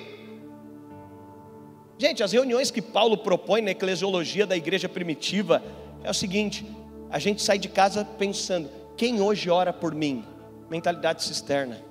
Gente, 1.97 2.23
as 2.23 2.31
reuniões 2.31 2.71
que 2.71 2.83
Paulo 2.83 3.17
propõe 3.17 3.63
na 3.63 3.71
eclesiologia 3.71 4.47
da 4.47 4.55
igreja 4.55 4.91
primitiva 4.91 5.63
é 6.05 6.11
o 6.11 6.13
seguinte: 6.13 6.67
a 7.09 7.19
gente 7.19 7.41
sai 7.41 7.59
de 7.59 7.71
casa 7.71 8.05
pensando, 8.05 8.69
quem 8.95 9.23
hoje 9.23 9.49
ora 9.49 9.73
por 9.73 9.95
mim? 9.95 10.23
Mentalidade 10.69 11.25
cisterna. 11.25 11.83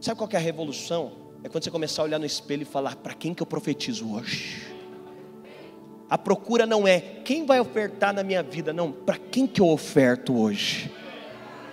Sabe 0.00 0.16
qual 0.16 0.30
é 0.32 0.36
a 0.36 0.40
revolução? 0.40 1.12
É 1.44 1.50
quando 1.50 1.64
você 1.64 1.70
começar 1.70 2.00
a 2.00 2.06
olhar 2.06 2.18
no 2.18 2.24
espelho 2.24 2.62
e 2.62 2.64
falar, 2.64 2.96
para 2.96 3.12
quem 3.12 3.34
que 3.34 3.42
eu 3.42 3.46
profetizo 3.46 4.10
hoje? 4.10 4.73
A 6.14 6.18
procura 6.18 6.64
não 6.64 6.86
é 6.86 7.00
quem 7.00 7.44
vai 7.44 7.58
ofertar 7.58 8.14
na 8.14 8.22
minha 8.22 8.40
vida, 8.40 8.72
não, 8.72 8.92
para 8.92 9.18
quem 9.18 9.48
que 9.48 9.60
eu 9.60 9.66
oferto 9.66 10.40
hoje? 10.40 10.88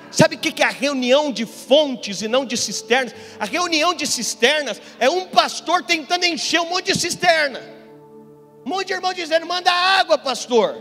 Sabe 0.09 0.35
o 0.35 0.39
que 0.39 0.63
é 0.63 0.65
a 0.65 0.71
reunião 0.71 1.31
de 1.31 1.45
fontes 1.45 2.23
e 2.23 2.27
não 2.27 2.43
de 2.43 2.57
cisternas? 2.57 3.13
A 3.39 3.45
reunião 3.45 3.93
de 3.93 4.07
cisternas 4.07 4.81
é 4.97 5.07
um 5.07 5.27
pastor 5.27 5.83
tentando 5.83 6.25
encher 6.25 6.59
um 6.59 6.69
monte 6.71 6.91
de 6.91 6.97
cisterna. 6.97 7.61
Um 8.65 8.69
monte 8.71 8.87
de 8.87 8.93
irmão 8.93 9.13
dizendo: 9.13 9.45
manda 9.45 9.71
água, 9.71 10.17
pastor. 10.17 10.75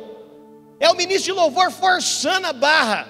É 0.80 0.88
o 0.88 0.96
ministro 0.96 1.34
de 1.34 1.38
louvor 1.38 1.70
forçando 1.70 2.46
a 2.46 2.54
barra. 2.54 3.06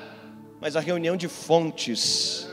Mas 0.60 0.74
a 0.74 0.80
reunião 0.80 1.16
de 1.16 1.28
fontes 1.28 2.49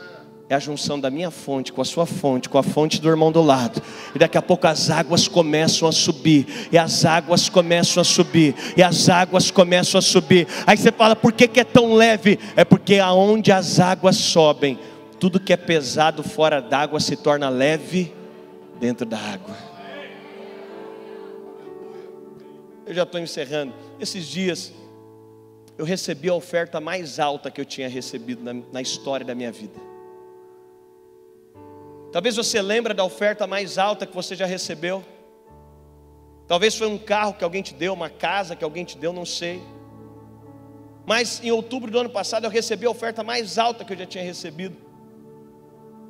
é 0.49 0.55
a 0.55 0.59
junção 0.59 0.97
da 0.97 1.09
minha 1.09 1.29
fonte 1.29 1.73
com 1.73 1.81
a 1.81 1.85
sua 1.85 2.05
fonte, 2.05 2.47
com 2.47 2.57
a 2.57 2.63
fonte 2.63 3.01
do 3.01 3.09
irmão 3.09 3.31
do 3.31 3.41
lado. 3.41 3.81
E 4.15 4.19
daqui 4.19 4.37
a 4.37 4.41
pouco 4.41 4.65
as 4.65 4.89
águas 4.89 5.27
começam 5.27 5.89
a 5.89 5.91
subir, 5.91 6.69
e 6.71 6.77
as 6.77 7.03
águas 7.03 7.49
começam 7.49 7.99
a 7.99 8.03
subir, 8.03 8.55
e 8.77 8.81
as 8.81 9.09
águas 9.09 9.51
começam 9.51 9.99
a 9.99 10.01
subir. 10.01 10.47
Aí 10.65 10.77
você 10.77 10.91
fala, 10.91 11.17
por 11.17 11.33
que, 11.33 11.49
que 11.49 11.59
é 11.59 11.65
tão 11.65 11.93
leve? 11.93 12.39
É 12.55 12.63
porque 12.63 12.97
aonde 12.97 13.51
as 13.51 13.79
águas 13.79 14.15
sobem, 14.15 14.79
tudo 15.19 15.39
que 15.39 15.51
é 15.51 15.57
pesado 15.57 16.23
fora 16.23 16.61
d'água 16.61 16.99
se 17.01 17.17
torna 17.17 17.49
leve 17.49 18.13
dentro 18.79 19.05
da 19.05 19.17
água. 19.17 19.55
Eu 22.85 22.93
já 22.93 23.03
estou 23.03 23.19
encerrando. 23.19 23.73
Esses 23.99 24.25
dias 24.25 24.71
eu 25.77 25.83
recebi 25.83 26.29
a 26.29 26.33
oferta 26.33 26.79
mais 26.79 27.19
alta 27.19 27.51
que 27.51 27.59
eu 27.59 27.65
tinha 27.65 27.89
recebido 27.89 28.41
na, 28.41 28.61
na 28.71 28.81
história 28.81 29.25
da 29.25 29.35
minha 29.35 29.51
vida. 29.51 29.86
Talvez 32.17 32.35
você 32.35 32.59
lembre 32.63 32.95
da 32.95 33.03
oferta 33.03 33.45
mais 33.45 33.77
alta 33.77 34.03
que 34.03 34.15
você 34.15 34.35
já 34.35 34.47
recebeu. 34.47 35.05
Talvez 36.47 36.75
foi 36.75 36.87
um 36.87 36.97
carro 36.97 37.35
que 37.35 37.43
alguém 37.43 37.61
te 37.61 37.75
deu, 37.75 37.93
uma 37.93 38.09
casa 38.09 38.55
que 38.55 38.63
alguém 38.63 38.83
te 38.83 38.97
deu, 38.97 39.13
não 39.13 39.23
sei. 39.23 39.61
Mas 41.05 41.39
em 41.43 41.51
outubro 41.51 41.91
do 41.91 41.99
ano 41.99 42.09
passado 42.09 42.45
eu 42.45 42.49
recebi 42.49 42.87
a 42.87 42.89
oferta 42.89 43.23
mais 43.23 43.59
alta 43.59 43.85
que 43.85 43.93
eu 43.93 43.97
já 43.99 44.07
tinha 44.07 44.23
recebido. 44.23 44.75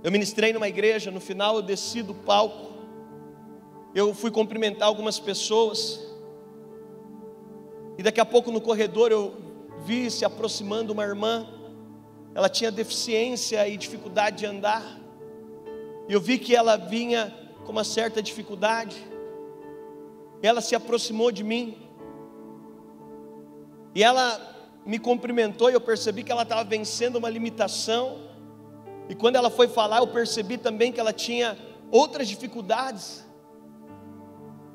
Eu 0.01 0.09
ministrei 0.09 0.53
numa 0.53 0.69
igreja, 0.69 1.11
no 1.11 1.19
final 1.19 1.57
eu 1.57 1.61
desci 1.61 2.01
do 2.01 2.15
palco. 2.15 2.71
Eu 3.93 4.15
fui 4.15 4.31
cumprimentar 4.31 4.87
algumas 4.87 5.19
pessoas. 5.19 5.99
E 7.97 8.01
daqui 8.01 8.21
a 8.21 8.25
pouco 8.25 8.49
no 8.49 8.61
corredor 8.61 9.11
eu 9.11 9.35
vi 9.83 10.09
se 10.09 10.23
aproximando 10.23 10.93
uma 10.93 11.03
irmã. 11.03 11.45
Ela 12.33 12.47
tinha 12.47 12.71
deficiência 12.71 13.67
e 13.67 13.75
dificuldade 13.75 14.37
de 14.37 14.45
andar. 14.45 15.05
E 16.07 16.13
eu 16.13 16.21
vi 16.21 16.37
que 16.37 16.55
ela 16.55 16.77
vinha 16.77 17.33
com 17.65 17.71
uma 17.71 17.83
certa 17.83 18.21
dificuldade. 18.21 18.95
Ela 20.41 20.61
se 20.61 20.73
aproximou 20.73 21.31
de 21.31 21.43
mim. 21.43 21.77
E 23.93 24.03
ela 24.03 24.55
me 24.85 24.97
cumprimentou 24.97 25.69
e 25.69 25.73
eu 25.73 25.81
percebi 25.81 26.23
que 26.23 26.31
ela 26.31 26.43
estava 26.43 26.63
vencendo 26.63 27.17
uma 27.17 27.29
limitação. 27.29 28.19
E 29.09 29.15
quando 29.15 29.35
ela 29.35 29.49
foi 29.49 29.67
falar, 29.67 29.97
eu 29.97 30.07
percebi 30.07 30.57
também 30.57 30.93
que 30.93 30.99
ela 30.99 31.11
tinha 31.11 31.57
outras 31.91 32.27
dificuldades. 32.27 33.25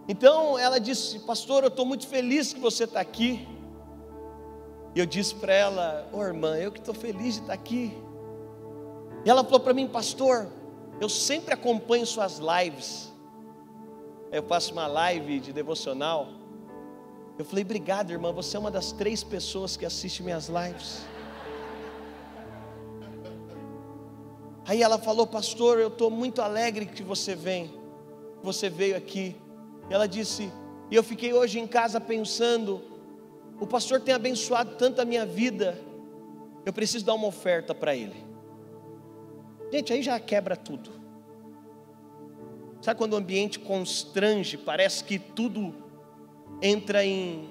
Então 0.06 0.58
ela 0.58 0.78
disse, 0.78 1.20
pastor, 1.20 1.62
eu 1.62 1.68
estou 1.68 1.86
muito 1.86 2.06
feliz 2.06 2.52
que 2.52 2.60
você 2.60 2.84
está 2.84 3.00
aqui. 3.00 3.48
E 4.94 4.98
eu 4.98 5.06
disse 5.06 5.34
para 5.34 5.54
ela, 5.54 6.06
ô 6.12 6.18
oh, 6.18 6.22
irmã, 6.22 6.56
eu 6.56 6.70
que 6.70 6.78
estou 6.78 6.94
feliz 6.94 7.36
de 7.36 7.40
estar 7.40 7.54
aqui. 7.54 7.96
E 9.24 9.30
ela 9.30 9.42
falou 9.42 9.60
para 9.60 9.72
mim, 9.72 9.86
pastor, 9.86 10.48
eu 11.03 11.09
sempre 11.09 11.53
acompanho 11.53 12.07
suas 12.07 12.38
lives. 12.38 13.12
Eu 14.30 14.44
faço 14.44 14.72
uma 14.72 14.86
live 14.86 15.40
de 15.40 15.53
devocional. 15.53 16.28
Eu 17.36 17.44
falei, 17.44 17.64
obrigado, 17.64 18.12
irmã, 18.12 18.32
você 18.32 18.57
é 18.57 18.61
uma 18.61 18.70
das 18.70 18.92
três 18.92 19.24
pessoas 19.24 19.76
que 19.76 19.84
assiste 19.84 20.22
minhas 20.22 20.48
lives. 20.48 21.05
Aí 24.64 24.80
ela 24.80 24.96
falou, 24.96 25.26
pastor, 25.26 25.80
eu 25.80 25.88
estou 25.88 26.09
muito 26.09 26.40
alegre 26.40 26.86
que 26.86 27.03
você 27.03 27.34
vem, 27.34 27.74
você 28.40 28.70
veio 28.70 28.96
aqui. 28.96 29.34
E 29.90 29.92
ela 29.92 30.07
disse, 30.07 30.53
e 30.88 30.94
eu 30.94 31.03
fiquei 31.03 31.32
hoje 31.34 31.59
em 31.59 31.66
casa 31.66 32.00
pensando, 32.00 32.80
o 33.59 33.66
pastor 33.66 34.00
tem 34.00 34.14
abençoado 34.14 34.76
tanto 34.76 35.00
a 35.00 35.05
minha 35.05 35.26
vida, 35.26 35.76
eu 36.64 36.72
preciso 36.72 37.05
dar 37.05 37.14
uma 37.14 37.26
oferta 37.26 37.74
para 37.74 37.92
ele. 37.92 38.31
Gente, 39.72 39.90
aí 39.90 40.02
já 40.02 40.20
quebra 40.20 40.54
tudo. 40.54 40.90
Sabe 42.82 42.98
quando 42.98 43.14
o 43.14 43.16
ambiente 43.16 43.58
constrange, 43.58 44.58
parece 44.58 45.02
que 45.02 45.18
tudo 45.18 45.74
entra 46.60 47.02
em. 47.02 47.48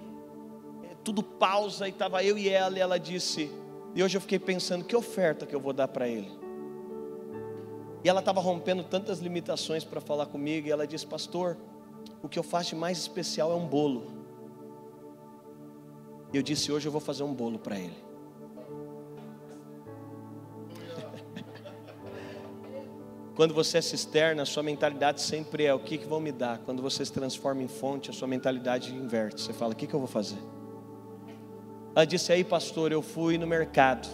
Tudo 1.03 1.24
pausa, 1.24 1.88
e 1.88 1.91
estava 1.91 2.24
eu 2.24 2.38
e 2.38 2.47
ela, 2.47 2.78
e 2.78 2.82
ela 2.82 2.99
disse. 2.99 3.49
E 3.95 4.03
hoje 4.03 4.17
eu 4.17 4.22
fiquei 4.22 4.38
pensando: 4.38 4.86
que 4.86 4.95
oferta 4.95 5.47
que 5.47 5.55
eu 5.55 5.59
vou 5.59 5.74
dar 5.74 5.88
para 5.88 6.07
ele? 6.07 6.30
E 8.03 8.09
ela 8.09 8.19
estava 8.19 8.39
rompendo 8.39 8.84
tantas 8.84 9.17
limitações 9.17 9.84
para 9.84 9.99
falar 9.99 10.28
comigo, 10.28 10.67
e 10.67 10.72
ela 10.72 10.86
disse: 10.86 11.07
Pastor, 11.07 11.57
o 12.22 12.30
que 12.30 12.38
eu 12.38 12.43
faço 12.43 12.69
de 12.69 12.76
mais 12.76 12.99
especial 12.99 13.51
é 13.51 13.55
um 13.55 13.65
bolo. 13.65 14.11
E 16.32 16.38
eu 16.38 16.43
disse: 16.43 16.72
Hoje 16.72 16.88
eu 16.88 16.91
vou 16.91 17.01
fazer 17.01 17.24
um 17.24 17.34
bolo 17.34 17.57
para 17.57 17.80
ele. 17.80 18.11
Quando 23.36 23.53
você 23.53 23.77
é 23.77 23.82
cisterna, 23.82 24.43
a 24.43 24.45
sua 24.45 24.63
mentalidade 24.63 25.21
sempre 25.21 25.65
é: 25.65 25.73
o 25.73 25.79
que, 25.79 25.97
que 25.97 26.05
vão 26.05 26.19
me 26.19 26.32
dar? 26.32 26.59
Quando 26.59 26.82
você 26.82 27.05
se 27.05 27.11
transforma 27.11 27.63
em 27.63 27.67
fonte, 27.67 28.09
a 28.09 28.13
sua 28.13 28.27
mentalidade 28.27 28.93
inverte. 28.93 29.41
Você 29.41 29.53
fala: 29.53 29.73
o 29.73 29.75
que, 29.75 29.88
que 29.88 29.93
eu 29.93 29.99
vou 29.99 30.07
fazer? 30.07 30.38
Ela 31.95 32.05
disse: 32.05 32.32
aí, 32.32 32.43
pastor, 32.43 32.91
eu 32.91 33.01
fui 33.01 33.38
no 33.38 33.47
mercado. 33.47 34.07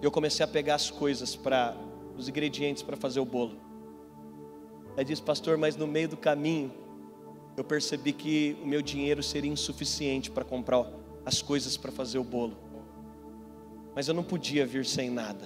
Eu 0.00 0.10
comecei 0.10 0.44
a 0.44 0.46
pegar 0.46 0.74
as 0.74 0.90
coisas 0.90 1.34
para 1.34 1.74
os 2.16 2.28
ingredientes 2.28 2.82
para 2.82 2.96
fazer 2.96 3.20
o 3.20 3.24
bolo. 3.24 3.58
Ela 4.94 5.04
disse, 5.04 5.22
pastor, 5.22 5.56
mas 5.56 5.76
no 5.76 5.86
meio 5.86 6.08
do 6.08 6.16
caminho 6.16 6.72
eu 7.56 7.64
percebi 7.64 8.12
que 8.12 8.56
o 8.62 8.66
meu 8.66 8.82
dinheiro 8.82 9.22
seria 9.22 9.50
insuficiente 9.50 10.30
para 10.30 10.44
comprar 10.44 10.86
as 11.24 11.40
coisas 11.40 11.76
para 11.76 11.90
fazer 11.90 12.18
o 12.18 12.24
bolo. 12.24 12.56
Mas 13.94 14.08
eu 14.08 14.14
não 14.14 14.22
podia 14.22 14.66
vir 14.66 14.84
sem 14.84 15.10
nada. 15.10 15.44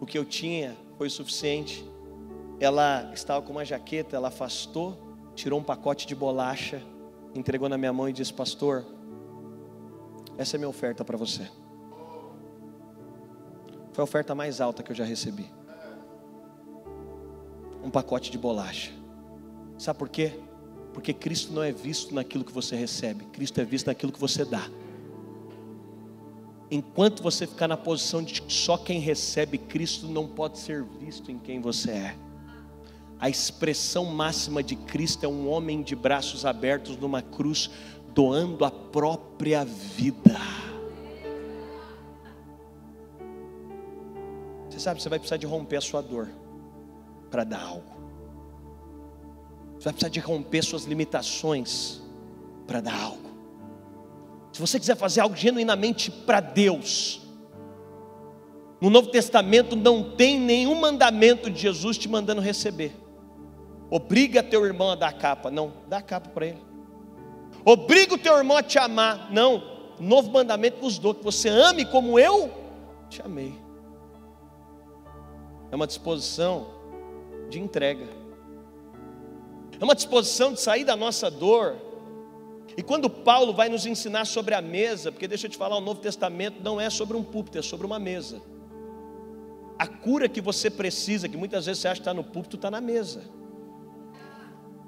O 0.00 0.06
que 0.06 0.18
eu 0.18 0.24
tinha 0.24 0.76
foi 0.98 1.06
o 1.06 1.10
suficiente. 1.10 1.88
Ela 2.58 3.12
estava 3.14 3.40
com 3.40 3.52
uma 3.52 3.64
jaqueta, 3.64 4.16
ela 4.16 4.28
afastou, 4.28 4.98
tirou 5.34 5.60
um 5.60 5.62
pacote 5.62 6.08
de 6.08 6.14
bolacha, 6.14 6.82
entregou 7.34 7.68
na 7.68 7.78
minha 7.78 7.92
mão 7.92 8.08
e 8.08 8.12
disse: 8.12 8.34
Pastor, 8.34 8.84
essa 10.36 10.56
é 10.56 10.58
minha 10.58 10.68
oferta 10.68 11.04
para 11.04 11.16
você. 11.16 11.48
Foi 13.92 14.02
a 14.02 14.04
oferta 14.04 14.34
mais 14.34 14.60
alta 14.60 14.82
que 14.82 14.90
eu 14.90 14.96
já 14.96 15.04
recebi. 15.04 15.48
Um 17.82 17.90
pacote 17.90 18.30
de 18.30 18.36
bolacha. 18.36 18.92
Sabe 19.78 19.98
por 19.98 20.08
quê? 20.08 20.40
Porque 20.92 21.14
Cristo 21.14 21.52
não 21.52 21.62
é 21.62 21.70
visto 21.70 22.12
naquilo 22.12 22.44
que 22.44 22.52
você 22.52 22.74
recebe, 22.74 23.24
Cristo 23.26 23.60
é 23.60 23.64
visto 23.64 23.86
naquilo 23.86 24.10
que 24.10 24.18
você 24.18 24.44
dá. 24.44 24.68
Enquanto 26.70 27.22
você 27.22 27.46
ficar 27.46 27.66
na 27.66 27.76
posição 27.76 28.22
de 28.22 28.42
que 28.42 28.52
só 28.52 28.76
quem 28.76 29.00
recebe 29.00 29.56
Cristo 29.56 30.06
não 30.06 30.28
pode 30.28 30.58
ser 30.58 30.84
visto 30.84 31.30
em 31.30 31.38
quem 31.38 31.60
você 31.60 31.90
é. 31.90 32.16
A 33.18 33.28
expressão 33.28 34.04
máxima 34.04 34.62
de 34.62 34.76
Cristo 34.76 35.24
é 35.24 35.28
um 35.28 35.48
homem 35.48 35.82
de 35.82 35.96
braços 35.96 36.44
abertos 36.44 36.96
numa 36.96 37.22
cruz, 37.22 37.70
doando 38.14 38.64
a 38.64 38.70
própria 38.70 39.64
vida. 39.64 40.38
Você 44.68 44.78
sabe, 44.78 45.02
você 45.02 45.08
vai 45.08 45.18
precisar 45.18 45.38
de 45.38 45.46
romper 45.46 45.76
a 45.78 45.80
sua 45.80 46.00
dor 46.00 46.28
para 47.30 47.44
dar 47.44 47.62
algo. 47.62 47.98
Você 49.76 49.84
vai 49.84 49.92
precisar 49.92 50.10
de 50.10 50.20
romper 50.20 50.62
suas 50.62 50.84
limitações 50.84 52.00
para 52.66 52.80
dar 52.80 53.00
algo. 53.00 53.27
Se 54.58 54.60
você 54.60 54.80
quiser 54.80 54.96
fazer 54.96 55.20
algo 55.20 55.36
genuinamente 55.36 56.10
para 56.10 56.40
Deus, 56.40 57.20
no 58.80 58.90
Novo 58.90 59.08
Testamento 59.08 59.76
não 59.76 60.02
tem 60.02 60.36
nenhum 60.36 60.74
mandamento 60.74 61.48
de 61.48 61.60
Jesus 61.60 61.96
te 61.96 62.08
mandando 62.08 62.40
receber. 62.40 62.92
Obriga 63.88 64.42
teu 64.42 64.66
irmão 64.66 64.90
a 64.90 64.96
dar 64.96 65.12
capa, 65.12 65.48
não, 65.48 65.74
dá 65.86 66.02
capa 66.02 66.30
para 66.30 66.46
ele. 66.46 66.58
Obriga 67.64 68.14
o 68.14 68.18
teu 68.18 68.36
irmão 68.36 68.56
a 68.56 68.62
te 68.64 68.80
amar, 68.80 69.30
não. 69.30 69.62
Novo 70.00 70.32
mandamento 70.32 70.80
vos 70.80 70.98
dou 70.98 71.14
que 71.14 71.22
você 71.22 71.48
ame 71.48 71.84
como 71.84 72.18
eu 72.18 72.50
te 73.08 73.22
amei 73.22 73.54
é 75.70 75.76
uma 75.76 75.86
disposição 75.86 76.66
de 77.48 77.60
entrega, 77.60 78.08
é 79.78 79.84
uma 79.84 79.94
disposição 79.94 80.52
de 80.52 80.60
sair 80.60 80.84
da 80.84 80.96
nossa 80.96 81.30
dor. 81.30 81.87
E 82.78 82.82
quando 82.84 83.10
Paulo 83.10 83.52
vai 83.52 83.68
nos 83.68 83.86
ensinar 83.86 84.24
sobre 84.24 84.54
a 84.54 84.62
mesa, 84.62 85.10
porque 85.10 85.26
deixa 85.26 85.48
eu 85.48 85.50
te 85.50 85.56
falar, 85.56 85.76
o 85.76 85.80
Novo 85.80 86.00
Testamento 86.00 86.62
não 86.62 86.80
é 86.80 86.88
sobre 86.88 87.16
um 87.16 87.24
púlpito, 87.24 87.58
é 87.58 87.62
sobre 87.62 87.84
uma 87.84 87.98
mesa. 87.98 88.40
A 89.76 89.88
cura 89.88 90.28
que 90.28 90.40
você 90.40 90.70
precisa, 90.70 91.28
que 91.28 91.36
muitas 91.36 91.66
vezes 91.66 91.82
você 91.82 91.88
acha 91.88 91.96
que 91.96 92.02
está 92.02 92.14
no 92.14 92.22
púlpito, 92.22 92.54
está 92.54 92.70
na 92.70 92.80
mesa. 92.80 93.24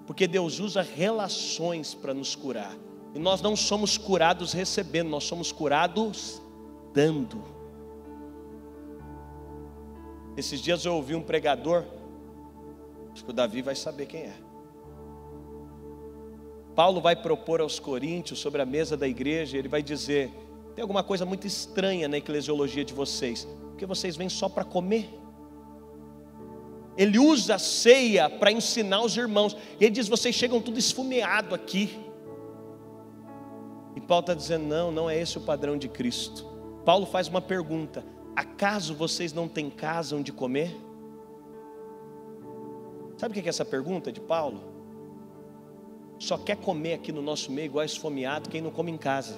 Porque 0.06 0.28
Deus 0.28 0.60
usa 0.60 0.82
relações 0.82 1.92
para 1.92 2.14
nos 2.14 2.36
curar. 2.36 2.76
E 3.12 3.18
nós 3.18 3.42
não 3.42 3.56
somos 3.56 3.98
curados 3.98 4.52
recebendo, 4.52 5.08
nós 5.08 5.24
somos 5.24 5.50
curados 5.50 6.40
dando. 6.94 7.42
Esses 10.36 10.60
dias 10.60 10.84
eu 10.84 10.94
ouvi 10.94 11.16
um 11.16 11.22
pregador, 11.22 11.84
acho 13.12 13.24
que 13.24 13.30
o 13.30 13.34
Davi 13.34 13.62
vai 13.62 13.74
saber 13.74 14.06
quem 14.06 14.20
é. 14.20 14.49
Paulo 16.80 16.98
vai 16.98 17.14
propor 17.14 17.60
aos 17.60 17.78
coríntios 17.78 18.38
sobre 18.38 18.62
a 18.62 18.64
mesa 18.64 18.96
da 18.96 19.06
igreja, 19.06 19.58
ele 19.58 19.68
vai 19.68 19.82
dizer: 19.82 20.30
tem 20.74 20.80
alguma 20.80 21.02
coisa 21.02 21.26
muito 21.26 21.46
estranha 21.46 22.08
na 22.08 22.16
eclesiologia 22.16 22.82
de 22.82 22.94
vocês, 22.94 23.46
porque 23.68 23.84
vocês 23.84 24.16
vêm 24.16 24.30
só 24.30 24.48
para 24.48 24.64
comer. 24.64 25.10
Ele 26.96 27.18
usa 27.18 27.56
a 27.56 27.58
ceia 27.58 28.30
para 28.30 28.50
ensinar 28.50 29.02
os 29.02 29.14
irmãos. 29.14 29.54
E 29.78 29.84
ele 29.84 29.90
diz: 29.90 30.08
vocês 30.08 30.34
chegam 30.34 30.58
tudo 30.58 30.78
esfumeado 30.78 31.54
aqui. 31.54 32.00
E 33.94 34.00
Paulo 34.00 34.22
está 34.22 34.32
dizendo: 34.32 34.64
não, 34.64 34.90
não 34.90 35.10
é 35.10 35.20
esse 35.20 35.36
o 35.36 35.42
padrão 35.42 35.76
de 35.76 35.86
Cristo. 35.86 36.46
Paulo 36.82 37.04
faz 37.04 37.28
uma 37.28 37.42
pergunta: 37.42 38.02
Acaso 38.34 38.94
vocês 38.94 39.34
não 39.34 39.46
têm 39.46 39.68
casa 39.68 40.16
onde 40.16 40.32
comer? 40.32 40.74
Sabe 43.18 43.38
o 43.38 43.42
que 43.42 43.46
é 43.46 43.50
essa 43.50 43.66
pergunta 43.66 44.10
de 44.10 44.18
Paulo? 44.18 44.69
Só 46.20 46.36
quer 46.36 46.56
comer 46.58 46.92
aqui 46.92 47.10
no 47.10 47.22
nosso 47.22 47.50
meio 47.50 47.64
igual 47.64 47.82
esfomeado 47.82 48.50
quem 48.50 48.60
não 48.60 48.70
come 48.70 48.92
em 48.92 48.98
casa. 48.98 49.36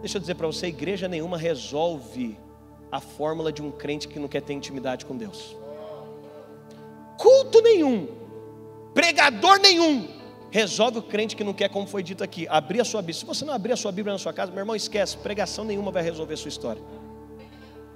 Deixa 0.00 0.18
eu 0.18 0.20
dizer 0.20 0.34
para 0.34 0.48
você: 0.48 0.66
igreja 0.66 1.06
nenhuma 1.06 1.38
resolve 1.38 2.36
a 2.90 3.00
fórmula 3.00 3.52
de 3.52 3.62
um 3.62 3.70
crente 3.70 4.08
que 4.08 4.18
não 4.18 4.26
quer 4.26 4.42
ter 4.42 4.52
intimidade 4.52 5.06
com 5.06 5.16
Deus. 5.16 5.56
Culto 7.16 7.62
nenhum, 7.62 8.08
pregador 8.92 9.60
nenhum, 9.60 10.08
resolve 10.50 10.98
o 10.98 11.02
crente 11.02 11.36
que 11.36 11.44
não 11.44 11.54
quer, 11.54 11.68
como 11.68 11.86
foi 11.86 12.02
dito 12.02 12.24
aqui, 12.24 12.48
abrir 12.48 12.80
a 12.80 12.84
sua 12.84 13.00
Bíblia. 13.00 13.20
Se 13.20 13.24
você 13.24 13.44
não 13.44 13.54
abrir 13.54 13.72
a 13.72 13.76
sua 13.76 13.92
Bíblia 13.92 14.12
na 14.12 14.18
sua 14.18 14.32
casa, 14.32 14.50
meu 14.50 14.60
irmão, 14.60 14.74
esquece, 14.74 15.16
pregação 15.18 15.64
nenhuma 15.64 15.92
vai 15.92 16.02
resolver 16.02 16.34
a 16.34 16.36
sua 16.36 16.48
história. 16.48 16.82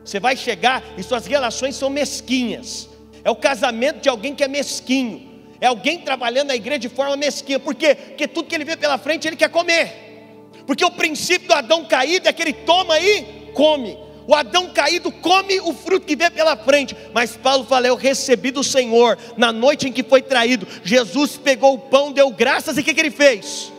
Você 0.05 0.21
vai 0.21 0.37
chegar 0.37 0.83
e 0.97 1.03
suas 1.03 1.27
relações 1.27 1.75
são 1.75 1.91
mesquinhas. 1.91 2.89
É 3.25 3.31
o 3.31 3.37
casamento 3.37 4.01
de 4.01 4.09
alguém 4.09 4.33
que 4.33 4.45
é 4.45 4.49
mesquinho. 4.49 5.32
É 5.63 5.69
alguém 5.69 6.01
trabalhando 6.01 6.49
na 6.49 6.57
igreja 6.57 6.81
de 6.81 6.89
forma 6.89 7.17
mesquinha. 7.17 7.61
Por 7.61 7.73
quê? 7.73 7.95
Porque 7.95 8.27
tudo 8.27 8.49
que 8.49 8.55
ele 8.57 8.65
vê 8.65 8.77
pela 8.77 8.99
frente 8.99 9.29
ele 9.29 9.37
quer 9.37 9.49
comer. 9.49 10.51
Porque 10.67 10.85
o 10.85 10.91
princípio 10.91 11.47
do 11.47 11.55
Adão 11.55 11.85
caído 11.85 12.29
é 12.29 12.33
que 12.33 12.43
ele 12.43 12.53
toma 12.53 12.99
e 12.99 13.53
come. 13.55 13.97
O 14.27 14.35
Adão 14.35 14.71
caído 14.71 15.13
come 15.13 15.61
o 15.61 15.73
fruto 15.73 16.05
que 16.05 16.17
vê 16.17 16.29
pela 16.31 16.57
frente. 16.57 16.97
Mas 17.15 17.37
Paulo 17.37 17.65
fala: 17.65 17.87
Eu 17.87 17.95
recebi 17.95 18.51
do 18.51 18.65
Senhor 18.65 19.17
na 19.37 19.53
noite 19.53 19.89
em 19.89 19.93
que 19.93 20.03
foi 20.03 20.21
traído. 20.21 20.67
Jesus 20.83 21.37
pegou 21.37 21.75
o 21.75 21.79
pão, 21.79 22.11
deu 22.11 22.29
graças 22.33 22.77
e 22.77 22.81
o 22.81 22.85
que, 22.85 22.93
que 22.93 23.01
ele 23.01 23.13
fez? 23.13 23.73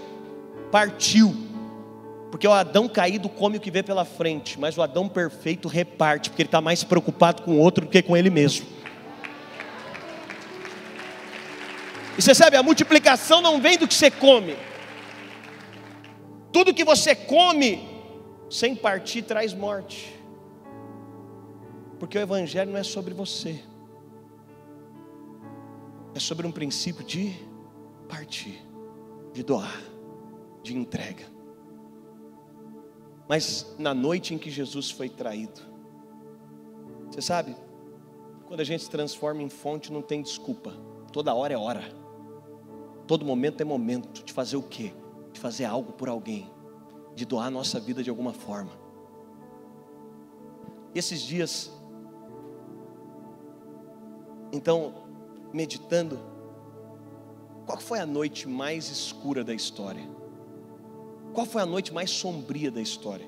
Partiu 0.71 1.35
porque 2.31 2.47
o 2.47 2.51
Adão 2.51 2.89
caído 2.89 3.29
come 3.29 3.57
o 3.57 3.59
que 3.59 3.69
vê 3.69 3.83
pela 3.83 4.03
frente, 4.03 4.59
mas 4.59 4.75
o 4.75 4.81
Adão 4.81 5.07
perfeito 5.07 5.67
reparte, 5.67 6.31
porque 6.31 6.41
ele 6.41 6.47
está 6.47 6.59
mais 6.59 6.83
preocupado 6.83 7.43
com 7.43 7.51
o 7.51 7.59
outro 7.59 7.85
do 7.85 7.91
que 7.91 8.01
com 8.01 8.17
ele 8.17 8.31
mesmo. 8.31 8.65
E 12.17 12.21
você 12.21 12.35
sabe, 12.35 12.55
a 12.55 12.63
multiplicação 12.63 13.41
não 13.41 13.59
vem 13.59 13.77
do 13.77 13.87
que 13.87 13.93
você 13.93 14.11
come. 14.11 14.55
Tudo 16.51 16.73
que 16.73 16.83
você 16.83 17.15
come 17.15 17.89
sem 18.49 18.75
partir 18.75 19.23
traz 19.23 19.53
morte. 19.53 20.13
Porque 21.99 22.17
o 22.17 22.21
Evangelho 22.21 22.71
não 22.71 22.79
é 22.79 22.83
sobre 22.83 23.13
você, 23.13 23.63
é 26.13 26.19
sobre 26.19 26.45
um 26.45 26.51
princípio 26.51 27.03
de 27.03 27.33
partir, 28.07 28.61
de 29.31 29.41
doar, 29.41 29.81
de 30.61 30.75
entrega. 30.75 31.25
Mas 33.27 33.73
na 33.79 33.93
noite 33.93 34.33
em 34.33 34.37
que 34.37 34.51
Jesus 34.51 34.91
foi 34.91 35.09
traído, 35.09 35.61
você 37.09 37.21
sabe, 37.21 37.55
quando 38.45 38.59
a 38.59 38.65
gente 38.65 38.83
se 38.83 38.89
transforma 38.89 39.41
em 39.41 39.49
fonte, 39.49 39.91
não 39.91 40.01
tem 40.01 40.21
desculpa, 40.21 40.73
toda 41.11 41.33
hora 41.33 41.53
é 41.53 41.57
hora, 41.57 42.02
todo 43.07 43.25
momento 43.25 43.61
é 43.61 43.63
momento 43.63 44.23
de 44.23 44.31
fazer 44.31 44.57
o 44.57 44.63
quê? 44.63 44.93
De 45.31 45.39
fazer 45.39 45.65
algo 45.65 45.93
por 45.93 46.09
alguém, 46.09 46.49
de 47.15 47.25
doar 47.25 47.47
a 47.47 47.51
nossa 47.51 47.79
vida 47.79 48.03
de 48.03 48.09
alguma 48.09 48.33
forma. 48.33 48.71
Esses 50.93 51.21
dias, 51.21 51.71
então, 54.51 54.93
meditando, 55.51 56.19
qual 57.65 57.79
foi 57.79 57.99
a 57.99 58.05
noite 58.05 58.47
mais 58.47 58.89
escura 58.89 59.43
da 59.43 59.53
história? 59.53 60.07
Qual 61.33 61.45
foi 61.45 61.61
a 61.61 61.65
noite 61.65 61.93
mais 61.93 62.11
sombria 62.11 62.69
da 62.69 62.81
história? 62.81 63.27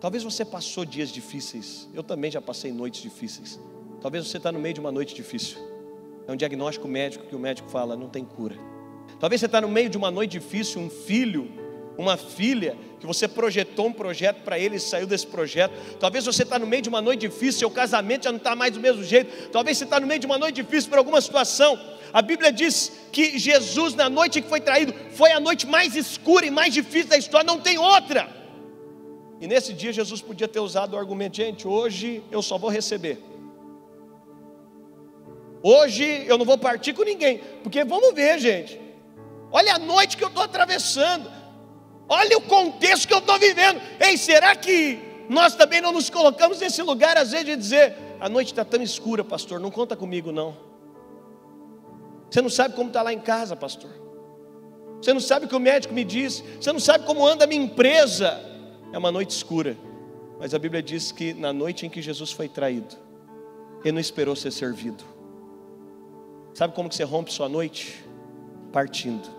Talvez 0.00 0.24
você 0.24 0.44
passou 0.44 0.84
dias 0.84 1.08
difíceis, 1.08 1.88
eu 1.94 2.02
também 2.02 2.30
já 2.30 2.40
passei 2.40 2.72
noites 2.72 3.00
difíceis. 3.00 3.60
Talvez 4.00 4.26
você 4.26 4.36
está 4.36 4.50
no 4.52 4.58
meio 4.58 4.74
de 4.74 4.80
uma 4.80 4.92
noite 4.92 5.14
difícil. 5.14 5.58
É 6.26 6.32
um 6.32 6.36
diagnóstico 6.36 6.88
médico 6.88 7.26
que 7.26 7.36
o 7.36 7.38
médico 7.38 7.68
fala, 7.68 7.96
não 7.96 8.08
tem 8.08 8.24
cura. 8.24 8.75
Talvez 9.18 9.40
você 9.40 9.46
está 9.46 9.60
no 9.60 9.68
meio 9.68 9.88
de 9.88 9.96
uma 9.96 10.10
noite 10.10 10.32
difícil, 10.32 10.80
um 10.80 10.90
filho 10.90 11.66
uma 11.98 12.16
filha, 12.16 12.76
que 13.00 13.06
você 13.06 13.26
projetou 13.26 13.86
um 13.86 13.92
projeto 13.92 14.42
para 14.42 14.58
ele 14.58 14.76
e 14.76 14.80
saiu 14.80 15.06
desse 15.06 15.26
projeto. 15.26 15.72
Talvez 15.98 16.24
você 16.24 16.42
está 16.42 16.58
no 16.58 16.66
meio 16.66 16.82
de 16.82 16.88
uma 16.88 17.00
noite 17.00 17.20
difícil, 17.20 17.60
seu 17.60 17.70
casamento 17.70 18.24
já 18.24 18.32
não 18.32 18.38
está 18.38 18.54
mais 18.54 18.72
do 18.72 18.80
mesmo 18.80 19.02
jeito. 19.02 19.50
Talvez 19.50 19.78
você 19.78 19.84
está 19.84 19.98
no 19.98 20.06
meio 20.06 20.20
de 20.20 20.26
uma 20.26 20.38
noite 20.38 20.62
difícil 20.62 20.90
por 20.90 20.98
alguma 20.98 21.20
situação. 21.20 21.78
A 22.12 22.22
Bíblia 22.22 22.52
diz 22.52 22.92
que 23.12 23.38
Jesus, 23.38 23.94
na 23.94 24.08
noite 24.08 24.42
que 24.42 24.48
foi 24.48 24.60
traído, 24.60 24.94
foi 25.12 25.32
a 25.32 25.40
noite 25.40 25.66
mais 25.66 25.96
escura 25.96 26.46
e 26.46 26.50
mais 26.50 26.72
difícil 26.72 27.08
da 27.08 27.18
história, 27.18 27.46
não 27.46 27.60
tem 27.60 27.78
outra. 27.78 28.28
E 29.40 29.46
nesse 29.46 29.72
dia 29.72 29.92
Jesus 29.92 30.20
podia 30.20 30.48
ter 30.48 30.60
usado 30.60 30.94
o 30.94 30.98
argumento, 30.98 31.36
gente, 31.36 31.66
hoje 31.66 32.22
eu 32.30 32.42
só 32.42 32.56
vou 32.56 32.70
receber. 32.70 33.18
Hoje 35.62 36.24
eu 36.26 36.38
não 36.38 36.44
vou 36.44 36.56
partir 36.56 36.92
com 36.92 37.02
ninguém, 37.02 37.40
porque 37.62 37.84
vamos 37.84 38.14
ver, 38.14 38.38
gente. 38.38 38.85
Olha 39.56 39.76
a 39.76 39.78
noite 39.78 40.18
que 40.18 40.22
eu 40.22 40.28
estou 40.28 40.42
atravessando. 40.42 41.32
Olha 42.06 42.36
o 42.36 42.42
contexto 42.42 43.08
que 43.08 43.14
eu 43.14 43.20
estou 43.20 43.38
vivendo. 43.38 43.80
Ei, 43.98 44.18
será 44.18 44.54
que 44.54 44.98
nós 45.30 45.54
também 45.54 45.80
não 45.80 45.92
nos 45.92 46.10
colocamos 46.10 46.60
nesse 46.60 46.82
lugar, 46.82 47.16
às 47.16 47.30
vezes, 47.30 47.46
de 47.46 47.56
dizer: 47.56 47.96
a 48.20 48.28
noite 48.28 48.48
está 48.48 48.66
tão 48.66 48.82
escura, 48.82 49.24
pastor, 49.24 49.58
não 49.58 49.70
conta 49.70 49.96
comigo, 49.96 50.30
não. 50.30 50.54
Você 52.30 52.42
não 52.42 52.50
sabe 52.50 52.74
como 52.74 52.88
está 52.88 53.00
lá 53.00 53.14
em 53.14 53.18
casa, 53.18 53.56
pastor. 53.56 53.90
Você 55.00 55.14
não 55.14 55.20
sabe 55.20 55.46
o 55.46 55.48
que 55.48 55.56
o 55.56 55.60
médico 55.60 55.94
me 55.94 56.04
disse. 56.04 56.42
Você 56.60 56.70
não 56.70 56.80
sabe 56.80 57.06
como 57.06 57.26
anda 57.26 57.44
a 57.44 57.46
minha 57.46 57.62
empresa. 57.62 58.38
É 58.92 58.98
uma 58.98 59.10
noite 59.10 59.30
escura. 59.30 59.74
Mas 60.38 60.52
a 60.52 60.58
Bíblia 60.58 60.82
diz 60.82 61.10
que 61.12 61.32
na 61.32 61.50
noite 61.50 61.86
em 61.86 61.88
que 61.88 62.02
Jesus 62.02 62.30
foi 62.30 62.46
traído, 62.46 62.94
ele 63.82 63.92
não 63.92 64.00
esperou 64.00 64.36
ser 64.36 64.50
servido. 64.50 65.02
Sabe 66.52 66.74
como 66.74 66.90
que 66.90 66.94
você 66.94 67.04
rompe 67.04 67.32
sua 67.32 67.48
noite? 67.48 68.04
Partindo. 68.70 69.35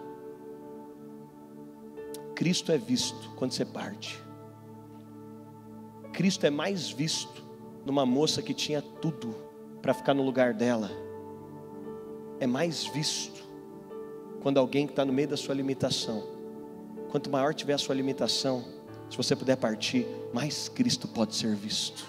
Cristo 2.37 2.71
é 2.71 2.77
visto 2.77 3.31
quando 3.35 3.51
você 3.51 3.65
parte. 3.65 4.21
Cristo 6.13 6.45
é 6.45 6.51
mais 6.51 6.87
visto 6.87 7.43
numa 7.83 8.05
moça 8.05 8.43
que 8.43 8.53
tinha 8.53 8.79
tudo 8.79 9.35
para 9.81 9.91
ficar 9.91 10.13
no 10.13 10.21
lugar 10.21 10.53
dela. 10.53 10.91
É 12.39 12.45
mais 12.45 12.85
visto 12.85 13.43
quando 14.43 14.59
alguém 14.59 14.85
que 14.85 14.91
está 14.91 15.03
no 15.03 15.11
meio 15.11 15.27
da 15.27 15.35
sua 15.35 15.55
limitação. 15.55 16.23
Quanto 17.09 17.27
maior 17.27 17.55
tiver 17.55 17.73
a 17.73 17.77
sua 17.79 17.95
limitação, 17.95 18.63
se 19.09 19.17
você 19.17 19.35
puder 19.35 19.57
partir, 19.57 20.05
mais 20.31 20.69
Cristo 20.69 21.07
pode 21.07 21.35
ser 21.35 21.55
visto. 21.55 22.05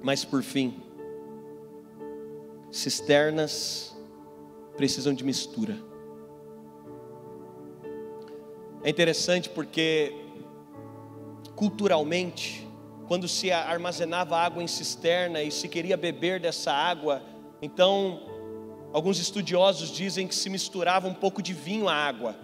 Mas 0.00 0.24
por 0.24 0.44
fim, 0.44 0.80
cisternas 2.70 3.92
precisam 4.76 5.12
de 5.12 5.24
mistura. 5.24 5.88
É 8.82 8.90
interessante 8.90 9.48
porque, 9.48 10.14
culturalmente, 11.56 12.66
quando 13.08 13.26
se 13.26 13.50
armazenava 13.50 14.36
água 14.36 14.62
em 14.62 14.68
cisterna 14.68 15.42
e 15.42 15.50
se 15.50 15.66
queria 15.66 15.96
beber 15.96 16.38
dessa 16.38 16.72
água, 16.72 17.22
então, 17.60 18.22
alguns 18.92 19.18
estudiosos 19.18 19.90
dizem 19.90 20.28
que 20.28 20.34
se 20.34 20.48
misturava 20.48 21.08
um 21.08 21.14
pouco 21.14 21.42
de 21.42 21.52
vinho 21.52 21.88
à 21.88 21.94
água, 21.94 22.36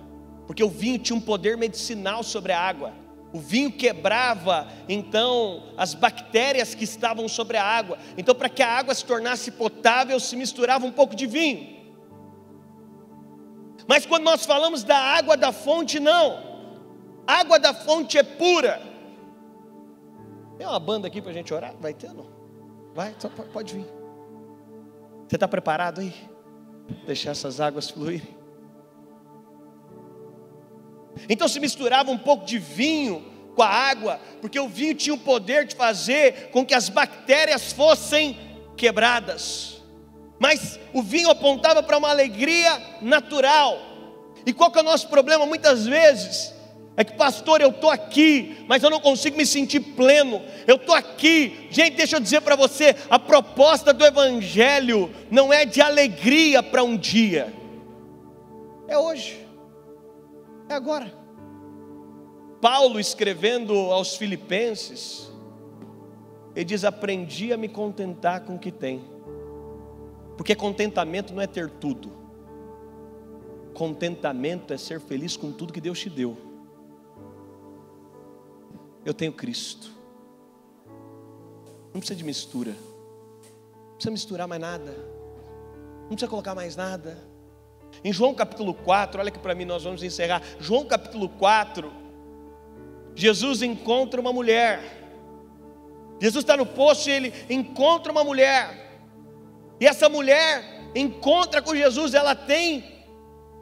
porque 0.45 0.65
o 0.65 0.69
vinho 0.69 0.99
tinha 0.99 1.17
um 1.17 1.21
poder 1.21 1.57
medicinal 1.57 2.25
sobre 2.25 2.53
a 2.53 2.61
água. 2.61 2.93
O 3.33 3.39
vinho 3.39 3.71
quebrava 3.71 4.69
então 4.89 5.73
as 5.77 5.95
bactérias 5.95 6.75
que 6.75 6.85
estavam 6.85 7.29
sobre 7.29 7.57
a 7.57 7.65
água. 7.65 7.99
Então, 8.17 8.35
para 8.35 8.49
que 8.49 8.63
a 8.63 8.69
água 8.69 8.95
se 8.95 9.05
tornasse 9.05 9.53
potável, 9.53 10.19
se 10.19 10.37
misturava 10.37 10.85
um 10.85 10.93
pouco 10.93 11.15
de 11.15 11.27
vinho. 11.27 11.74
Mas 13.87 14.07
quando 14.07 14.25
nós 14.25 14.45
falamos 14.45 14.83
da 14.83 14.97
água 14.97 15.37
da 15.37 15.53
fonte, 15.53 16.01
não. 16.01 16.43
A 17.27 17.41
água 17.41 17.59
da 17.59 17.75
fonte 17.75 18.17
é 18.17 18.23
pura. 18.23 18.81
Tem 20.57 20.67
uma 20.67 20.81
banda 20.81 21.09
aqui 21.09 21.21
para 21.21 21.31
a 21.31 21.35
gente 21.35 21.53
orar? 21.53 21.75
Vai 21.81 21.93
ter 21.93 22.13
não? 22.13 22.27
Vai, 22.95 23.15
pode 23.53 23.75
vir. 23.75 23.87
Você 25.29 25.37
está 25.37 25.49
preparado 25.49 26.01
aí? 26.01 26.15
Deixar 27.07 27.33
essas 27.33 27.61
águas 27.61 27.91
fluírem. 27.91 28.37
Então 31.29 31.49
se 31.49 31.61
misturava 31.61 32.11
um 32.11 32.19
pouco 32.19 32.45
de 32.45 32.59
vinho 32.59 33.33
com 33.55 33.63
a 33.63 33.69
água, 33.69 34.21
porque 34.41 34.59
o 34.59 34.69
vinho 34.69 34.95
tinha 34.95 35.15
o 35.15 35.19
poder 35.19 35.65
de 35.65 35.75
fazer 35.75 36.51
com 36.51 36.65
que 36.65 36.75
as 36.75 36.89
bactérias 36.89 37.73
fossem 37.73 38.37
quebradas 38.77 39.74
mas 40.39 40.79
o 40.93 41.03
vinho 41.03 41.31
apontava 41.31 41.83
para 41.83 41.99
uma 41.99 42.11
alegria 42.11 42.81
natural. 43.01 43.81
E 44.45 44.53
qual 44.53 44.71
que 44.71 44.79
é 44.79 44.83
o 44.83 44.85
nosso 44.85 45.09
problema 45.09 45.47
muitas 45.47 45.87
vezes? 45.87 46.53
É 46.97 47.03
que, 47.03 47.15
pastor, 47.15 47.61
eu 47.61 47.71
estou 47.71 47.91
aqui, 47.91 48.65
mas 48.69 48.83
eu 48.83 48.91
não 48.91 49.01
consigo 49.01 49.37
me 49.37 49.45
sentir 49.45 49.81
pleno. 49.81 50.41
Eu 50.67 50.77
estou 50.77 50.95
aqui. 50.95 51.67
Gente, 51.71 51.97
deixa 51.97 52.17
eu 52.17 52.21
dizer 52.21 52.41
para 52.43 52.55
você: 52.55 52.95
a 53.11 53.19
proposta 53.19 53.93
do 53.93 54.05
Evangelho 54.05 55.13
não 55.31 55.53
é 55.53 55.65
de 55.65 55.81
alegria 55.81 56.63
para 56.63 56.85
um 56.85 56.97
dia, 56.97 57.53
é 58.87 58.97
hoje, 58.97 59.45
é 60.69 60.75
agora. 60.75 61.13
Paulo, 62.61 63.01
escrevendo 63.01 63.75
aos 63.75 64.15
Filipenses, 64.15 65.33
ele 66.55 66.65
diz: 66.65 66.85
Aprendi 66.85 67.53
a 67.53 67.57
me 67.57 67.69
contentar 67.69 68.43
com 68.43 68.55
o 68.55 68.59
que 68.59 68.71
tem 68.71 69.14
porque 70.37 70.55
contentamento 70.55 71.33
não 71.33 71.41
é 71.41 71.47
ter 71.47 71.71
tudo. 71.71 72.11
Contentamento 73.73 74.73
é 74.73 74.77
ser 74.77 75.01
feliz 75.01 75.37
com 75.37 75.53
tudo 75.53 75.73
que 75.73 75.81
Deus 75.81 75.99
te 75.99 76.09
deu. 76.09 76.37
Eu 79.05 79.13
tenho 79.13 79.33
Cristo. 79.33 79.91
Não 81.93 82.01
precisa 82.01 82.17
de 82.17 82.25
mistura. 82.25 82.73
Não 82.73 83.95
precisa 83.95 84.11
misturar 84.11 84.49
mais 84.49 84.61
nada. 84.61 84.93
Não 86.03 86.09
precisa 86.09 86.29
colocar 86.29 86.55
mais 86.55 86.77
nada. 86.77 87.19
Em 88.03 88.13
João 88.13 88.35
capítulo 88.35 88.75
4, 88.75 89.21
olha 89.21 89.31
que 89.31 89.39
para 89.39 89.55
mim 89.55 89.65
nós 89.65 89.85
vamos 89.85 90.03
encerrar. 90.03 90.43
João 90.59 90.85
capítulo 90.85 91.29
4, 91.29 91.93
Jesus 93.15 93.63
encontra 93.63 94.21
uma 94.21 94.33
mulher. 94.33 95.03
Jesus 96.21 96.43
está 96.43 96.57
no 96.57 96.67
poço 96.67 97.09
e 97.09 97.13
ele 97.13 97.35
encontra 97.49 98.11
uma 98.11 98.25
mulher. 98.25 98.84
E 99.81 99.87
essa 99.87 100.09
mulher 100.09 100.63
encontra 100.95 101.61
com 101.61 101.75
Jesus, 101.75 102.15
ela 102.15 102.35
tem 102.35 102.85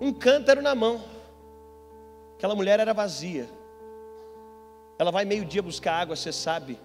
um 0.00 0.12
cântaro 0.12 0.60
na 0.60 0.74
mão. 0.74 1.02
Aquela 2.36 2.54
mulher 2.54 2.80
era 2.80 2.92
vazia. 2.92 3.48
Ela 4.98 5.10
vai 5.10 5.24
meio-dia 5.24 5.62
buscar 5.62 5.94
água, 5.94 6.16
você 6.16 6.32
sabe. 6.32 6.78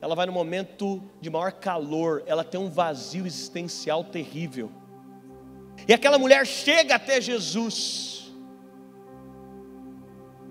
Ela 0.00 0.14
vai 0.14 0.26
no 0.26 0.32
momento 0.32 1.02
de 1.20 1.28
maior 1.28 1.52
calor, 1.52 2.22
ela 2.26 2.44
tem 2.44 2.58
um 2.58 2.70
vazio 2.70 3.26
existencial 3.26 4.04
terrível. 4.04 4.70
E 5.86 5.92
aquela 5.92 6.18
mulher 6.18 6.46
chega 6.46 6.94
até 6.94 7.20
Jesus. 7.20 8.32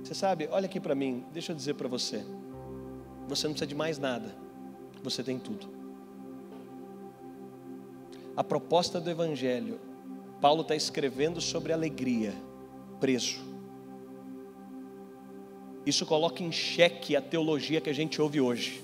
Você 0.04 0.14
sabe, 0.14 0.48
olha 0.52 0.66
aqui 0.66 0.80
para 0.80 0.96
mim, 0.96 1.26
deixa 1.32 1.52
eu 1.52 1.56
dizer 1.56 1.76
para 1.76 1.88
você. 1.88 2.26
Você 3.28 3.48
não 3.48 3.54
precisa 3.54 3.68
de 3.68 3.76
mais 3.76 3.98
nada, 3.98 4.36
você 5.04 5.24
tem 5.24 5.38
tudo. 5.38 5.79
A 8.40 8.44
proposta 8.44 9.02
do 9.02 9.10
Evangelho 9.10 9.82
Paulo 10.40 10.62
está 10.62 10.74
escrevendo 10.74 11.42
sobre 11.42 11.74
alegria, 11.74 12.34
preso. 12.98 13.42
Isso 15.86 16.06
coloca 16.06 16.42
em 16.42 16.50
xeque 16.50 17.18
a 17.18 17.22
teologia 17.22 17.82
que 17.82 17.90
a 17.90 17.94
gente 17.94 18.22
ouve 18.22 18.40
hoje. 18.40 18.82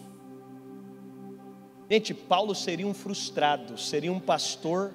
Gente, 1.89 2.14
Paulo 2.14 2.53
seria 2.53 2.86
um 2.86 2.93
frustrado, 2.93 3.78
seria 3.78 4.12
um 4.12 4.20
pastor 4.20 4.93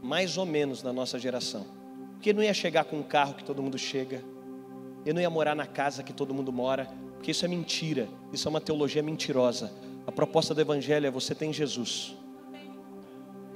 mais 0.00 0.38
ou 0.38 0.46
menos 0.46 0.80
na 0.80 0.92
nossa 0.92 1.18
geração. 1.18 1.66
Porque 2.12 2.32
não 2.32 2.44
ia 2.44 2.54
chegar 2.54 2.84
com 2.84 3.00
um 3.00 3.02
carro 3.02 3.34
que 3.34 3.42
todo 3.42 3.60
mundo 3.60 3.76
chega, 3.76 4.22
ele 5.04 5.14
não 5.14 5.20
ia 5.20 5.28
morar 5.28 5.56
na 5.56 5.66
casa 5.66 6.04
que 6.04 6.12
todo 6.12 6.32
mundo 6.32 6.52
mora, 6.52 6.88
porque 7.14 7.32
isso 7.32 7.44
é 7.44 7.48
mentira, 7.48 8.06
isso 8.32 8.46
é 8.46 8.50
uma 8.50 8.60
teologia 8.60 9.02
mentirosa. 9.02 9.72
A 10.06 10.12
proposta 10.12 10.54
do 10.54 10.60
Evangelho 10.60 11.08
é: 11.08 11.10
você 11.10 11.34
tem 11.34 11.52
Jesus. 11.52 12.14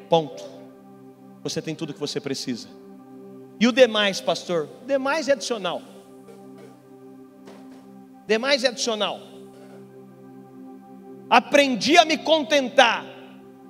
Ponto. 0.08 0.42
Você 1.42 1.62
tem 1.62 1.74
tudo 1.74 1.94
que 1.94 2.00
você 2.00 2.20
precisa. 2.20 2.68
E 3.60 3.66
o 3.66 3.72
demais, 3.72 4.20
pastor? 4.20 4.68
Demais 4.86 5.28
é 5.28 5.32
adicional. 5.32 5.82
Demais 8.26 8.64
é 8.64 8.68
adicional. 8.68 9.20
Aprendi 11.28 11.96
a 11.96 12.04
me 12.04 12.18
contentar. 12.18 13.04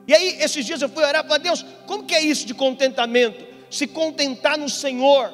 E 0.07 0.15
aí, 0.15 0.39
esses 0.41 0.65
dias 0.65 0.81
eu 0.81 0.89
fui 0.89 1.05
orar 1.05 1.27
para 1.27 1.39
Deus, 1.39 1.65
como 1.87 2.05
que 2.05 2.15
é 2.15 2.21
isso 2.21 2.47
de 2.47 2.55
contentamento? 2.55 3.47
Se 3.71 3.87
contentar 3.87 4.57
no 4.57 4.69
Senhor. 4.69 5.33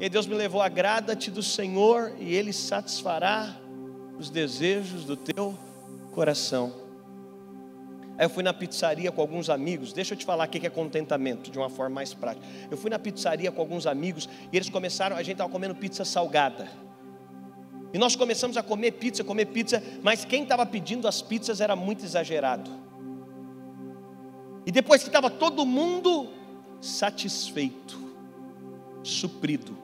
E 0.00 0.08
Deus 0.08 0.26
me 0.26 0.34
levou, 0.34 0.60
agrada-te 0.60 1.30
do 1.30 1.42
Senhor, 1.42 2.12
e 2.18 2.34
Ele 2.34 2.52
satisfará 2.52 3.56
os 4.18 4.30
desejos 4.30 5.04
do 5.04 5.16
teu 5.16 5.56
coração. 6.12 6.83
Aí 8.16 8.26
eu 8.26 8.30
fui 8.30 8.42
na 8.42 8.52
pizzaria 8.52 9.10
com 9.10 9.20
alguns 9.20 9.50
amigos. 9.50 9.92
Deixa 9.92 10.14
eu 10.14 10.18
te 10.18 10.24
falar 10.24 10.46
o 10.46 10.50
que 10.50 10.64
é 10.64 10.70
contentamento, 10.70 11.50
de 11.50 11.58
uma 11.58 11.68
forma 11.68 11.96
mais 11.96 12.14
prática. 12.14 12.46
Eu 12.70 12.76
fui 12.76 12.90
na 12.90 12.98
pizzaria 12.98 13.50
com 13.50 13.60
alguns 13.60 13.86
amigos 13.86 14.28
e 14.52 14.56
eles 14.56 14.68
começaram, 14.68 15.16
a 15.16 15.22
gente 15.22 15.32
estava 15.32 15.50
comendo 15.50 15.74
pizza 15.74 16.04
salgada. 16.04 16.68
E 17.92 17.98
nós 17.98 18.16
começamos 18.16 18.56
a 18.56 18.62
comer 18.62 18.92
pizza, 18.92 19.22
comer 19.22 19.46
pizza, 19.46 19.82
mas 20.02 20.24
quem 20.24 20.42
estava 20.42 20.64
pedindo 20.66 21.06
as 21.06 21.22
pizzas 21.22 21.60
era 21.60 21.76
muito 21.76 22.04
exagerado. 22.04 22.70
E 24.66 24.72
depois 24.72 25.02
que 25.02 25.08
estava 25.08 25.28
todo 25.28 25.64
mundo 25.66 26.28
satisfeito, 26.80 27.98
suprido, 29.02 29.76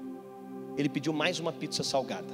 ele 0.77 0.89
pediu 0.89 1.13
mais 1.13 1.39
uma 1.39 1.53
pizza 1.53 1.83
salgada. 1.83 2.33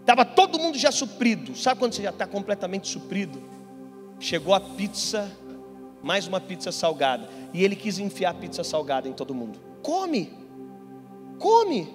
Estava 0.00 0.24
todo 0.24 0.58
mundo 0.58 0.78
já 0.78 0.90
suprido. 0.90 1.54
Sabe 1.54 1.78
quando 1.78 1.92
você 1.92 2.02
já 2.02 2.10
está 2.10 2.26
completamente 2.26 2.88
suprido? 2.88 3.57
Chegou 4.20 4.52
a 4.52 4.60
pizza, 4.60 5.30
mais 6.02 6.26
uma 6.26 6.40
pizza 6.40 6.72
salgada. 6.72 7.28
E 7.52 7.64
ele 7.64 7.76
quis 7.76 7.98
enfiar 7.98 8.30
a 8.30 8.34
pizza 8.34 8.64
salgada 8.64 9.08
em 9.08 9.12
todo 9.12 9.34
mundo. 9.34 9.60
Come, 9.82 10.32
come. 11.38 11.88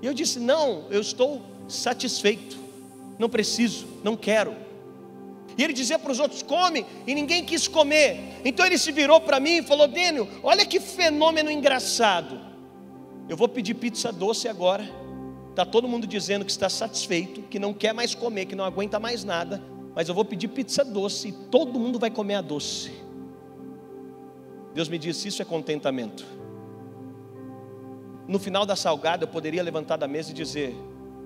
E 0.00 0.06
eu 0.06 0.14
disse: 0.14 0.38
Não, 0.38 0.84
eu 0.90 1.00
estou 1.00 1.42
satisfeito, 1.68 2.58
não 3.18 3.28
preciso, 3.28 3.86
não 4.02 4.16
quero. 4.16 4.54
E 5.56 5.62
ele 5.62 5.72
dizia 5.72 5.98
para 5.98 6.12
os 6.12 6.18
outros: 6.18 6.42
Come, 6.42 6.86
e 7.06 7.14
ninguém 7.14 7.44
quis 7.44 7.68
comer. 7.68 8.40
Então 8.44 8.64
ele 8.64 8.78
se 8.78 8.90
virou 8.90 9.20
para 9.20 9.38
mim 9.38 9.58
e 9.58 9.62
falou: 9.62 9.86
Dênio, 9.86 10.26
olha 10.42 10.64
que 10.64 10.80
fenômeno 10.80 11.50
engraçado. 11.50 12.40
Eu 13.28 13.36
vou 13.36 13.48
pedir 13.48 13.74
pizza 13.74 14.10
doce 14.10 14.48
agora. 14.48 14.88
Está 15.50 15.64
todo 15.64 15.86
mundo 15.86 16.06
dizendo 16.06 16.44
que 16.44 16.50
está 16.50 16.68
satisfeito, 16.68 17.42
que 17.42 17.58
não 17.58 17.74
quer 17.74 17.92
mais 17.92 18.14
comer, 18.14 18.46
que 18.46 18.56
não 18.56 18.64
aguenta 18.64 18.98
mais 18.98 19.24
nada. 19.24 19.62
Mas 19.94 20.08
eu 20.08 20.14
vou 20.14 20.24
pedir 20.24 20.48
pizza 20.48 20.84
doce 20.84 21.28
e 21.28 21.32
todo 21.32 21.78
mundo 21.78 21.98
vai 21.98 22.10
comer 22.10 22.34
a 22.34 22.40
doce. 22.40 22.92
Deus 24.74 24.88
me 24.88 24.98
disse: 24.98 25.28
Isso 25.28 25.42
é 25.42 25.44
contentamento 25.44 26.40
no 28.30 28.38
final 28.38 28.64
da 28.64 28.76
salgada 28.76 29.24
eu 29.24 29.28
poderia 29.28 29.60
levantar 29.60 29.96
da 29.96 30.06
mesa 30.06 30.30
e 30.30 30.34
dizer: 30.34 30.72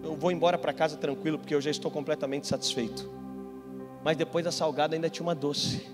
Eu 0.03 0.17
vou 0.17 0.33
embora 0.33 0.57
para 0.57 0.73
casa 0.73 0.97
tranquilo, 0.97 1.39
porque 1.39 1.55
eu 1.55 1.61
já 1.61 1.71
estou 1.71 1.91
completamente 1.91 2.47
satisfeito. 2.47 3.11
Mas 4.03 4.17
depois 4.17 4.43
da 4.43 4.51
salgada 4.51 4.97
ainda 4.97 5.11
tinha 5.11 5.23
uma 5.23 5.35
doce. 5.35 5.87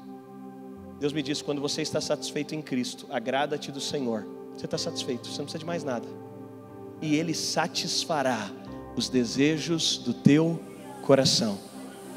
Deus 1.00 1.12
me 1.12 1.20
disse: 1.20 1.42
Quando 1.42 1.60
você 1.60 1.82
está 1.82 2.00
satisfeito 2.00 2.54
em 2.54 2.62
Cristo, 2.62 3.08
agrada-te 3.10 3.72
do 3.72 3.80
Senhor. 3.80 4.24
Você 4.54 4.66
está 4.66 4.78
satisfeito, 4.78 5.26
você 5.26 5.38
não 5.38 5.46
precisa 5.46 5.58
de 5.58 5.66
mais 5.66 5.82
nada. 5.82 6.06
E 7.02 7.16
Ele 7.16 7.34
satisfará 7.34 8.48
os 8.94 9.08
desejos 9.08 9.98
do 9.98 10.14
teu 10.14 10.60
coração. 11.02 11.58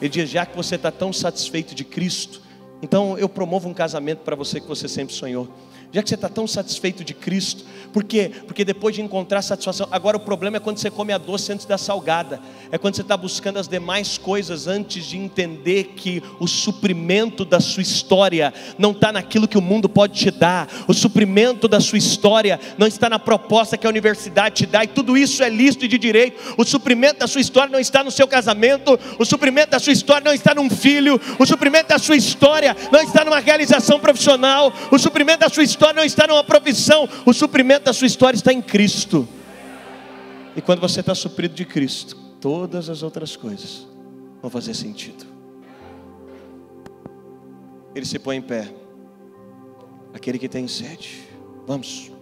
Ele 0.03 0.09
diz: 0.09 0.29
Já 0.29 0.45
que 0.45 0.53
você 0.53 0.75
está 0.75 0.91
tão 0.91 1.13
satisfeito 1.13 1.73
de 1.73 1.85
Cristo, 1.85 2.41
então 2.81 3.17
eu 3.17 3.29
promovo 3.29 3.69
um 3.69 3.73
casamento 3.73 4.19
para 4.19 4.35
você 4.35 4.59
que 4.59 4.67
você 4.67 4.85
sempre 4.85 5.15
sonhou 5.15 5.47
já 5.93 6.01
que 6.01 6.09
você 6.09 6.15
está 6.15 6.27
tão 6.27 6.47
satisfeito 6.47 7.03
de 7.03 7.13
Cristo, 7.13 7.63
por 7.93 8.03
quê? 8.03 8.31
Porque 8.47 8.65
depois 8.65 8.95
de 8.95 9.01
encontrar 9.03 9.43
satisfação, 9.43 9.87
agora 9.91 10.17
o 10.17 10.19
problema 10.19 10.57
é 10.57 10.59
quando 10.59 10.79
você 10.79 10.89
come 10.89 11.13
a 11.13 11.19
doce 11.19 11.53
antes 11.53 11.67
da 11.67 11.77
salgada, 11.77 12.39
é 12.71 12.77
quando 12.79 12.95
você 12.95 13.03
está 13.03 13.15
buscando 13.15 13.59
as 13.59 13.67
demais 13.67 14.17
coisas 14.17 14.65
antes 14.65 15.05
de 15.05 15.15
entender 15.15 15.93
que 15.95 16.23
o 16.39 16.47
suprimento 16.47 17.45
da 17.45 17.59
sua 17.59 17.83
história 17.83 18.51
não 18.79 18.89
está 18.89 19.11
naquilo 19.11 19.47
que 19.47 19.59
o 19.59 19.61
mundo 19.61 19.87
pode 19.87 20.19
te 20.19 20.31
dar, 20.31 20.67
o 20.87 20.93
suprimento 20.93 21.67
da 21.67 21.79
sua 21.79 21.99
história 21.99 22.59
não 22.79 22.87
está 22.87 23.07
na 23.07 23.19
proposta 23.19 23.77
que 23.77 23.85
a 23.85 23.89
universidade 23.89 24.55
te 24.55 24.65
dá, 24.65 24.83
e 24.83 24.87
tudo 24.87 25.15
isso 25.15 25.43
é 25.43 25.49
lícito 25.49 25.85
e 25.85 25.87
de 25.87 25.99
direito, 25.99 26.55
o 26.57 26.65
suprimento 26.65 27.19
da 27.19 27.27
sua 27.27 27.41
história 27.41 27.71
não 27.71 27.79
está 27.79 28.03
no 28.03 28.09
seu 28.09 28.27
casamento, 28.27 28.99
o 29.19 29.25
suprimento 29.25 29.69
da 29.69 29.79
sua 29.79 29.93
história 29.93 30.25
não 30.25 30.33
está 30.33 30.55
num 30.55 30.71
filho, 30.71 31.21
o 31.37 31.45
suprimento 31.45 31.89
da 31.89 31.99
sua 31.99 32.15
história 32.15 32.75
não 32.91 33.03
está 33.03 33.23
numa 33.23 33.39
realização 33.39 33.99
profissional, 33.99 34.73
o 34.89 34.97
suprimento 34.97 35.41
da 35.41 35.49
sua 35.49 35.61
história 35.61 35.82
história 35.83 35.95
não 35.95 36.05
está 36.05 36.27
numa 36.27 36.43
profissão, 36.43 37.09
o 37.25 37.33
suprimento 37.33 37.85
da 37.85 37.93
sua 37.93 38.07
história 38.07 38.37
está 38.37 38.53
em 38.53 38.61
Cristo. 38.61 39.27
E 40.55 40.61
quando 40.61 40.79
você 40.79 41.01
está 41.01 41.13
suprido 41.13 41.53
de 41.53 41.65
Cristo, 41.65 42.15
todas 42.39 42.89
as 42.89 43.03
outras 43.03 43.35
coisas 43.35 43.85
vão 44.41 44.49
fazer 44.49 44.73
sentido. 44.75 45.25
Ele 47.93 48.05
se 48.05 48.17
põe 48.17 48.37
em 48.37 48.41
pé. 48.41 48.73
Aquele 50.13 50.39
que 50.39 50.47
tem 50.47 50.67
sede. 50.67 51.27
Vamos. 51.67 52.12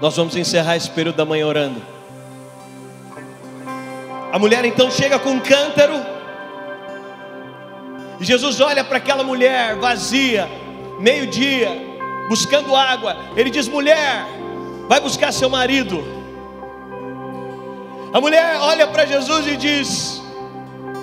Nós 0.00 0.16
vamos 0.16 0.34
encerrar 0.34 0.76
esse 0.76 0.90
período 0.90 1.16
da 1.16 1.26
manhã 1.26 1.46
orando. 1.46 1.82
A 4.32 4.38
mulher 4.38 4.64
então 4.64 4.90
chega 4.90 5.18
com 5.18 5.30
um 5.30 5.40
cântaro. 5.40 5.94
E 8.18 8.24
Jesus 8.24 8.60
olha 8.60 8.82
para 8.82 8.96
aquela 8.96 9.22
mulher 9.22 9.76
vazia, 9.76 10.48
meio-dia, 10.98 11.70
buscando 12.28 12.74
água. 12.74 13.14
Ele 13.36 13.50
diz: 13.50 13.68
Mulher, 13.68 14.24
vai 14.88 15.00
buscar 15.00 15.32
seu 15.32 15.50
marido. 15.50 16.02
A 18.12 18.20
mulher 18.20 18.56
olha 18.60 18.86
para 18.86 19.04
Jesus 19.04 19.46
e 19.48 19.56
diz: 19.56 20.22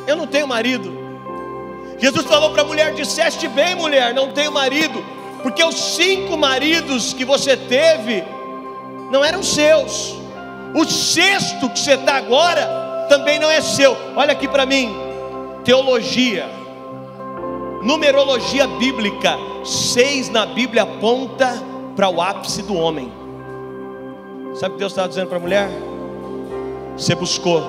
Eu 0.08 0.16
não 0.16 0.26
tenho 0.26 0.48
marido. 0.48 0.92
Jesus 2.00 2.26
falou 2.26 2.50
para 2.50 2.64
a 2.64 2.66
mulher: 2.66 2.94
Disseste 2.96 3.48
bem, 3.48 3.76
mulher, 3.76 4.12
não 4.14 4.32
tenho 4.32 4.52
marido, 4.52 5.06
porque 5.44 5.64
os 5.64 5.76
cinco 5.96 6.36
maridos 6.36 7.14
que 7.14 7.26
você 7.26 7.56
teve 7.56 8.24
não 9.12 9.24
eram 9.24 9.42
seus. 9.42 10.16
O 10.74 10.86
sexto 10.86 11.70
que 11.70 11.80
você 11.80 11.94
está 11.94 12.16
agora 12.16 13.06
também 13.10 13.40
não 13.40 13.50
é 13.50 13.62
seu. 13.62 13.96
Olha 14.16 14.34
aqui 14.34 14.48
para 14.48 14.66
mim, 14.66 14.96
teologia, 15.64 16.46
numerologia 17.82 18.68
bíblica. 18.68 19.38
Seis 19.64 20.30
na 20.30 20.46
Bíblia 20.46 20.84
aponta 20.84 21.62
para 21.96 22.10
o 22.10 22.22
ápice 22.22 22.62
do 22.62 22.76
homem. 22.76 23.12
Sabe 24.54 24.70
o 24.70 24.74
que 24.74 24.80
Deus 24.80 24.92
estava 24.92 25.08
dizendo 25.08 25.28
para 25.28 25.38
a 25.38 25.42
mulher? 25.42 25.70
Você 26.98 27.14
buscou 27.16 27.62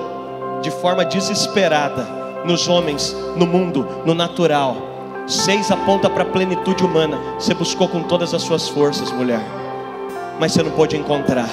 de 0.61 0.71
forma 0.71 1.05
desesperada 1.05 2.07
nos 2.45 2.67
homens, 2.67 3.15
no 3.35 3.45
mundo, 3.45 3.87
no 4.05 4.13
natural. 4.13 4.75
Seis 5.27 5.71
aponta 5.71 6.09
para 6.09 6.23
a 6.23 6.25
plenitude 6.25 6.83
humana. 6.83 7.17
Você 7.37 7.53
buscou 7.53 7.87
com 7.87 8.03
todas 8.03 8.33
as 8.33 8.41
suas 8.41 8.67
forças, 8.67 9.11
mulher 9.11 9.58
mas 10.39 10.53
você 10.53 10.63
não 10.63 10.71
pôde 10.71 10.95
encontrar. 10.95 11.49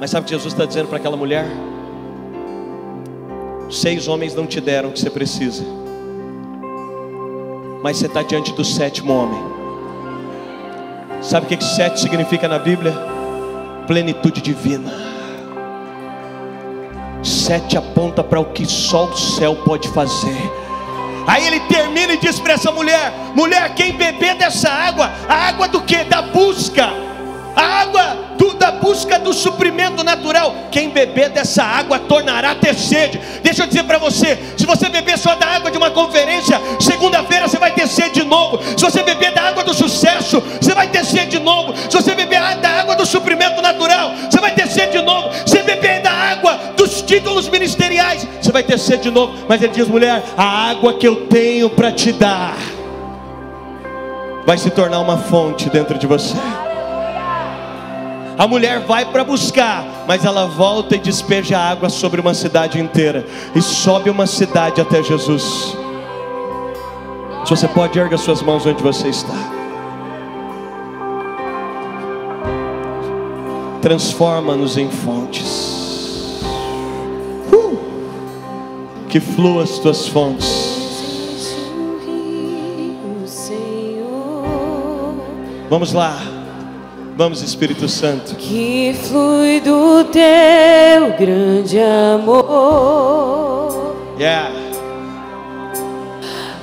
Mas 0.00 0.10
sabe 0.10 0.22
o 0.22 0.24
que 0.24 0.34
Jesus 0.34 0.52
está 0.52 0.64
dizendo 0.64 0.88
para 0.88 0.98
aquela 0.98 1.16
mulher? 1.16 1.46
Seis 3.70 4.08
homens 4.08 4.34
não 4.34 4.46
te 4.46 4.60
deram 4.60 4.88
o 4.88 4.92
que 4.92 4.98
você 4.98 5.10
precisa, 5.10 5.62
mas 7.82 7.98
você 7.98 8.06
está 8.06 8.22
diante 8.22 8.52
do 8.52 8.64
sétimo 8.64 9.12
homem. 9.12 9.40
Sabe 11.20 11.46
o 11.46 11.48
que, 11.48 11.56
que 11.56 11.64
sete 11.64 12.00
significa 12.00 12.48
na 12.48 12.58
Bíblia? 12.58 12.94
Plenitude 13.86 14.40
divina. 14.40 14.90
Sete 17.22 17.76
aponta 17.76 18.24
para 18.24 18.40
o 18.40 18.46
que 18.46 18.64
só 18.64 19.06
o 19.06 19.16
céu 19.16 19.56
pode 19.64 19.88
fazer. 19.88 20.36
Aí 21.26 21.46
ele 21.46 21.60
termina 21.60 22.14
e 22.14 22.16
diz 22.16 22.40
para 22.40 22.54
essa 22.54 22.72
mulher: 22.72 23.12
mulher, 23.34 23.74
quem 23.74 23.96
beber 23.96 24.36
dessa 24.36 24.70
água, 24.70 25.10
a 25.28 25.48
água 25.48 25.68
do 25.68 25.82
que? 25.82 26.04
Da 26.04 26.22
busca 26.22 27.07
a 27.58 27.80
água 27.80 28.16
do, 28.38 28.54
da 28.54 28.70
busca 28.70 29.18
do 29.18 29.32
suprimento 29.32 30.04
natural. 30.04 30.54
Quem 30.70 30.90
beber 30.90 31.30
dessa 31.30 31.64
água 31.64 31.98
tornará 31.98 32.54
ter 32.54 32.74
sede. 32.74 33.20
Deixa 33.42 33.64
eu 33.64 33.66
dizer 33.66 33.82
para 33.82 33.98
você: 33.98 34.38
se 34.56 34.64
você 34.64 34.88
beber 34.88 35.18
só 35.18 35.34
da 35.34 35.46
água 35.46 35.70
de 35.70 35.76
uma 35.76 35.90
conferência, 35.90 36.60
segunda-feira 36.80 37.48
você 37.48 37.58
vai 37.58 37.72
ter 37.72 37.88
sede 37.88 38.20
de 38.20 38.24
novo. 38.24 38.60
Se 38.76 38.84
você 38.84 39.02
beber 39.02 39.32
da 39.32 39.42
água 39.42 39.64
do 39.64 39.74
sucesso, 39.74 40.40
você 40.60 40.72
vai 40.72 40.86
ter 40.86 41.04
sede 41.04 41.32
de 41.32 41.40
novo. 41.40 41.74
Se 41.76 41.96
você 41.96 42.14
beber 42.14 42.38
da 42.58 42.68
água 42.68 42.94
do 42.94 43.04
suprimento 43.04 43.60
natural, 43.60 44.12
você 44.30 44.40
vai 44.40 44.54
ter 44.54 44.68
sede 44.68 44.98
de 44.98 45.02
novo. 45.02 45.30
Se 45.44 45.60
beber 45.62 46.00
da 46.00 46.12
água 46.12 46.58
dos 46.76 47.02
títulos 47.02 47.48
ministeriais, 47.48 48.26
você 48.40 48.52
vai 48.52 48.62
ter 48.62 48.78
sede 48.78 49.04
de 49.04 49.10
novo. 49.10 49.34
Mas 49.48 49.60
ele 49.60 49.72
diz, 49.72 49.88
mulher, 49.88 50.22
a 50.36 50.70
água 50.70 50.94
que 50.94 51.08
eu 51.08 51.26
tenho 51.26 51.68
para 51.68 51.90
te 51.90 52.12
dar 52.12 52.56
vai 54.46 54.56
se 54.56 54.70
tornar 54.70 55.00
uma 55.00 55.18
fonte 55.18 55.68
dentro 55.68 55.98
de 55.98 56.06
você. 56.06 56.36
A 58.38 58.46
mulher 58.46 58.78
vai 58.86 59.04
para 59.04 59.24
buscar, 59.24 59.84
mas 60.06 60.24
ela 60.24 60.46
volta 60.46 60.94
e 60.94 60.98
despeja 61.00 61.58
água 61.58 61.88
sobre 61.88 62.20
uma 62.20 62.32
cidade 62.32 62.78
inteira 62.78 63.26
e 63.52 63.60
sobe 63.60 64.08
uma 64.08 64.28
cidade 64.28 64.80
até 64.80 65.02
Jesus. 65.02 65.76
Se 67.44 67.50
você 67.50 67.66
pode, 67.66 67.98
erga 67.98 68.16
suas 68.16 68.40
mãos 68.40 68.64
onde 68.64 68.80
você 68.80 69.08
está. 69.08 69.34
Transforma-nos 73.82 74.76
em 74.76 74.88
fontes. 74.88 76.40
Uh! 77.52 77.76
Que 79.08 79.18
flua 79.18 79.64
as 79.64 79.80
tuas 79.80 80.06
fontes. 80.06 80.78
Vamos 85.68 85.92
lá. 85.92 86.37
Vamos, 87.18 87.42
Espírito 87.42 87.88
Santo. 87.88 88.36
Que 88.36 88.96
flui 89.08 89.60
do 89.60 90.04
teu 90.04 91.16
grande 91.18 91.76
amor. 92.14 93.96
Yeah. 94.16 94.52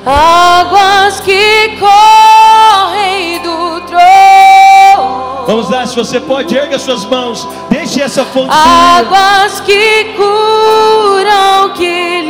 Águas 0.05 1.19
que 1.19 1.75
correm 1.77 3.41
do 3.41 3.81
trono. 3.81 5.43
Vamos 5.45 5.69
lá, 5.69 5.85
se 5.85 5.93
você 5.93 6.21
pode, 6.21 6.57
erga 6.57 6.79
suas 6.79 7.03
mãos. 7.03 7.45
Deixe 7.69 8.01
essa 8.01 8.23
fonte. 8.23 8.49
Águas 8.49 9.59
que 9.59 10.05
curam, 10.15 11.73
que 11.73 12.21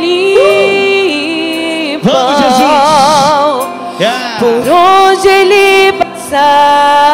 limpam. 1.92 2.10
Vamos, 2.10 2.38
Jesus. 2.40 3.68
Yeah. 4.00 4.40
Por 4.40 4.68
onde 4.68 5.28
ele 5.28 5.92
passar, 5.92 7.05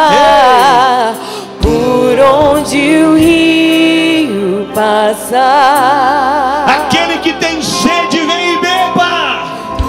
passar, 4.74 6.66
Aquele 6.68 7.18
que 7.18 7.32
tem 7.34 7.62
sede, 7.62 8.18
vem 8.20 8.54
e 8.54 8.58
beba. 8.60 9.42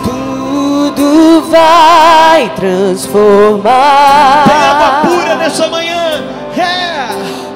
tudo 0.04 1.42
vai 1.50 2.52
transformar. 2.56 4.44
Tem 4.48 4.56
água 4.56 5.02
pura 5.10 5.36
nessa 5.36 5.68
manhã. 5.68 6.24
Yeah. 6.56 7.16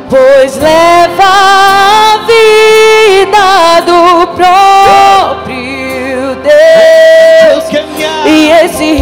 Pois 0.09 0.57
leva 0.57 1.23
a 1.23 2.17
vida 2.25 3.81
do 3.85 4.27
próprio 4.35 6.35
Deus. 6.41 7.63
E 8.25 8.49
esse 8.65 8.95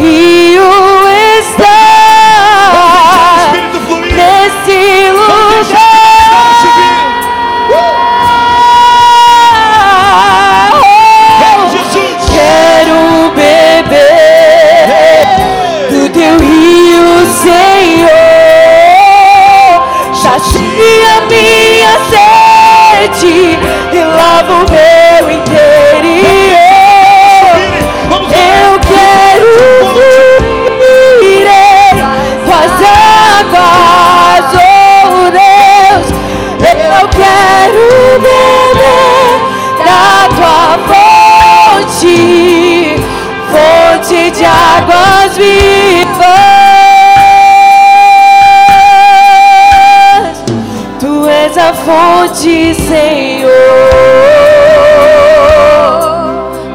beber 38.20 39.40
da 39.84 40.28
tua 40.36 40.78
fonte, 40.88 42.96
fonte 43.52 44.22
de 44.32 44.46
águas 44.46 45.36
vivas. 45.38 46.26
Tu 51.00 51.28
és 51.28 51.58
a 51.58 51.74
fonte, 51.74 52.74
Senhor. 52.74 53.52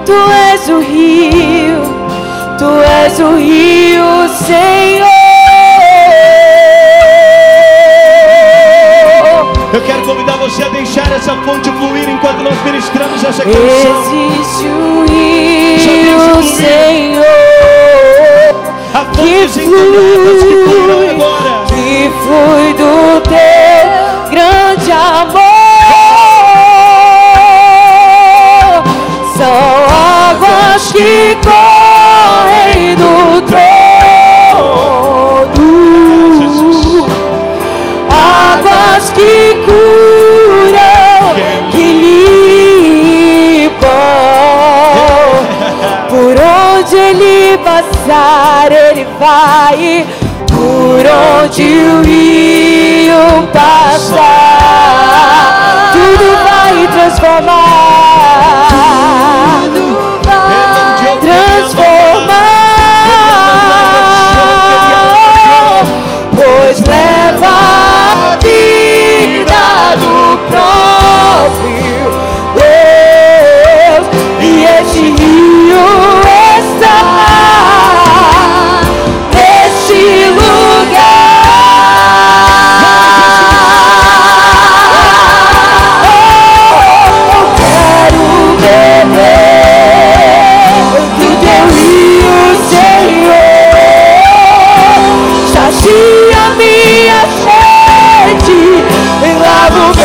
Tu 0.05 0.31
és 0.53 0.69
o 0.69 0.81
rio, 0.81 1.83
tu 2.59 2.83
és 3.05 3.19
o 3.19 3.37
rio, 3.37 4.29
Senhor. 4.47 5.09
Eu 9.73 9.81
quero 9.83 10.03
convidar 10.03 10.30
deixar 11.11 11.17
essa 11.17 11.37
fonte 11.43 11.71
fluir 11.73 12.09
enquanto 12.09 12.39
nós 12.43 12.63
ministramos 12.63 13.25
essa 13.25 13.43
canção. 13.43 13.61
Existe 13.61 14.67
um 14.69 15.05
rio. 15.07 15.79
Senhor, 16.43 17.25
que 19.19 19.47
flui, 19.55 21.11
agora. 21.11 21.67
que 21.67 22.11
flui 22.23 22.75
do 22.75 23.00
passar, 48.61 48.73
ele 48.73 49.07
vai. 49.19 50.07
Por 50.49 51.07
onde 51.07 51.63
o 51.63 52.03
rio 52.03 53.49
passar, 53.53 54.19
tudo 55.93 56.37
vai 56.45 56.87
transformar. 56.89 58.70
E 99.71 100.00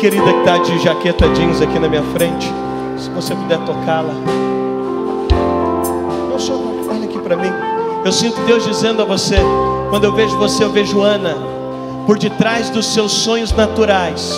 querida 0.00 0.32
que 0.32 0.38
está 0.38 0.56
de 0.56 0.78
jaqueta 0.78 1.28
jeans 1.34 1.60
aqui 1.60 1.78
na 1.78 1.86
minha 1.86 2.02
frente, 2.02 2.50
se 2.96 3.10
você 3.10 3.34
puder 3.34 3.58
tocá-la. 3.66 4.14
Olha 6.88 7.04
aqui 7.04 7.18
para 7.18 7.36
mim. 7.36 7.52
Eu 8.02 8.10
sinto 8.10 8.40
Deus 8.46 8.64
dizendo 8.64 9.02
a 9.02 9.04
você, 9.04 9.36
quando 9.90 10.04
eu 10.04 10.14
vejo 10.14 10.38
você, 10.38 10.64
eu 10.64 10.70
vejo 10.70 11.02
Ana, 11.02 11.36
por 12.06 12.18
detrás 12.18 12.70
dos 12.70 12.86
seus 12.86 13.12
sonhos 13.12 13.52
naturais, 13.52 14.34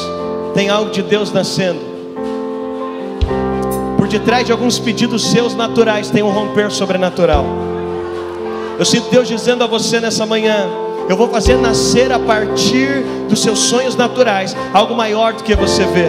tem 0.52 0.68
algo 0.68 0.90
de 0.90 1.00
Deus 1.00 1.32
nascendo. 1.32 1.80
Por 3.96 4.08
detrás 4.08 4.44
de 4.44 4.50
alguns 4.50 4.80
pedidos 4.80 5.30
seus 5.30 5.54
naturais, 5.54 6.10
tem 6.10 6.24
um 6.24 6.30
romper 6.30 6.72
sobrenatural. 6.72 7.46
Eu 8.80 8.84
sinto 8.84 9.08
Deus 9.10 9.28
dizendo 9.28 9.62
a 9.62 9.68
você 9.68 10.00
nessa 10.00 10.26
manhã: 10.26 10.66
eu 11.08 11.16
vou 11.16 11.28
fazer 11.28 11.56
nascer 11.56 12.10
a 12.10 12.18
partir 12.18 13.04
dos 13.32 13.42
seus 13.42 13.60
sonhos 13.60 13.96
naturais 13.96 14.54
algo 14.74 14.94
maior 14.94 15.32
do 15.32 15.42
que 15.42 15.54
você 15.54 15.84
vê. 15.86 16.06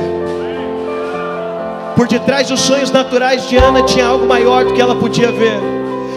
Por 1.96 2.06
detrás 2.06 2.50
dos 2.50 2.60
sonhos 2.60 2.92
naturais 2.92 3.48
de 3.48 3.56
Ana 3.56 3.82
tinha 3.84 4.08
algo 4.08 4.28
maior 4.28 4.66
do 4.66 4.74
que 4.74 4.82
ela 4.82 4.94
podia 4.94 5.32
ver. 5.32 5.58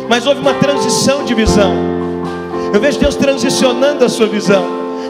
Mas 0.09 0.27
houve 0.27 0.41
uma 0.41 0.55
transição 0.55 1.25
de 1.25 1.33
visão. 1.33 1.73
Eu 2.75 2.81
vejo 2.81 2.99
Deus 2.99 3.15
transicionando 3.15 4.05
a 4.05 4.09
sua 4.09 4.27
visão, 4.27 4.65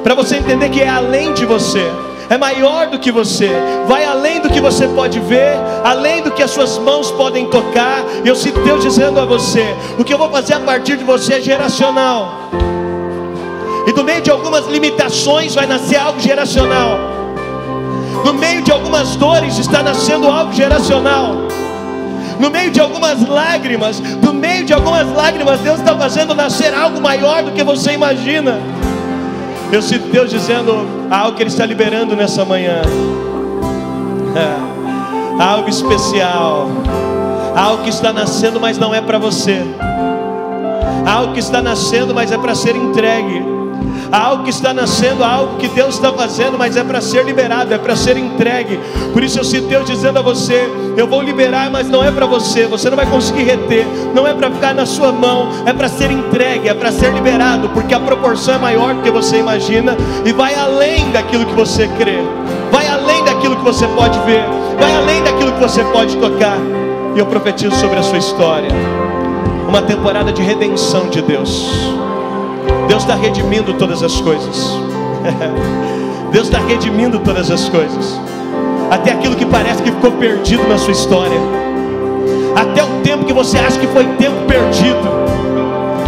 para 0.04 0.14
você 0.14 0.36
entender 0.36 0.68
que 0.68 0.82
é 0.82 0.88
além 0.88 1.32
de 1.32 1.46
você 1.46 1.90
é 2.28 2.36
maior 2.36 2.88
do 2.88 2.98
que 2.98 3.12
você, 3.12 3.50
vai 3.86 4.04
além 4.04 4.40
do 4.40 4.50
que 4.50 4.60
você 4.60 4.88
pode 4.88 5.20
ver, 5.20 5.56
além 5.84 6.22
do 6.22 6.30
que 6.32 6.42
as 6.42 6.50
suas 6.50 6.76
mãos 6.78 7.10
podem 7.12 7.46
tocar. 7.46 8.04
Eu 8.24 8.34
sinto 8.34 8.60
Deus 8.60 8.82
dizendo 8.82 9.20
a 9.20 9.24
você: 9.24 9.64
o 9.98 10.04
que 10.04 10.12
eu 10.12 10.18
vou 10.18 10.28
fazer 10.30 10.54
a 10.54 10.60
partir 10.60 10.96
de 10.96 11.04
você 11.04 11.34
é 11.34 11.40
geracional. 11.40 12.45
Do 13.96 14.04
meio 14.04 14.20
de 14.20 14.30
algumas 14.30 14.66
limitações 14.66 15.54
vai 15.54 15.64
nascer 15.66 15.96
algo 15.96 16.20
geracional. 16.20 16.98
No 18.22 18.34
meio 18.34 18.60
de 18.60 18.70
algumas 18.70 19.16
dores 19.16 19.56
está 19.56 19.82
nascendo 19.82 20.28
algo 20.28 20.52
geracional. 20.52 21.34
No 22.38 22.50
meio 22.50 22.70
de 22.70 22.78
algumas 22.78 23.26
lágrimas, 23.26 23.98
no 23.98 24.34
meio 24.34 24.66
de 24.66 24.74
algumas 24.74 25.10
lágrimas, 25.10 25.60
Deus 25.60 25.78
está 25.78 25.96
fazendo 25.96 26.34
nascer 26.34 26.74
algo 26.74 27.00
maior 27.00 27.42
do 27.42 27.52
que 27.52 27.64
você 27.64 27.92
imagina. 27.92 28.60
Eu 29.72 29.80
sinto 29.80 30.08
Deus 30.12 30.28
dizendo 30.28 30.86
algo 31.10 31.34
que 31.34 31.42
Ele 31.42 31.48
está 31.50 31.64
liberando 31.64 32.14
nessa 32.14 32.44
manhã. 32.44 32.82
É, 34.36 35.42
algo 35.42 35.66
especial. 35.70 36.68
Algo 37.56 37.84
que 37.84 37.88
está 37.88 38.12
nascendo, 38.12 38.60
mas 38.60 38.76
não 38.76 38.94
é 38.94 39.00
para 39.00 39.18
você. 39.18 39.62
Algo 41.06 41.32
que 41.32 41.40
está 41.40 41.62
nascendo, 41.62 42.14
mas 42.14 42.30
é 42.30 42.36
para 42.36 42.54
ser 42.54 42.76
entregue 42.76 43.42
algo 44.10 44.44
que 44.44 44.50
está 44.50 44.72
nascendo, 44.72 45.24
algo 45.24 45.56
que 45.56 45.68
Deus 45.68 45.94
está 45.94 46.12
fazendo, 46.12 46.58
mas 46.58 46.76
é 46.76 46.84
para 46.84 47.00
ser 47.00 47.24
liberado, 47.24 47.72
é 47.72 47.78
para 47.78 47.96
ser 47.96 48.16
entregue. 48.16 48.78
Por 49.12 49.22
isso 49.22 49.38
eu 49.38 49.44
sinto 49.44 49.68
Deus 49.68 49.86
dizendo 49.86 50.18
a 50.18 50.22
você: 50.22 50.68
eu 50.96 51.06
vou 51.06 51.22
liberar, 51.22 51.70
mas 51.70 51.88
não 51.88 52.02
é 52.02 52.10
para 52.10 52.26
você, 52.26 52.66
você 52.66 52.88
não 52.88 52.96
vai 52.96 53.06
conseguir 53.06 53.44
reter, 53.44 53.86
não 54.14 54.26
é 54.26 54.34
para 54.34 54.50
ficar 54.50 54.74
na 54.74 54.86
sua 54.86 55.12
mão, 55.12 55.48
é 55.64 55.72
para 55.72 55.88
ser 55.88 56.10
entregue, 56.10 56.68
é 56.68 56.74
para 56.74 56.92
ser 56.92 57.12
liberado, 57.12 57.68
porque 57.70 57.94
a 57.94 58.00
proporção 58.00 58.54
é 58.54 58.58
maior 58.58 58.94
do 58.94 59.02
que 59.02 59.10
você 59.10 59.38
imagina 59.38 59.96
e 60.24 60.32
vai 60.32 60.54
além 60.54 61.10
daquilo 61.10 61.46
que 61.46 61.54
você 61.54 61.88
crê, 61.98 62.18
vai 62.70 62.86
além 62.86 63.24
daquilo 63.24 63.56
que 63.56 63.64
você 63.64 63.86
pode 63.88 64.18
ver, 64.20 64.44
vai 64.78 64.94
além 64.94 65.22
daquilo 65.22 65.52
que 65.52 65.60
você 65.60 65.82
pode 65.84 66.16
tocar. 66.16 66.58
E 67.14 67.18
eu 67.18 67.26
profetizo 67.26 67.74
sobre 67.76 67.98
a 67.98 68.02
sua 68.02 68.18
história 68.18 68.68
uma 69.66 69.82
temporada 69.82 70.30
de 70.32 70.42
redenção 70.42 71.08
de 71.08 71.22
Deus 71.22 71.96
Deus 72.88 73.02
está 73.02 73.14
redimindo 73.14 73.74
todas 73.74 74.02
as 74.02 74.20
coisas. 74.20 74.70
Deus 76.32 76.46
está 76.48 76.58
redimindo 76.58 77.18
todas 77.20 77.50
as 77.50 77.68
coisas. 77.68 78.20
Até 78.90 79.12
aquilo 79.12 79.36
que 79.36 79.46
parece 79.46 79.82
que 79.82 79.90
ficou 79.90 80.12
perdido 80.12 80.66
na 80.68 80.78
sua 80.78 80.92
história. 80.92 81.38
Até 82.54 82.82
o 82.82 83.00
tempo 83.02 83.24
que 83.24 83.32
você 83.32 83.58
acha 83.58 83.78
que 83.78 83.86
foi 83.88 84.04
tempo 84.16 84.46
perdido. 84.46 85.26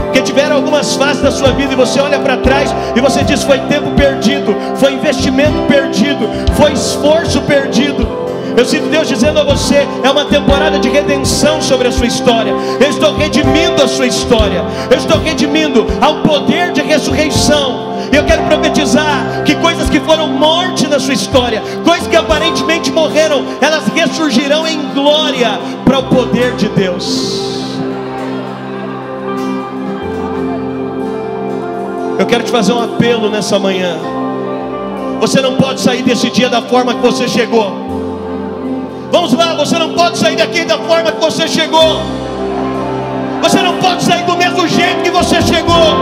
Porque 0.05 0.23
tiveram 0.23 0.57
algumas 0.57 0.95
fases 0.97 1.23
da 1.23 1.31
sua 1.31 1.53
vida 1.53 1.73
e 1.73 1.77
você 1.77 2.01
olha 2.01 2.19
para 2.19 2.39
trás 2.39 2.75
e 2.97 3.01
você 3.01 3.23
diz: 3.23 3.43
foi 3.43 3.59
tempo 3.61 3.91
perdido, 3.93 4.55
foi 4.77 4.95
investimento 4.95 5.63
perdido, 5.69 6.29
foi 6.57 6.73
esforço 6.73 7.41
perdido. 7.43 8.18
Eu 8.59 8.65
sinto 8.65 8.89
Deus 8.89 9.07
dizendo 9.07 9.39
a 9.39 9.45
você: 9.45 9.87
é 10.03 10.11
uma 10.11 10.25
temporada 10.25 10.81
de 10.81 10.89
redenção 10.89 11.63
sobre 11.63 11.87
a 11.87 11.93
sua 11.93 12.07
história. 12.07 12.53
Eu 12.81 12.91
estou 12.91 13.15
redimindo 13.15 13.81
a 13.81 13.87
sua 13.87 14.09
história. 14.09 14.65
Eu 14.91 14.99
estou 14.99 15.21
redimindo 15.21 15.87
ao 16.01 16.23
poder 16.23 16.73
de 16.73 16.83
ressurreição. 16.83 17.97
Eu 18.13 18.25
quero 18.25 18.43
profetizar 18.43 19.45
que 19.45 19.55
coisas 19.55 19.89
que 19.89 20.01
foram 20.01 20.27
morte 20.27 20.89
na 20.89 20.99
sua 20.99 21.15
história, 21.15 21.63
coisas 21.85 22.09
que 22.09 22.17
aparentemente 22.17 22.91
morreram, 22.91 23.45
elas 23.61 23.87
ressurgirão 23.95 24.67
em 24.67 24.93
glória 24.93 25.61
para 25.85 26.01
o 26.01 26.03
poder 26.05 26.57
de 26.57 26.69
Deus. 26.71 27.79
Eu 32.19 32.27
quero 32.27 32.43
te 32.43 32.51
fazer 32.51 32.73
um 32.73 32.83
apelo 32.83 33.31
nessa 33.31 33.57
manhã. 33.57 33.97
Você 35.21 35.41
não 35.41 35.55
pode 35.55 35.81
sair 35.81 36.03
desse 36.03 36.29
dia 36.31 36.49
da 36.49 36.61
forma 36.61 36.95
que 36.95 37.01
você 37.01 37.29
chegou. 37.29 37.88
Vamos 39.11 39.33
lá, 39.33 39.55
você 39.55 39.79
não 39.79 39.95
pode 39.95 40.19
sair 40.19 40.37
daqui 40.37 40.65
da 40.65 40.79
forma 40.79 41.11
que 41.13 41.21
você 41.21 41.49
chegou. 41.49 42.03
Você 43.43 43.63
não 43.63 43.79
pode 43.79 44.03
sair 44.03 44.25
do 44.25 44.37
mesmo 44.37 44.69
jeito 44.69 45.03
que 45.03 45.11
você 45.11 45.41
chegou. 45.41 45.95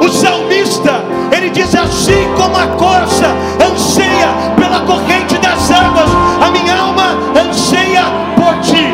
O 0.00 0.08
salmista, 0.08 1.02
ele 1.36 1.50
diz 1.50 1.74
assim 1.74 2.26
como 2.36 2.56
a 2.56 2.66
corça 2.76 3.26
anseia 3.70 4.28
pela 4.56 4.80
corrente 4.80 5.36
das 5.38 5.70
águas, 5.70 6.08
a 6.40 6.50
minha 6.50 6.74
alma 6.74 7.16
anseia 7.38 8.04
por 8.34 8.58
ti. 8.60 8.92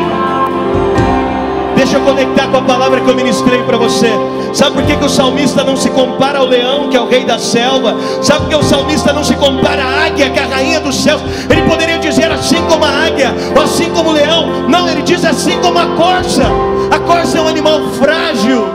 Deixa 1.75 1.95
eu 1.95 2.01
conectar 2.01 2.47
com 2.49 2.57
a 2.57 2.61
palavra 2.61 2.99
que 2.99 3.09
eu 3.09 3.15
ministrei 3.15 3.63
para 3.63 3.77
você. 3.77 4.11
Sabe 4.53 4.75
por 4.75 4.83
que, 4.83 4.97
que 4.97 5.05
o 5.05 5.09
salmista 5.09 5.63
não 5.63 5.77
se 5.77 5.89
compara 5.89 6.39
ao 6.39 6.45
leão, 6.45 6.89
que 6.89 6.97
é 6.97 6.99
o 6.99 7.07
rei 7.07 7.23
da 7.23 7.39
selva? 7.39 7.95
Sabe 8.21 8.41
por 8.41 8.49
que 8.49 8.55
o 8.55 8.63
salmista 8.63 9.13
não 9.13 9.23
se 9.23 9.35
compara 9.35 9.83
à 9.83 10.05
águia, 10.07 10.29
que 10.29 10.39
é 10.39 10.43
a 10.43 10.47
rainha 10.47 10.79
dos 10.81 11.01
céus? 11.01 11.21
Ele 11.49 11.61
poderia 11.63 11.98
dizer 12.09 12.31
assim 12.31 12.61
como 12.67 12.83
a 12.83 12.89
águia, 12.89 13.33
ou 13.55 13.63
assim 13.63 13.89
como 13.91 14.09
o 14.09 14.13
leão. 14.13 14.67
Não, 14.67 14.87
ele 14.87 15.01
diz 15.01 15.23
assim 15.23 15.59
como 15.61 15.77
a 15.77 15.95
corça. 15.95 16.43
A 16.91 16.99
corça 16.99 17.37
é 17.37 17.41
um 17.41 17.47
animal 17.47 17.79
frágil, 17.91 18.65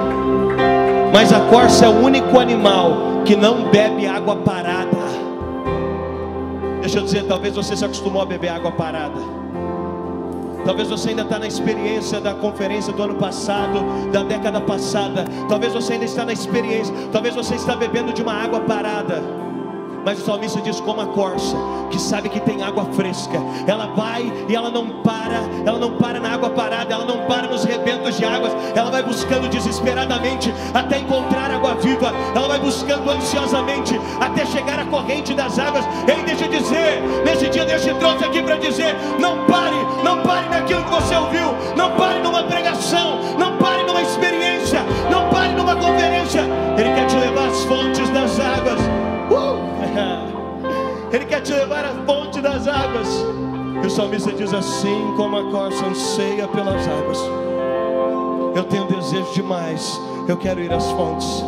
mas 1.13 1.33
a 1.33 1.41
corça 1.41 1.87
é 1.87 1.89
o 1.89 2.05
único 2.05 2.39
animal 2.39 3.23
que 3.25 3.35
não 3.35 3.65
bebe 3.71 4.07
água 4.07 4.37
parada. 4.37 5.05
Deixa 6.81 6.99
eu 6.99 7.03
dizer, 7.03 7.25
talvez 7.25 7.57
você 7.57 7.77
se 7.77 7.85
acostumou 7.85 8.23
a 8.23 8.27
beber 8.27 8.51
água 8.51 8.71
parada. 8.71 9.21
Talvez 10.65 10.89
você 10.89 11.11
ainda 11.11 11.23
está 11.23 11.39
na 11.39 11.47
experiência 11.47 12.21
da 12.21 12.35
conferência 12.35 12.93
do 12.93 13.03
ano 13.03 13.15
passado, 13.17 14.11
da 14.11 14.23
década 14.23 14.61
passada. 14.61 15.25
Talvez 15.49 15.75
você 15.75 15.95
ainda 15.95 16.07
está 16.07 16.25
na 16.25 16.33
experiência. 16.33 16.95
Talvez 17.13 17.35
você 17.35 17.55
está 17.55 17.77
bebendo 17.77 18.13
de 18.13 18.23
uma 18.23 18.33
água 18.33 18.61
parada. 18.61 19.23
Mas 20.05 20.21
o 20.21 20.25
salmista 20.25 20.61
diz 20.61 20.81
como 20.81 21.01
a 21.01 21.07
corça, 21.07 21.57
que 21.91 21.99
sabe 21.99 22.29
que 22.29 22.39
tem 22.41 22.63
água 22.63 22.85
fresca. 22.93 23.39
Ela 23.67 23.87
vai 23.87 24.31
e 24.49 24.55
ela 24.55 24.71
não 24.71 24.87
para, 25.03 25.41
ela 25.65 25.79
não 25.79 25.93
para 25.93 26.21
na 26.21 26.35
água 26.35 26.51
parada, 26.51 26.93
ela 26.93 27.05
não 27.05 27.25
para 27.27 27.47
nos 27.47 27.65
rebentos 27.65 28.17
de 28.17 28.25
águas. 28.25 28.53
Ela 28.75 28.91
vai 28.91 29.03
buscando 29.03 29.49
desesperadamente 29.49 30.53
até 30.75 30.99
encontrar 30.99 31.51
água 31.51 31.75
viva. 31.77 32.13
Ela 32.35 32.49
vai 32.49 32.59
buscando 32.59 33.11
ansiosamente 33.11 33.99
até 34.21 34.45
chegar 34.45 34.79
à 34.79 34.85
corrente 34.85 35.33
das 35.33 35.59
águas. 35.59 35.87
Ei, 36.07 36.23
deixa 36.25 36.45
eu 36.45 36.51
dizer, 36.51 37.03
nesse 37.25 37.49
dia 37.49 37.65
Deus 37.65 37.83
te 37.83 37.95
trouxe 37.95 38.25
aqui 38.25 38.43
para 38.43 38.57
dizer: 38.57 38.95
não 39.19 39.47
pare, 39.47 39.77
não 40.05 40.21
pare 40.23 40.49
naquilo 40.51 40.85
que 40.85 40.91
você 40.91 41.17
ouviu, 41.17 41.55
não 41.77 41.91
pare 41.93 42.21
numa 42.21 42.43
pregação, 42.43 43.21
não 43.39 43.57
pare 43.57 43.83
numa 43.85 44.03
experiência, 44.03 44.81
não 45.11 45.31
pare 45.31 45.53
numa 45.55 45.75
conferência. 45.75 46.43
Ele 46.77 46.93
quer 46.95 47.07
te 47.07 47.17
levar 47.17 47.49
às 47.49 47.65
fontes. 47.65 48.04
Ele 51.13 51.25
quer 51.25 51.41
te 51.43 51.53
levar 51.53 51.85
à 51.85 51.95
fonte 52.07 52.41
das 52.41 52.67
águas. 52.67 53.09
E 53.83 53.87
o 53.87 53.91
salmista 53.91 54.33
diz 54.33 54.53
assim: 54.53 55.15
como 55.17 55.37
a 55.37 55.51
corça 55.51 55.85
anseia 55.87 56.49
pelas 56.49 56.87
águas, 56.89 57.19
eu 58.55 58.65
tenho 58.65 58.87
desejo 58.87 59.33
demais, 59.33 60.01
eu 60.29 60.37
quero 60.37 60.61
ir 60.61 60.73
às 60.73 60.91
fontes. 60.93 61.45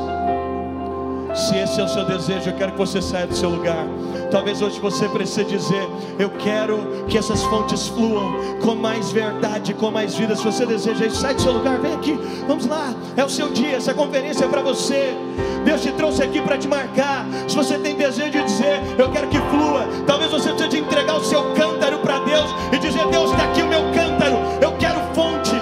Se 1.37 1.55
esse 1.55 1.78
é 1.78 1.84
o 1.84 1.89
seu 1.89 2.05
desejo, 2.07 2.49
eu 2.49 2.55
quero 2.55 2.72
que 2.72 2.78
você 2.78 3.03
saia 3.03 3.26
do 3.26 3.37
seu 3.37 3.51
lugar. 3.51 3.87
Talvez 4.30 4.62
hoje 4.62 4.80
você 4.80 5.07
precise 5.07 5.45
dizer: 5.45 5.87
Eu 6.18 6.30
quero 6.30 7.05
que 7.09 7.18
essas 7.18 7.43
fontes 7.45 7.89
fluam 7.89 8.59
com 8.62 8.74
mais 8.74 9.12
verdade, 9.12 9.74
com 9.74 9.91
mais 9.91 10.14
vida. 10.14 10.34
Se 10.34 10.43
você 10.43 10.64
deseja 10.64 11.05
isso, 11.05 11.16
sai 11.16 11.34
do 11.34 11.43
seu 11.43 11.53
lugar, 11.53 11.78
vem 11.78 11.93
aqui, 11.93 12.18
vamos 12.49 12.66
lá. 12.66 12.95
É 13.16 13.24
o 13.24 13.28
seu 13.28 13.51
dia, 13.51 13.76
essa 13.76 13.93
conferência 13.93 14.47
é 14.47 14.49
para 14.49 14.62
você. 14.62 15.14
Deus 15.64 15.82
te 15.82 15.93
trouxe 15.93 16.22
aqui 16.22 16.41
para 16.41 16.57
te 16.57 16.68
marcar. 16.68 17.26
Se 17.47 17.55
você 17.55 17.78
tem 17.78 17.97
desejo 17.97 18.30
de 18.30 18.43
dizer: 18.43 18.80
Eu 18.97 19.11
quero 19.11 19.28
que 19.28 19.39
flua, 19.39 19.87
talvez 20.07 20.30
você 20.30 20.55
precise 20.55 20.78
entregar 20.78 21.16
o 21.16 21.24
seu 21.24 21.53
cântaro 21.53 21.99
para 21.99 22.18
Deus 22.20 22.51
e 22.72 22.78
dizer: 22.78 23.07
Deus, 23.09 23.30
está 23.30 23.45
aqui 23.45 23.61
o 23.61 23.68
meu 23.68 23.82
cântaro, 23.93 24.37
eu 24.62 24.72
quero 24.78 25.01
fonte. 25.14 25.56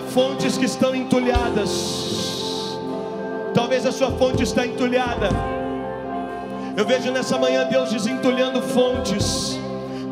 Fontes 0.00 0.56
que 0.58 0.64
estão 0.64 0.94
entulhadas. 0.94 2.78
Talvez 3.54 3.84
a 3.84 3.92
sua 3.92 4.10
fonte 4.12 4.42
está 4.42 4.66
entulhada. 4.66 5.28
Eu 6.76 6.86
vejo 6.86 7.10
nessa 7.10 7.38
manhã 7.38 7.66
Deus 7.68 7.90
desentulhando 7.90 8.62
fontes. 8.62 9.58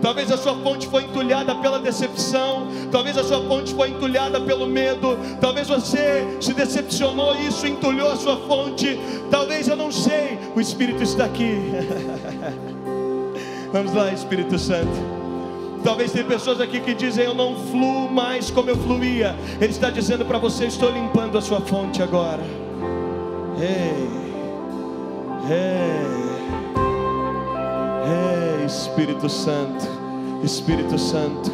Talvez 0.03 0.31
a 0.31 0.37
sua 0.37 0.55
fonte 0.57 0.87
foi 0.87 1.05
entulhada 1.05 1.55
pela 1.57 1.81
decepção, 1.81 2.69
talvez 2.93 3.19
a 3.19 3.25
sua 3.25 3.43
fonte 3.49 3.75
foi 3.75 3.91
entulhada 3.91 4.41
pelo 4.41 4.65
medo, 4.65 5.19
talvez 5.41 5.67
você 5.67 6.25
se 6.41 6.55
decepcionou 6.55 7.35
e 7.35 7.49
isso 7.49 7.67
entulhou 7.67 8.13
a 8.13 8.17
sua 8.17 8.37
fonte. 8.37 8.99
Talvez 9.29 9.67
eu 9.67 9.77
não 9.77 9.91
sei, 9.91 10.39
o 10.55 10.61
Espírito 10.61 11.03
está 11.03 11.25
aqui. 11.25 11.59
Vamos 13.73 13.93
lá, 13.93 14.13
Espírito 14.13 14.57
Santo. 14.59 15.18
Talvez 15.83 16.13
tem 16.13 16.25
pessoas 16.25 16.61
aqui 16.61 16.81
que 16.81 16.95
dizem 16.95 17.25
eu 17.25 17.35
não 17.35 17.55
fluo 17.57 18.11
mais 18.11 18.51
como 18.51 18.71
eu 18.71 18.77
fluía. 18.77 19.35
Ele 19.61 19.71
está 19.71 19.91
dizendo 19.91 20.25
para 20.25 20.39
você: 20.39 20.67
estou 20.67 20.91
limpando 20.91 21.39
a 21.39 21.41
sua 21.41 21.61
fonte 21.61 22.03
agora. 22.03 22.43
Ei, 23.61 24.09
ei. 25.51 26.19
É, 28.11 28.65
Espírito 28.65 29.29
Santo, 29.29 29.87
Espírito 30.43 30.99
Santo, 30.99 31.51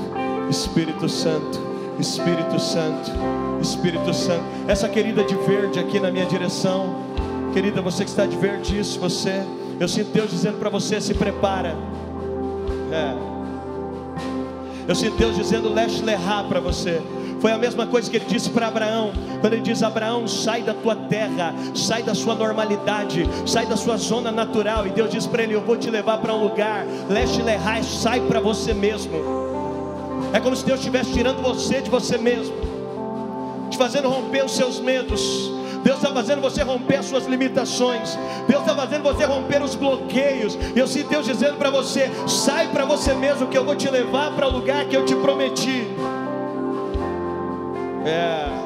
Espírito 0.49 1.09
Santo, 1.09 1.61
Espírito 1.99 2.61
Santo, 2.61 3.11
Espírito 3.61 4.15
Santo. 4.15 4.45
Essa 4.69 4.89
querida 4.89 5.25
de 5.25 5.35
verde 5.35 5.79
aqui 5.81 5.99
na 5.99 6.11
minha 6.11 6.27
direção, 6.27 6.97
querida, 7.53 7.81
você 7.81 8.05
que 8.05 8.11
está 8.11 8.27
de 8.27 8.37
verde, 8.37 8.79
isso, 8.79 8.99
você, 9.01 9.43
eu 9.81 9.89
sinto 9.89 10.13
Deus 10.13 10.31
dizendo 10.31 10.59
para 10.59 10.71
você: 10.71 11.01
se 11.01 11.15
prepara. 11.15 11.77
É. 12.93 13.34
Eu 14.87 14.95
sinto 14.95 15.17
Deus 15.17 15.37
dizendo 15.37 15.73
Lesh 15.73 16.01
Lehá 16.03 16.45
para 16.49 16.61
você. 16.61 17.01
Foi 17.41 17.53
a 17.53 17.59
mesma 17.59 17.87
coisa 17.87 18.11
que 18.11 18.17
ele 18.17 18.25
disse 18.25 18.49
para 18.49 18.69
Abraão, 18.69 19.13
quando 19.41 19.53
ele 19.53 19.63
diz: 19.63 19.83
Abraão, 19.83 20.27
sai 20.27 20.63
da 20.63 20.73
tua 20.73 20.97
terra, 20.97 21.55
sai 21.75 22.03
da 22.03 22.15
sua 22.15 22.35
normalidade, 22.35 23.29
sai 23.47 23.67
da 23.67 23.77
sua 23.77 23.97
zona 23.97 24.31
natural. 24.33 24.87
E 24.87 24.91
Deus 24.91 25.11
diz 25.11 25.27
para 25.27 25.43
ele: 25.43 25.55
Eu 25.55 25.61
vou 25.61 25.77
te 25.77 25.91
levar 25.91 26.19
para 26.19 26.35
um 26.35 26.43
lugar, 26.43 26.87
leste 27.09 27.43
lehai, 27.43 27.83
sai 27.83 28.21
para 28.21 28.41
você 28.41 28.73
mesmo. 28.73 29.13
É 30.33 30.41
como 30.41 30.57
se 30.57 30.65
Deus 30.65 30.81
estivesse 30.81 31.13
tirando 31.13 31.43
você 31.43 31.81
de 31.81 31.91
você 31.91 32.17
mesmo, 32.17 32.55
te 33.71 33.77
fazendo 33.77 34.09
romper 34.09 34.45
os 34.45 34.53
seus 34.53 34.81
medos. 34.81 35.53
Deus 35.85 35.99
está 35.99 36.11
fazendo 36.11 36.41
você 36.41 36.63
romper 36.63 36.97
as 36.97 37.07
suas 37.07 37.27
limitações. 37.27 38.19
Deus 38.49 38.63
está 38.63 38.75
fazendo 38.75 39.03
você 39.03 39.25
romper 39.25 39.63
os 39.63 39.75
bloqueios. 39.75 40.59
E 40.75 40.79
eu 40.79 40.89
sinto 40.89 41.11
Deus 41.11 41.27
dizendo 41.27 41.59
para 41.59 41.69
você: 41.71 42.11
sai 42.27 42.69
para 42.69 42.87
você 42.87 43.13
mesmo, 43.13 43.47
que 43.47 43.57
eu 43.57 43.65
vou 43.65 43.77
te 43.77 43.91
levar 43.91 44.33
para 44.33 44.49
o 44.49 44.51
lugar 44.51 44.87
que 44.87 44.97
eu 44.97 45.05
te 45.05 45.15
prometi. 45.15 45.87
É. 48.07 48.65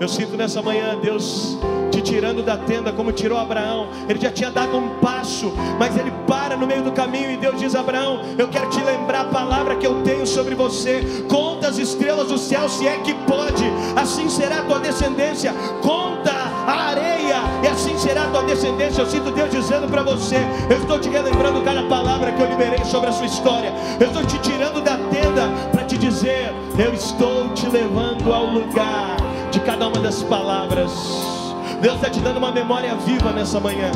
Eu 0.00 0.08
sinto 0.08 0.34
nessa 0.34 0.62
manhã 0.62 0.98
Deus 0.98 1.58
te 1.90 2.00
tirando 2.00 2.42
da 2.42 2.56
tenda 2.56 2.90
como 2.90 3.12
tirou 3.12 3.38
Abraão. 3.38 3.88
Ele 4.08 4.18
já 4.18 4.30
tinha 4.30 4.50
dado 4.50 4.74
um 4.76 4.98
passo, 4.98 5.52
mas 5.78 5.94
ele 5.96 6.10
para 6.26 6.56
no 6.56 6.66
meio 6.66 6.82
do 6.82 6.90
caminho 6.90 7.30
e 7.30 7.36
Deus 7.36 7.60
diz: 7.60 7.74
Abraão, 7.74 8.22
eu 8.38 8.48
quero 8.48 8.70
te 8.70 8.80
lembrar 8.82 9.20
a 9.20 9.24
palavra 9.24 9.76
que 9.76 9.86
eu 9.86 10.02
tenho 10.02 10.26
sobre 10.26 10.54
você. 10.54 11.24
Conta 11.28 11.68
as 11.68 11.78
estrelas 11.78 12.28
do 12.28 12.38
céu, 12.38 12.68
se 12.68 12.88
é 12.88 12.96
que 12.98 13.12
pode. 13.26 13.64
Assim 13.94 14.28
será 14.28 14.60
a 14.60 14.62
tua 14.62 14.80
descendência. 14.80 15.52
Conta 15.82 16.39
a 16.66 16.88
areia 16.90 17.36
e 17.62 17.66
assim 17.66 17.96
será 17.98 18.24
a 18.24 18.28
tua 18.28 18.42
descendência. 18.42 19.02
Eu 19.02 19.06
sinto 19.06 19.30
Deus 19.30 19.50
dizendo 19.50 19.88
para 19.88 20.02
você: 20.02 20.36
Eu 20.68 20.78
estou 20.78 20.98
te 20.98 21.08
relembrando 21.08 21.62
cada 21.62 21.82
palavra 21.84 22.32
que 22.32 22.40
eu 22.40 22.48
liberei 22.48 22.84
sobre 22.84 23.08
a 23.08 23.12
sua 23.12 23.26
história. 23.26 23.72
Eu 23.98 24.06
estou 24.06 24.24
te 24.24 24.38
tirando 24.38 24.82
da 24.82 24.96
tenda 24.96 25.48
para 25.72 25.84
te 25.84 25.96
dizer: 25.98 26.52
Eu 26.78 26.92
estou 26.92 27.48
te 27.50 27.66
levando 27.68 28.32
ao 28.32 28.46
lugar 28.46 29.16
de 29.50 29.60
cada 29.60 29.88
uma 29.88 29.98
das 30.00 30.22
palavras. 30.22 30.92
Deus 31.80 31.94
está 31.96 32.10
te 32.10 32.20
dando 32.20 32.36
uma 32.36 32.52
memória 32.52 32.94
viva 32.94 33.32
nessa 33.32 33.58
manhã. 33.58 33.90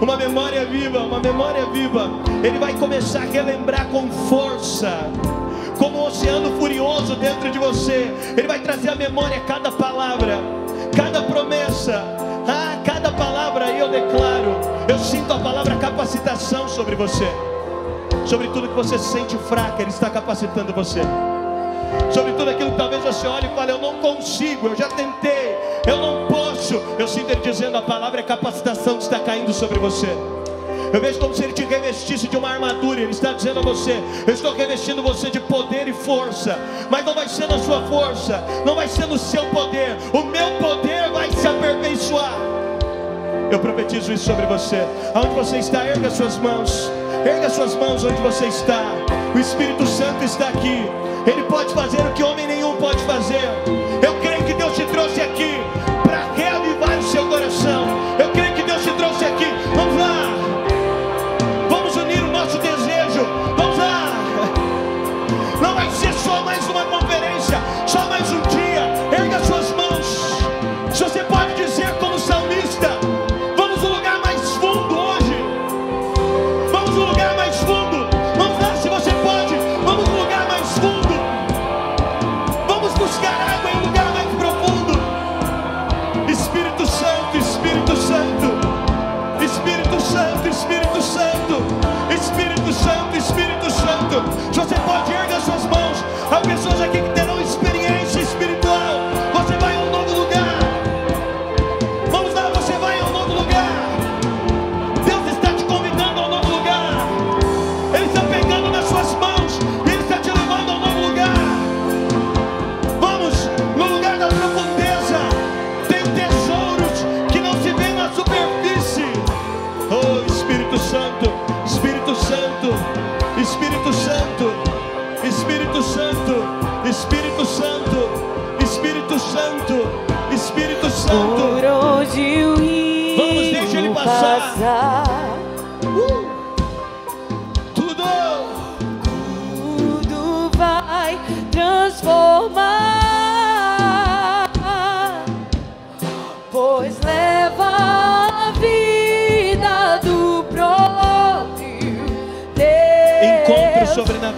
Uma 0.00 0.16
memória 0.16 0.64
viva, 0.64 1.00
uma 1.00 1.20
memória 1.20 1.64
viva. 1.66 2.08
Ele 2.44 2.58
vai 2.58 2.74
começar 2.74 3.22
a 3.22 3.24
relembrar 3.24 3.86
com 3.88 4.08
força, 4.28 5.10
como 5.78 5.98
um 5.98 6.06
oceano 6.06 6.58
furioso 6.58 7.16
dentro 7.16 7.50
de 7.50 7.58
você. 7.58 8.12
Ele 8.36 8.46
vai 8.46 8.60
trazer 8.60 8.90
à 8.90 8.94
memória 8.94 9.40
cada 9.40 9.72
palavra, 9.72 10.38
cada 10.96 11.22
promessa, 11.22 12.02
ah, 12.48 12.80
cada 12.84 13.12
palavra. 13.12 13.70
Eu 13.70 13.88
declaro, 13.88 14.56
eu 14.88 14.98
sinto 14.98 15.32
a 15.32 15.38
palavra 15.38 15.76
capacitação 15.76 16.66
sobre 16.68 16.96
você, 16.96 17.28
sobre 18.24 18.48
tudo 18.48 18.68
que 18.68 18.74
você 18.74 18.98
sente 18.98 19.36
fraca. 19.36 19.82
Ele 19.82 19.90
está 19.90 20.08
capacitando 20.10 20.72
você 20.72 21.00
sobre 22.10 22.32
tudo 22.32 22.50
aquilo 22.50 22.72
que 22.72 22.76
talvez 22.76 23.02
você 23.02 23.26
olhe 23.26 23.46
e 23.46 23.54
fale: 23.54 23.72
Eu 23.72 23.78
não 23.78 23.94
consigo, 24.00 24.68
eu 24.68 24.76
já 24.76 24.88
tentei, 24.88 25.56
eu 25.86 25.98
não 25.98 26.26
posso. 26.26 26.74
Eu 26.98 27.06
sinto 27.06 27.30
Ele 27.30 27.40
dizendo: 27.40 27.76
A 27.76 27.82
palavra 27.82 28.20
é 28.20 28.22
capacitação 28.22 28.98
está 28.98 29.18
caindo 29.18 29.52
sobre 29.52 29.78
você. 29.78 30.08
Eu 30.96 31.02
vejo 31.02 31.18
como 31.18 31.34
se 31.34 31.44
Ele 31.44 31.52
te 31.52 31.62
revestisse 31.62 32.26
de 32.26 32.38
uma 32.38 32.48
armadura. 32.48 33.02
Ele 33.02 33.10
está 33.10 33.34
dizendo 33.34 33.60
a 33.60 33.62
você: 33.62 34.02
Eu 34.26 34.32
estou 34.32 34.54
revestindo 34.54 35.02
você 35.02 35.28
de 35.28 35.38
poder 35.38 35.86
e 35.86 35.92
força. 35.92 36.58
Mas 36.88 37.04
não 37.04 37.14
vai 37.14 37.28
ser 37.28 37.46
na 37.46 37.58
sua 37.58 37.82
força, 37.82 38.42
não 38.64 38.74
vai 38.74 38.88
ser 38.88 39.04
no 39.04 39.18
seu 39.18 39.44
poder. 39.50 39.94
O 40.14 40.24
meu 40.24 40.52
poder 40.58 41.10
vai 41.10 41.30
se 41.30 41.46
aperfeiçoar. 41.46 42.32
Eu 43.52 43.58
profetizo 43.58 44.10
isso 44.10 44.24
sobre 44.24 44.46
você. 44.46 44.78
Aonde 45.14 45.34
você 45.34 45.58
está, 45.58 45.84
erga 45.84 46.08
suas 46.08 46.38
mãos. 46.38 46.90
Erga 47.26 47.50
suas 47.50 47.74
mãos 47.74 48.02
onde 48.02 48.18
você 48.22 48.46
está. 48.46 48.82
O 49.34 49.38
Espírito 49.38 49.86
Santo 49.86 50.24
está 50.24 50.48
aqui. 50.48 50.82
Ele 51.26 51.42
pode 51.42 51.74
fazer 51.74 52.00
o 52.00 52.12
que 52.14 52.22
homem 52.22 52.46
nenhum 52.46 52.74
pode 52.76 53.02
fazer. 53.04 53.42
Eu 54.02 54.18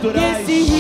do 0.01 0.78